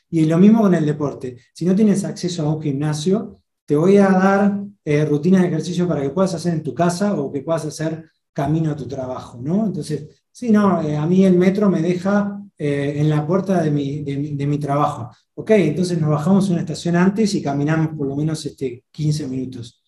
Y 0.10 0.26
lo 0.26 0.38
mismo 0.38 0.62
con 0.62 0.74
el 0.74 0.86
deporte. 0.86 1.38
Si 1.54 1.64
no 1.66 1.76
tienes 1.76 2.04
acceso 2.04 2.44
a 2.44 2.56
un 2.56 2.62
gimnasio, 2.62 3.42
te 3.66 3.76
voy 3.76 3.98
a 3.98 4.10
dar 4.10 4.64
eh, 4.84 5.06
rutinas 5.06 5.42
de 5.42 5.50
ejercicio 5.50 5.88
para 5.88 6.02
que 6.02 6.10
puedas 6.10 6.34
hacer 6.34 6.54
en 6.54 6.64
tu 6.64 6.74
casa 6.74 7.14
o 7.14 7.32
que 7.32 7.42
puedas 7.42 7.66
hacer 7.66 8.10
camino 8.34 8.72
a 8.72 8.76
tu 8.76 8.88
trabajo, 8.88 9.40
¿no? 9.42 9.66
Entonces, 9.66 10.08
sí, 10.32 10.50
no, 10.50 10.82
eh, 10.82 10.96
a 10.96 11.06
mí 11.06 11.26
el 11.26 11.38
metro 11.38 11.70
me 11.70 11.82
deja 11.82 12.42
eh, 12.58 12.94
en 12.98 13.10
la 13.10 13.28
puerta 13.28 13.62
de 13.62 13.70
mi, 13.70 14.04
de, 14.04 14.58
trabajo. 14.58 15.12
Ok, 15.36 15.52
entonces 15.52 16.00
nos 16.00 16.10
bajamos 16.10 16.50
una 16.50 16.62
estación 16.62 16.96
antes 16.96 17.36
y 17.36 17.42
caminamos 17.44 17.90
por 17.96 18.08
lo 18.08 18.16
menos 18.16 18.44
este, 18.46 18.86
15 18.90 19.28
minutos. 19.28 19.84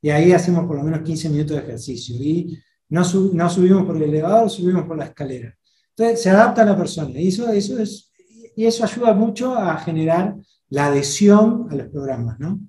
Y 0.00 0.10
ahí 0.10 0.32
hacemos 0.32 0.66
por 0.66 0.76
lo 0.76 0.84
menos 0.84 1.00
15 1.02 1.30
minutos 1.30 1.56
de 1.56 1.62
ejercicio. 1.62 2.16
Y 2.16 2.58
no, 2.92 3.02
no 3.32 3.50
subimos 3.50 3.84
por 3.84 3.96
el 3.96 4.04
elevador, 4.04 4.50
subimos 4.50 4.84
por 4.84 4.96
la 4.96 5.06
escalera. 5.06 5.54
Entonces 5.90 6.22
se 6.22 6.30
adapta 6.30 6.62
a 6.62 6.66
la 6.66 6.76
persona. 6.76 7.18
Y 7.20 7.28
eso, 7.28 7.50
eso 7.50 7.78
es 7.78 8.12
y 8.54 8.66
eso 8.66 8.84
ayuda 8.84 9.14
mucho 9.14 9.54
a 9.54 9.76
generar 9.78 10.34
la 10.68 10.86
adhesión 10.86 11.68
a 11.70 11.74
los 11.74 11.88
programas, 11.88 12.38
¿no? 12.38 12.60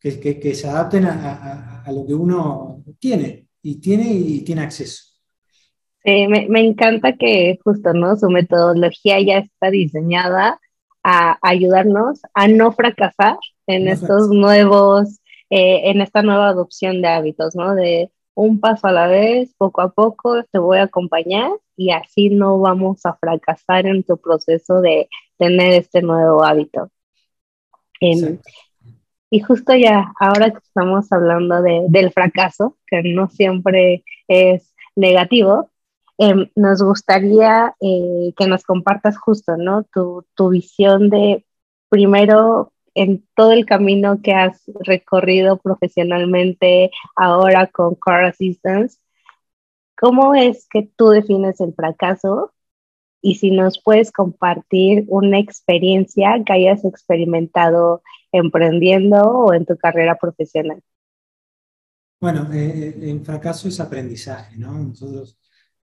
que, 0.00 0.38
que, 0.38 0.54
se 0.54 0.68
adapten 0.68 1.04
a, 1.06 1.82
a, 1.84 1.92
lo 1.92 2.06
que 2.06 2.14
uno 2.14 2.84
tiene 3.00 3.48
y 3.62 3.80
tiene 3.80 4.12
y 4.12 4.42
tiene 4.42 4.62
acceso. 4.62 5.02
Me, 6.04 6.46
me, 6.48 6.60
encanta 6.60 7.16
que 7.16 7.58
justo, 7.64 7.92
¿no? 7.92 8.16
Su 8.16 8.30
metodología 8.30 9.20
ya 9.20 9.38
está 9.38 9.70
diseñada 9.70 10.60
a 11.02 11.38
ayudarnos 11.42 12.20
a 12.32 12.48
no 12.48 12.72
fracasar 12.72 13.36
en 13.66 13.88
estos 13.88 14.28
nuevos, 14.30 15.20
eh, 15.50 15.90
en 15.90 16.00
esta 16.00 16.22
nueva 16.22 16.48
adopción 16.48 17.02
de 17.02 17.08
hábitos, 17.08 17.56
¿no? 17.56 17.74
De 17.74 18.10
un 18.38 18.60
paso 18.60 18.86
a 18.86 18.92
la 18.92 19.08
vez, 19.08 19.52
poco 19.58 19.80
a 19.80 19.90
poco, 19.90 20.44
te 20.44 20.58
voy 20.60 20.78
a 20.78 20.84
acompañar 20.84 21.50
y 21.76 21.90
así 21.90 22.30
no 22.30 22.60
vamos 22.60 23.04
a 23.04 23.14
fracasar 23.14 23.86
en 23.86 24.04
tu 24.04 24.16
proceso 24.16 24.80
de 24.80 25.08
tener 25.38 25.74
este 25.74 26.02
nuevo 26.02 26.44
hábito. 26.44 26.90
Em, 28.00 28.38
y 29.30 29.40
justo 29.40 29.74
ya, 29.74 30.12
ahora 30.20 30.52
que 30.52 30.58
estamos 30.58 31.10
hablando 31.10 31.62
de, 31.62 31.86
del 31.88 32.12
fracaso, 32.12 32.76
que 32.86 33.02
no 33.02 33.28
siempre 33.28 34.04
es 34.28 34.72
negativo, 34.94 35.70
em, 36.16 36.48
nos 36.54 36.80
gustaría 36.80 37.74
eh, 37.80 38.32
que 38.36 38.46
nos 38.46 38.62
compartas 38.62 39.18
justo, 39.18 39.56
¿no? 39.56 39.82
Tu, 39.92 40.24
tu 40.34 40.50
visión 40.50 41.10
de, 41.10 41.44
primero, 41.88 42.72
en 42.98 43.24
todo 43.36 43.52
el 43.52 43.64
camino 43.64 44.20
que 44.22 44.32
has 44.32 44.64
recorrido 44.80 45.58
profesionalmente 45.58 46.90
ahora 47.14 47.68
con 47.68 47.94
Car 47.94 48.24
Assistance, 48.24 48.98
¿cómo 49.96 50.34
es 50.34 50.66
que 50.68 50.90
tú 50.96 51.10
defines 51.10 51.60
el 51.60 51.74
fracaso? 51.74 52.52
Y 53.22 53.36
si 53.36 53.52
nos 53.52 53.80
puedes 53.80 54.10
compartir 54.10 55.04
una 55.06 55.38
experiencia 55.38 56.42
que 56.44 56.52
hayas 56.52 56.84
experimentado 56.84 58.02
emprendiendo 58.32 59.22
o 59.22 59.54
en 59.54 59.64
tu 59.64 59.76
carrera 59.76 60.16
profesional. 60.16 60.82
Bueno, 62.20 62.52
eh, 62.52 62.94
eh, 63.00 63.10
el 63.10 63.24
fracaso 63.24 63.68
es 63.68 63.78
aprendizaje, 63.78 64.56
¿no? 64.56 64.72
Nosotros, 64.72 65.38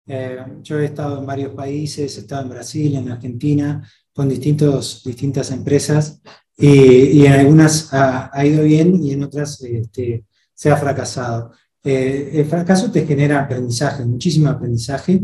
eh, 0.06 0.38
yo 0.62 0.80
he 0.80 0.86
estado 0.86 1.20
en 1.20 1.26
varios 1.26 1.54
países, 1.54 2.18
he 2.18 2.20
estado 2.20 2.42
en 2.42 2.50
Brasil, 2.50 2.96
en 2.98 3.10
Argentina, 3.10 3.90
con 4.16 4.30
distintos, 4.30 5.04
distintas 5.04 5.52
empresas 5.52 6.22
y, 6.58 7.26
en 7.26 7.34
algunas 7.34 7.90
ha, 7.92 8.46
ido 8.46 8.64
bien 8.64 9.04
y 9.04 9.12
en 9.12 9.24
otras 9.24 9.62
este, 9.62 10.24
se 10.54 10.72
ha 10.72 10.78
fracasado. 10.78 11.52
el 11.84 12.46
fracaso 12.46 12.90
te 12.92 13.06
genera 13.06 13.42
aprendizaje, 13.42 14.06
muchísimo 14.06 14.50
aprendizaje 14.50 15.22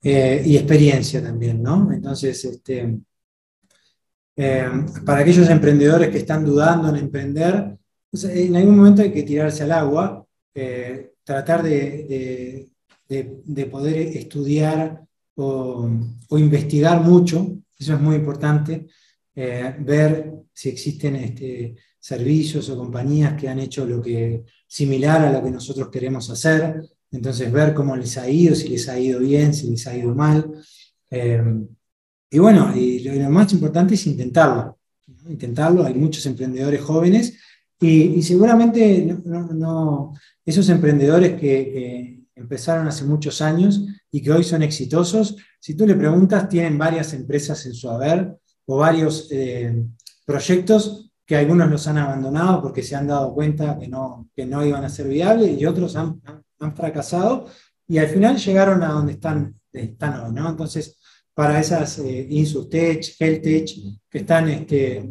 y 0.00 0.56
experiencia 0.56 1.22
también, 1.22 1.62
¿no? 1.62 1.90
Entonces, 1.92 2.44
este, 2.44 2.98
para 5.04 5.20
aquellos 5.20 5.50
emprendedores 5.50 6.10
que 6.10 6.18
están 6.18 6.44
dudando 6.44 6.88
en 6.88 6.96
emprender, 6.96 7.76
en 8.12 8.56
algún 8.56 8.76
momento 8.76 9.02
hay 9.02 9.12
que 9.12 9.24
tirarse 9.24 9.64
al 9.64 9.72
agua 9.72 10.22
eh, 10.54 11.14
tratar 11.24 11.62
de, 11.62 12.68
poder 13.70 13.96
estudiar 14.16 15.02
o, 15.34 15.88
investigar 16.30 17.00
mucho, 17.00 17.58
eso 17.82 17.94
es 17.94 18.00
muy 18.00 18.16
importante, 18.16 18.86
eh, 19.34 19.74
ver 19.80 20.32
si 20.52 20.68
existen 20.68 21.16
este, 21.16 21.74
servicios 21.98 22.68
o 22.68 22.76
compañías 22.76 23.34
que 23.34 23.48
han 23.48 23.58
hecho 23.58 23.86
lo 23.86 24.00
que 24.00 24.44
similar 24.66 25.22
a 25.22 25.32
lo 25.32 25.42
que 25.42 25.50
nosotros 25.50 25.88
queremos 25.88 26.28
hacer, 26.30 26.82
entonces 27.10 27.52
ver 27.52 27.74
cómo 27.74 27.96
les 27.96 28.16
ha 28.18 28.28
ido, 28.28 28.54
si 28.54 28.68
les 28.68 28.88
ha 28.88 28.98
ido 28.98 29.20
bien, 29.20 29.54
si 29.54 29.70
les 29.70 29.86
ha 29.86 29.96
ido 29.96 30.14
mal. 30.14 30.50
Eh, 31.10 31.42
y 32.30 32.38
bueno, 32.38 32.74
y 32.74 33.00
lo, 33.00 33.30
más 33.30 33.52
importante 33.52 33.94
es 33.94 34.06
intentarlo, 34.06 34.78
intentarlo, 35.28 35.84
hay 35.84 35.94
muchos 35.94 36.24
emprendedores 36.26 36.80
jóvenes 36.80 37.38
y, 37.78 38.22
seguramente 38.22 39.18
no, 39.24 40.14
esos 40.44 40.68
emprendedores 40.68 41.38
que, 41.38 42.20
empezaron 42.34 42.88
hace 42.88 43.04
muchos 43.04 43.42
años 43.42 43.86
y 44.14 44.22
que 44.22 44.30
hoy 44.30 44.44
son 44.44 44.62
exitosos, 44.62 45.36
si 45.58 45.74
tú 45.74 45.86
le 45.86 45.94
preguntas, 45.94 46.48
tienen 46.48 46.76
varias 46.76 47.14
empresas 47.14 47.64
en 47.64 47.72
su 47.72 47.88
haber 47.88 48.36
o 48.66 48.76
varios 48.76 49.28
eh, 49.32 49.84
proyectos 50.26 51.10
que 51.24 51.36
algunos 51.36 51.70
los 51.70 51.86
han 51.86 51.96
abandonado 51.96 52.60
porque 52.60 52.82
se 52.82 52.94
han 52.94 53.06
dado 53.06 53.32
cuenta 53.32 53.78
que 53.78 53.88
no, 53.88 54.28
que 54.36 54.44
no 54.44 54.64
iban 54.64 54.84
a 54.84 54.90
ser 54.90 55.08
viables 55.08 55.58
y 55.58 55.64
otros 55.64 55.96
han, 55.96 56.20
fracasado 56.76 57.46
y 57.88 57.98
al 57.98 58.06
final 58.06 58.36
llegaron 58.36 58.84
a 58.84 58.92
donde 58.92 59.14
están, 59.14 59.58
hoy. 59.72 60.50
Entonces, 60.50 61.00
para 61.34 61.58
esas 61.58 61.98
eh, 61.98 62.28
Insustech, 62.30 63.16
HealthTech, 63.18 63.68
que 64.08 64.18
están 64.18 64.48
este, 64.50 65.10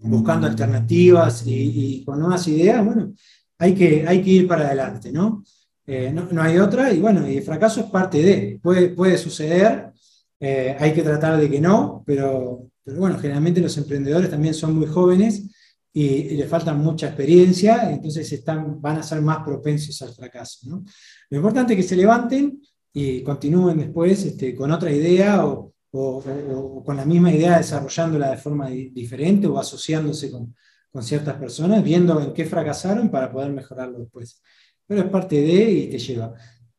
buscando 0.00 0.46
alternativas 0.46 1.46
y, 1.46 1.98
y, 1.98 2.04
con 2.04 2.20
nuevas 2.20 2.46
ideas, 2.48 2.82
bueno, 2.84 3.12
hay 3.58 3.74
que, 3.74 4.06
hay 4.06 4.22
que 4.22 4.30
ir 4.30 4.48
para 4.48 4.66
adelante, 4.66 5.12
¿no? 5.12 5.42
Eh, 5.86 6.12
no, 6.12 6.40
hay 6.40 6.58
otra, 6.58 6.92
y 6.92 7.00
bueno, 7.00 7.28
y 7.28 7.38
el 7.38 7.42
fracaso 7.42 7.80
es 7.80 7.86
parte 7.86 8.22
de, 8.22 8.60
puede, 8.62 8.90
puede 8.90 9.18
suceder, 9.18 9.92
eh, 10.38 10.76
hay 10.78 10.92
que 10.92 11.02
tratar 11.02 11.40
de 11.40 11.50
que 11.50 11.60
no, 11.60 12.02
pero, 12.06 12.68
pero, 12.84 12.98
bueno, 12.98 13.18
generalmente 13.18 13.60
los 13.60 13.76
emprendedores 13.78 14.30
también 14.30 14.54
son 14.54 14.76
muy 14.76 14.86
jóvenes 14.86 15.50
y, 15.92 16.36
les 16.36 16.48
falta 16.48 16.72
mucha 16.72 17.08
experiencia, 17.08 17.90
entonces 17.90 18.30
están, 18.32 18.80
van 18.80 18.98
a 18.98 19.02
ser 19.02 19.20
más 19.22 19.44
propensos 19.44 20.00
al 20.02 20.14
fracaso. 20.14 20.84
Lo 21.30 21.36
importante 21.36 21.72
es 21.72 21.78
que 21.78 21.88
se 21.88 21.96
levanten 21.96 22.60
y 22.92 23.22
continúen 23.22 23.78
después 23.78 24.24
este, 24.24 24.54
con 24.54 24.70
otra 24.70 24.92
idea 24.92 25.44
o, 25.46 25.74
o, 25.90 26.82
con 26.84 26.96
la 26.96 27.04
misma 27.04 27.32
idea 27.32 27.58
desarrollándola 27.58 28.30
de 28.30 28.36
forma 28.36 28.68
diferente 28.68 29.46
o 29.46 29.58
asociándose 29.58 30.30
con, 30.30 30.54
con 30.92 31.02
ciertas 31.02 31.36
personas, 31.36 31.82
viendo 31.82 32.20
en 32.20 32.32
qué 32.34 32.44
fracasaron 32.44 33.10
para 33.10 33.32
poder 33.32 33.50
mejorarlo 33.50 33.98
después. 33.98 34.42
Pero 34.86 35.02
es 35.02 35.10
parte 35.10 35.40
de 35.40 35.70
y 35.70 35.90
te 35.90 35.98
lleva. 35.98 36.34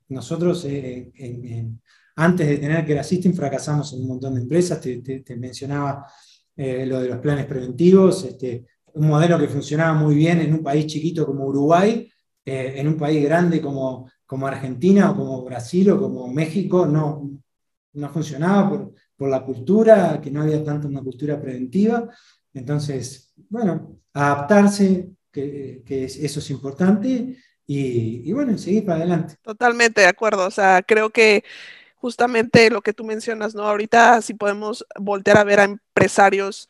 Nosotros, 0.09 0.65
eh, 0.65 1.11
antes 2.15 2.47
de 2.47 2.57
tener 2.57 2.85
que 2.85 2.99
Assisting, 2.99 3.33
fracasamos 3.33 3.93
en 3.93 4.01
un 4.01 4.07
montón 4.07 4.35
de 4.35 4.41
empresas. 4.41 4.79
Te, 4.79 4.97
te, 5.01 5.35
mencionaba 5.35 6.05
eh, 6.55 6.85
lo 6.85 7.01
de 7.01 7.09
los 7.09 7.17
planes 7.19 7.45
preventivos, 7.45 8.23
este, 8.25 8.65
un 8.93 9.07
modelo 9.07 9.39
que 9.39 9.47
funcionaba 9.47 9.93
muy 9.93 10.15
bien 10.15 10.41
en 10.41 10.53
un 10.53 10.63
país 10.63 10.85
chiquito 10.85 11.25
como 11.25 11.45
Uruguay, 11.45 12.07
eh, 12.45 12.73
en 12.75 12.87
un 12.87 12.97
país 12.97 13.23
grande 13.23 13.61
como, 13.61 14.09
como 14.25 14.47
Argentina 14.47 15.11
o 15.11 15.15
como 15.15 15.43
Brasil 15.43 15.91
o 15.91 15.99
como 15.99 16.27
México, 16.27 16.85
no, 16.85 17.31
no 17.93 18.09
funcionaba 18.09 18.69
por, 18.69 18.93
por 19.15 19.29
la 19.29 19.43
cultura, 19.43 20.19
que 20.21 20.29
no 20.29 20.41
había 20.41 20.63
tanto 20.63 20.87
una 20.87 21.01
cultura 21.01 21.41
preventiva. 21.41 22.09
Entonces, 22.53 23.33
bueno, 23.49 23.99
adaptarse, 24.13 25.09
que, 25.31 25.81
eso 25.87 26.39
es 26.39 26.49
importante, 26.51 27.37
y, 27.65 28.31
bueno, 28.33 28.57
seguir 28.57 28.85
para 28.85 28.97
adelante. 28.99 29.35
Totalmente 29.41 30.01
de 30.01 30.07
acuerdo, 30.07 30.45
o 30.45 30.51
sea, 30.51 30.81
creo 30.83 31.09
que 31.09 31.43
justamente 31.95 32.69
lo 32.69 32.81
que 32.81 32.93
tú 32.93 33.03
mencionas, 33.03 33.55
¿no? 33.55 33.63
Ahorita 33.63 34.21
si 34.21 34.33
podemos 34.33 34.85
voltear 34.99 35.37
a 35.37 35.43
ver 35.43 35.59
a 35.59 35.63
empresarios, 35.63 36.69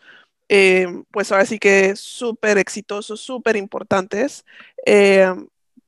eh, 0.50 0.88
pues 1.12 1.32
ahora 1.32 1.46
sí 1.46 1.58
que 1.58 1.96
súper 1.96 2.58
exitosos, 2.58 3.22
súper 3.22 3.56
importantes, 3.56 4.46
eh, 4.86 5.34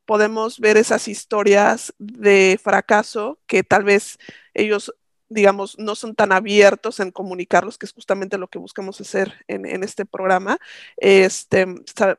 podemos 0.06 0.60
ver 0.60 0.78
esas 0.78 1.08
historias 1.08 1.94
de 2.00 2.60
fracaso 2.62 3.40
que 3.48 3.64
tal 3.64 3.84
vez 3.84 4.18
ellos 4.54 4.94
digamos, 5.30 5.78
no 5.80 5.96
son 5.96 6.16
tan 6.16 6.32
abiertos 6.32 7.00
en 7.00 7.12
comunicarlos, 7.12 7.78
que 7.78 7.86
es 7.86 7.94
justamente 7.94 8.38
lo 8.38 8.48
que 8.48 8.60
buscamos 8.60 9.02
hacer 9.02 9.34
en, 9.48 9.84
este 9.84 10.06
programa, 10.06 10.58
este, 10.98 11.66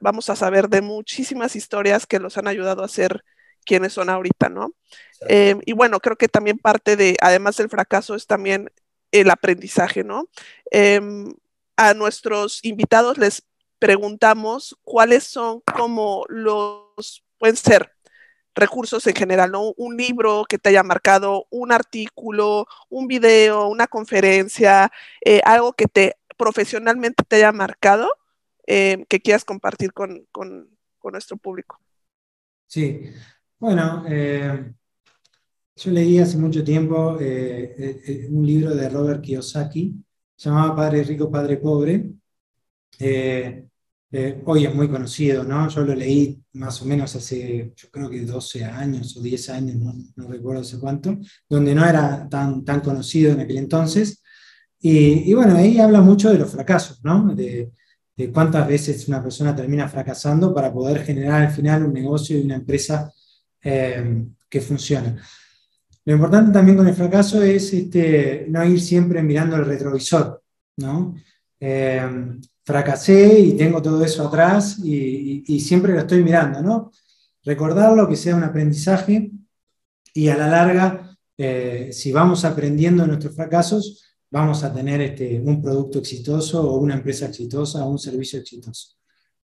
vamos 0.00 0.28
a 0.30 0.36
saber 0.36 0.68
de 0.68 0.82
muchísimas 0.82 1.56
historias 1.56 2.06
que 2.06 2.18
los 2.18 2.36
han 2.38 2.48
ayudado 2.48 2.82
a 2.82 2.88
ser 2.88 3.24
quienes 3.64 3.92
son 3.92 4.10
ahorita, 4.10 4.48
¿no? 4.48 4.74
Eh, 5.28 5.56
y 5.64 5.72
bueno, 5.72 6.00
creo 6.00 6.16
que 6.16 6.28
también 6.28 6.58
parte 6.58 6.96
de, 6.96 7.16
además 7.20 7.56
del 7.56 7.68
fracaso, 7.68 8.14
es 8.14 8.26
también 8.26 8.70
el 9.10 9.30
aprendizaje, 9.30 10.04
¿no? 10.04 10.28
Em, 10.70 11.32
a 11.76 11.94
nuestros 11.94 12.64
invitados 12.64 13.18
les 13.18 13.42
preguntamos 13.78 14.78
cuáles 14.82 15.24
son 15.24 15.60
como 15.60 16.24
los, 16.28 17.24
pueden 17.38 17.56
ser 17.56 17.95
recursos 18.56 19.06
en 19.06 19.14
general. 19.14 19.52
Un 19.76 19.96
libro 19.96 20.44
que 20.48 20.58
te 20.58 20.70
haya 20.70 20.82
marcado, 20.82 21.46
un 21.50 21.70
artículo, 21.70 22.66
un 22.88 23.06
video, 23.06 23.68
una 23.68 23.86
conferencia, 23.86 24.90
eh, 25.24 25.40
algo 25.44 25.74
que 25.74 25.86
te 25.86 26.16
profesionalmente 26.36 27.22
te 27.26 27.36
haya 27.36 27.52
marcado, 27.52 28.10
eh, 28.66 29.04
que 29.08 29.20
quieras 29.20 29.44
compartir 29.44 29.92
con, 29.92 30.26
nuestro 31.12 31.36
público. 31.36 31.78
Sí, 32.66 33.12
bueno, 33.60 34.04
eh, 34.08 34.72
yo 35.76 35.90
leí 35.92 36.18
hace 36.18 36.36
mucho 36.36 36.64
tiempo 36.64 37.12
un 37.12 38.44
libro 38.44 38.74
de 38.74 38.88
Robert 38.88 39.22
Kiyosaki, 39.22 39.94
se 40.34 40.48
llamaba 40.48 40.74
Padre 40.74 41.04
Rico, 41.04 41.30
Padre 41.30 41.58
Pobre. 41.58 42.10
Hoy 44.44 44.64
es 44.64 44.74
muy 44.74 44.88
conocido, 44.88 45.44
¿no? 45.44 45.68
Yo 45.68 45.82
lo 45.82 45.94
leí 45.94 46.40
más 46.52 46.80
o 46.80 46.84
menos 46.84 47.14
hace, 47.16 47.72
yo 47.76 47.90
creo 47.90 48.08
que 48.08 48.22
12 48.22 48.64
años 48.64 49.16
o 49.16 49.20
10 49.20 49.50
años, 49.50 49.76
no, 50.16 50.28
recuerdo 50.28 50.62
hace 50.62 50.78
cuánto, 50.78 51.18
donde 51.48 51.74
no 51.74 51.84
era 51.84 52.28
tan, 52.28 52.64
tan 52.64 52.80
conocido 52.80 53.32
en 53.32 53.40
aquel 53.40 53.58
entonces. 53.58 54.22
Y, 54.80 55.32
bueno, 55.34 55.56
ahí 55.56 55.80
habla 55.80 56.00
mucho 56.00 56.30
de 56.30 56.38
los 56.38 56.50
fracasos, 56.50 57.02
¿no? 57.02 57.34
De, 57.34 57.72
cuántas 58.32 58.66
veces 58.66 59.08
una 59.08 59.22
persona 59.22 59.54
termina 59.54 59.88
fracasando 59.88 60.54
para 60.54 60.72
poder 60.72 61.04
generar 61.04 61.42
al 61.42 61.52
final 61.52 61.84
un 61.84 61.92
negocio 61.92 62.38
y 62.38 62.42
una 62.44 62.54
empresa 62.54 63.12
eh, 63.62 64.24
que 64.48 64.60
funcione. 64.62 65.16
Lo 66.06 66.14
importante 66.14 66.52
también 66.52 66.78
con 66.78 66.88
el 66.88 66.94
fracaso 66.94 67.42
es 67.42 67.74
este, 67.74 68.46
no 68.48 68.64
ir 68.64 68.80
siempre 68.80 69.22
mirando 69.22 69.56
el 69.56 69.66
retrovisor, 69.66 70.42
¿no? 70.78 71.14
Eh, 71.60 72.38
fracasé 72.66 73.38
y 73.38 73.52
tengo 73.52 73.80
todo 73.80 74.04
eso 74.04 74.26
atrás 74.26 74.78
y, 74.84 75.60
siempre 75.60 75.92
lo 75.92 76.00
estoy 76.00 76.22
mirando, 76.22 76.60
¿no? 76.60 76.90
Recordarlo, 77.44 78.08
que 78.08 78.16
sea 78.16 78.34
un 78.34 78.42
aprendizaje 78.42 79.30
y 80.12 80.28
a 80.28 80.36
la 80.36 80.48
larga, 80.48 81.16
eh, 81.38 81.90
si 81.92 82.10
vamos 82.10 82.44
aprendiendo 82.44 83.06
nuestros 83.06 83.36
fracasos, 83.36 84.02
vamos 84.30 84.64
a 84.64 84.74
tener 84.74 85.00
este, 85.00 85.40
un 85.40 85.62
producto 85.62 86.00
exitoso 86.00 86.68
o 86.68 86.78
una 86.78 86.94
empresa 86.94 87.26
exitosa 87.26 87.84
o 87.84 87.90
un 87.90 87.98
servicio 88.00 88.40
exitoso. 88.40 88.96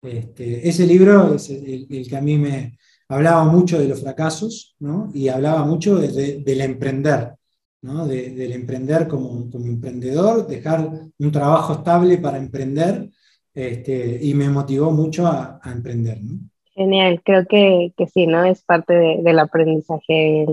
Este, 0.02 0.68
ese 0.68 0.86
libro 0.86 1.36
es 1.36 1.50
el, 1.50 1.88
que 1.88 2.18
a 2.18 2.22
mí 2.22 2.38
me 2.38 2.78
hablaba 3.08 3.46
mucho 3.46 3.80
de 3.80 3.88
los 3.88 4.02
fracasos 4.02 4.76
¿no? 4.80 5.10
y 5.14 5.30
hablaba 5.30 5.64
mucho 5.66 5.98
del 5.98 6.62
emprender 6.62 7.34
del 8.06 8.52
emprender 8.52 9.08
como, 9.08 9.50
emprendedor, 9.54 10.48
dejar 10.48 10.90
un 11.18 11.32
trabajo 11.32 11.74
estable 11.74 12.18
para 12.18 12.38
emprender, 12.38 13.10
este, 13.54 14.20
y 14.22 14.34
me 14.34 14.50
motivó 14.50 14.92
mucho 14.92 15.28
a, 15.28 15.60
emprender. 15.66 16.18
Genial, 16.74 17.22
creo 17.24 17.46
que, 17.46 17.94
que, 17.96 18.08
sí, 18.08 18.28
¿no? 18.28 18.44
Es 18.44 18.64
parte 18.64 18.94
del 18.94 19.40
aprendizaje 19.40 20.48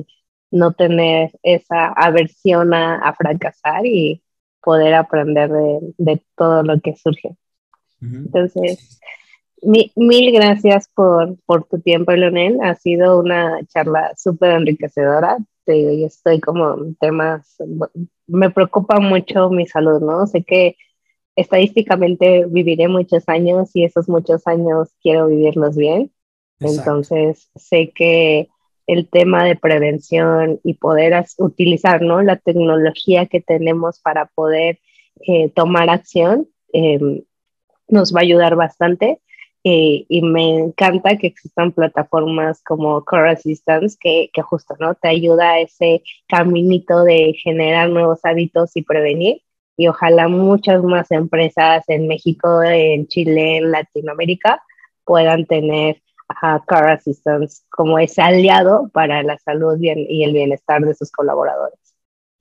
no 0.51 0.73
tener 0.73 1.33
esa 1.43 1.89
aversión 1.89 2.75
a, 2.75 3.13
fracasar 3.15 3.87
y 3.87 4.23
poder 4.63 4.95
aprender 4.95 5.51
de, 5.97 6.23
todo 6.37 6.63
lo 6.63 6.79
que 6.81 6.95
surge. 6.95 7.37
Entonces, 8.01 9.01
mil 9.63 10.33
gracias 10.33 10.89
por, 10.95 11.37
por 11.47 11.65
tu 11.65 11.81
tiempo, 11.81 12.13
Leonel. 12.13 12.61
Ha 12.63 12.75
sido 12.75 13.19
una 13.19 13.65
charla 13.67 14.13
súper 14.17 14.51
enriquecedora. 14.53 15.39
Te, 15.65 16.05
estoy 16.05 16.41
como 16.41 16.95
temas, 17.01 17.57
me 18.27 18.51
preocupa 18.51 18.99
mucho 19.01 19.51
mi 19.51 19.67
salud, 19.67 20.01
¿no? 20.01 20.27
Sé 20.27 20.43
que 20.43 20.77
estadísticamente 21.37 22.47
viviré 22.47 22.89
muchos 22.89 23.29
años 23.29 23.71
y 23.75 23.85
esos 23.85 24.09
muchos 24.09 24.47
años 24.47 24.91
quiero 25.03 25.29
vivirlos 25.29 25.77
bien. 25.77 26.13
Entonces, 26.61 27.51
sé 27.57 27.93
que 27.95 28.49
el 28.87 29.09
tema 29.09 29.45
de 29.45 29.57
prevención 29.57 30.61
y 30.65 30.75
poder 30.75 31.25
utilizar 31.39 32.03
¿no? 32.03 32.23
la 32.23 32.37
tecnología 32.37 33.27
que 33.27 33.41
tenemos 33.41 34.01
para 34.01 34.27
poder 34.27 34.81
eh, 35.27 35.51
tomar 35.51 35.91
acción 35.91 36.49
em, 36.73 37.23
nos 37.89 38.15
va 38.15 38.21
a 38.21 38.23
ayudar 38.23 38.57
bastante. 38.57 39.21
Eh, 39.65 40.07
y 40.09 40.23
me 40.23 40.59
encanta 40.59 41.17
que 41.17 41.29
existan 41.29 41.71
plataformas 41.71 42.63
como 42.65 43.05
Core 43.05 43.31
Assistance 43.31 43.97
que, 44.01 44.29
que 44.33 44.43
justo 44.43 44.75
¿no? 44.81 44.97
te 44.97 45.09
ayuda 45.09 45.51
a 45.51 45.61
ese 45.61 46.03
caminito 46.27 47.05
de 47.05 47.35
generar 47.41 47.89
nuevos 47.89 48.19
hábitos 48.25 48.77
y 48.77 48.83
prevenir 48.83 49.41
y 49.77 49.89
ojalá 49.89 50.29
muchas 50.29 50.83
más 50.83 51.11
empresas 51.13 51.85
en 51.89 52.09
México, 52.09 52.63
en 52.63 53.07
Chile, 53.07 53.59
en 53.59 53.71
Latinoamérica 53.71 54.63
puedan 55.05 55.47
tener 55.47 56.03
a 56.29 56.63
Car 56.67 56.91
Assistance 56.91 57.63
como 57.71 57.99
ese 57.99 58.23
aliado 58.23 58.91
para 58.93 59.23
la 59.23 59.39
salud 59.39 59.77
y 59.81 60.23
el 60.25 60.33
bienestar 60.33 60.83
de 60.83 60.95
sus 60.95 61.11
colaboradores. 61.11 61.79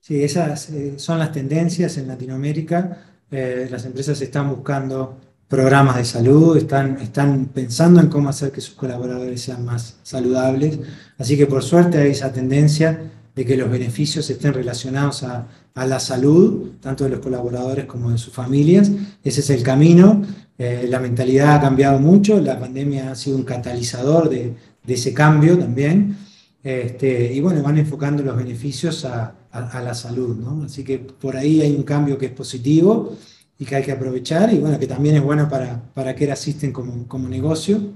Sí, 0.00 0.22
esas 0.24 0.70
eh, 0.70 0.98
son 0.98 1.20
las 1.20 1.30
tendencias 1.30 1.96
en 1.96 2.08
Latinoamérica. 2.08 2.98
Eh, 3.30 3.68
las 3.70 3.84
empresas 3.84 4.20
están 4.20 4.50
buscando 4.50 5.16
programas 5.52 5.96
de 5.96 6.06
salud, 6.06 6.56
están, 6.56 6.96
están 7.02 7.50
pensando 7.52 8.00
en 8.00 8.06
cómo 8.06 8.30
hacer 8.30 8.50
que 8.52 8.62
sus 8.62 8.74
colaboradores 8.74 9.42
sean 9.42 9.66
más 9.66 9.96
saludables. 10.02 10.78
Así 11.18 11.36
que 11.36 11.46
por 11.46 11.62
suerte 11.62 11.98
hay 11.98 12.12
esa 12.12 12.32
tendencia 12.32 13.10
de 13.36 13.44
que 13.44 13.58
los 13.58 13.70
beneficios 13.70 14.30
estén 14.30 14.54
relacionados 14.54 15.22
a, 15.24 15.46
a 15.74 15.86
la 15.86 16.00
salud, 16.00 16.70
tanto 16.80 17.04
de 17.04 17.10
los 17.10 17.20
colaboradores 17.20 17.84
como 17.84 18.10
de 18.10 18.16
sus 18.16 18.32
familias. 18.32 18.90
Ese 19.22 19.40
es 19.40 19.50
el 19.50 19.62
camino. 19.62 20.22
Eh, 20.56 20.86
la 20.88 21.00
mentalidad 21.00 21.56
ha 21.56 21.60
cambiado 21.60 21.98
mucho, 21.98 22.40
la 22.40 22.58
pandemia 22.58 23.10
ha 23.10 23.14
sido 23.14 23.36
un 23.36 23.42
catalizador 23.42 24.30
de, 24.30 24.54
de 24.82 24.94
ese 24.94 25.12
cambio 25.12 25.58
también. 25.58 26.16
Este, 26.64 27.30
y 27.30 27.42
bueno, 27.42 27.62
van 27.62 27.76
enfocando 27.76 28.22
los 28.22 28.38
beneficios 28.38 29.04
a, 29.04 29.34
a, 29.50 29.82
la 29.82 29.92
salud, 29.92 30.34
¿no? 30.34 30.64
Así 30.64 30.82
que 30.82 30.98
por 30.98 31.36
ahí 31.36 31.60
hay 31.60 31.76
un 31.76 31.82
cambio 31.82 32.16
que 32.16 32.24
es 32.24 32.32
positivo 32.32 33.18
y 33.62 33.64
que 33.64 33.76
hay 33.76 33.84
que 33.84 33.92
aprovechar 33.92 34.52
y 34.52 34.58
bueno, 34.58 34.76
que 34.76 34.88
también 34.88 35.14
es 35.14 35.22
bueno 35.22 35.48
para, 35.48 35.80
para 35.94 36.16
que 36.16 36.30
asisten 36.32 36.72
como, 36.72 37.06
como 37.06 37.28
negocio 37.28 37.92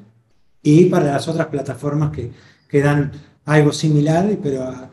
y 0.62 0.84
para 0.84 1.06
las 1.06 1.26
otras 1.26 1.48
plataformas 1.48 2.12
que, 2.12 2.30
que 2.68 2.80
dan 2.80 3.10
algo 3.44 3.72
similar, 3.72 4.28
pero 4.40 4.62
a, 4.62 4.90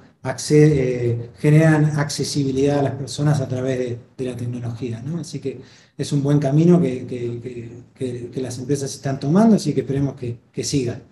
eh, 0.49 1.29
generan 1.37 1.99
accesibilidad 1.99 2.79
a 2.79 2.81
las 2.81 2.95
personas 2.95 3.39
a 3.39 3.47
través 3.47 3.97
de, 4.17 4.25
la 4.25 4.35
tecnología. 4.35 4.99
¿no? 5.05 5.19
Así 5.19 5.39
que 5.39 5.61
es 5.95 6.11
un 6.11 6.23
buen 6.23 6.39
camino 6.39 6.81
que, 6.81 7.05
que, 7.05 8.31
que, 8.33 8.41
las 8.41 8.57
empresas 8.57 8.95
están 8.95 9.19
tomando, 9.19 9.57
así 9.57 9.75
que 9.75 9.81
esperemos 9.81 10.15
que, 10.15 10.63
sigan. 10.63 11.03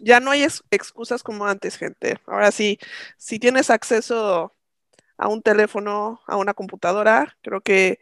Ya 0.00 0.18
no 0.18 0.32
hay 0.32 0.42
excusas 0.42 1.22
como 1.22 1.46
antes, 1.46 1.76
gente. 1.76 2.18
Ahora 2.26 2.50
sí, 2.50 2.80
si 3.16 3.38
tienes 3.38 3.70
acceso 3.70 4.52
a 5.16 5.28
un 5.28 5.40
teléfono, 5.40 6.20
a 6.26 6.36
una 6.36 6.54
computadora, 6.54 7.36
creo 7.42 7.60
que 7.60 8.00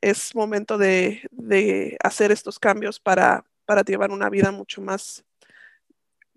es 0.00 0.34
momento 0.34 0.78
de, 0.78 1.22
de 1.30 1.96
hacer 2.02 2.32
estos 2.32 2.58
cambios 2.58 3.00
para, 3.00 3.44
para 3.64 3.82
llevar 3.82 4.10
una 4.10 4.30
vida 4.30 4.50
mucho 4.52 4.80
más 4.80 5.24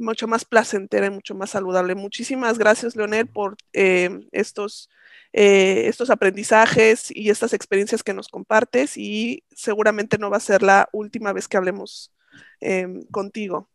mucho 0.01 0.28
más 0.28 0.43
placentera 0.43 1.05
y 1.05 1.12
mucho 1.12 1.36
más 1.36 1.51
saludable. 1.51 1.95
Muchísimas 1.95 2.57
gracias, 2.57 2.95
Leonel, 2.95 3.28
por 3.28 3.55
eh, 3.72 4.28
estos, 4.32 4.89
eh, 5.32 5.84
estos 5.88 6.09
aprendizajes 6.09 7.09
y 7.16 7.30
estas 7.30 7.53
experiencias 7.53 8.03
que 8.03 8.14
nos 8.14 8.28
compartes 8.28 8.97
y 8.97 9.43
seguramente 9.55 10.18
no 10.18 10.30
va 10.30 10.38
a 10.38 10.41
ser 10.41 10.64
la 10.64 10.89
última 10.91 11.32
vez 11.32 11.47
que 11.47 11.57
hablemos 11.57 12.12
em, 12.59 13.03
contigo. 13.12 13.70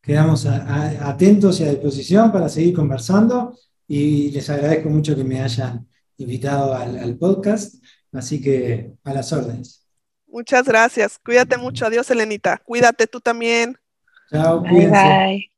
Quedamos 0.00 0.46
atentos 0.46 1.60
y 1.60 1.64
a 1.64 1.70
disposición 1.70 2.32
para 2.32 2.48
seguir 2.48 2.74
conversando 2.74 3.58
y 3.86 4.30
les 4.30 4.48
agradezco 4.48 4.88
mucho 4.88 5.14
que 5.14 5.24
me 5.24 5.42
hayan 5.42 5.86
invitado 6.16 6.74
al 6.74 7.16
podcast, 7.16 7.74
así 8.12 8.40
que 8.40 8.92
a 9.04 9.12
las 9.12 9.32
órdenes. 9.32 9.86
Muchas 10.26 10.66
gracias. 10.66 11.18
Cuídate 11.24 11.56
mucho. 11.56 11.86
Adiós, 11.86 12.10
Elenita. 12.10 12.58
Cuídate 12.64 13.06
tú 13.06 13.20
también. 13.20 13.78
Chao, 14.30 14.60
bye, 14.60 14.88
bye. 14.88 15.57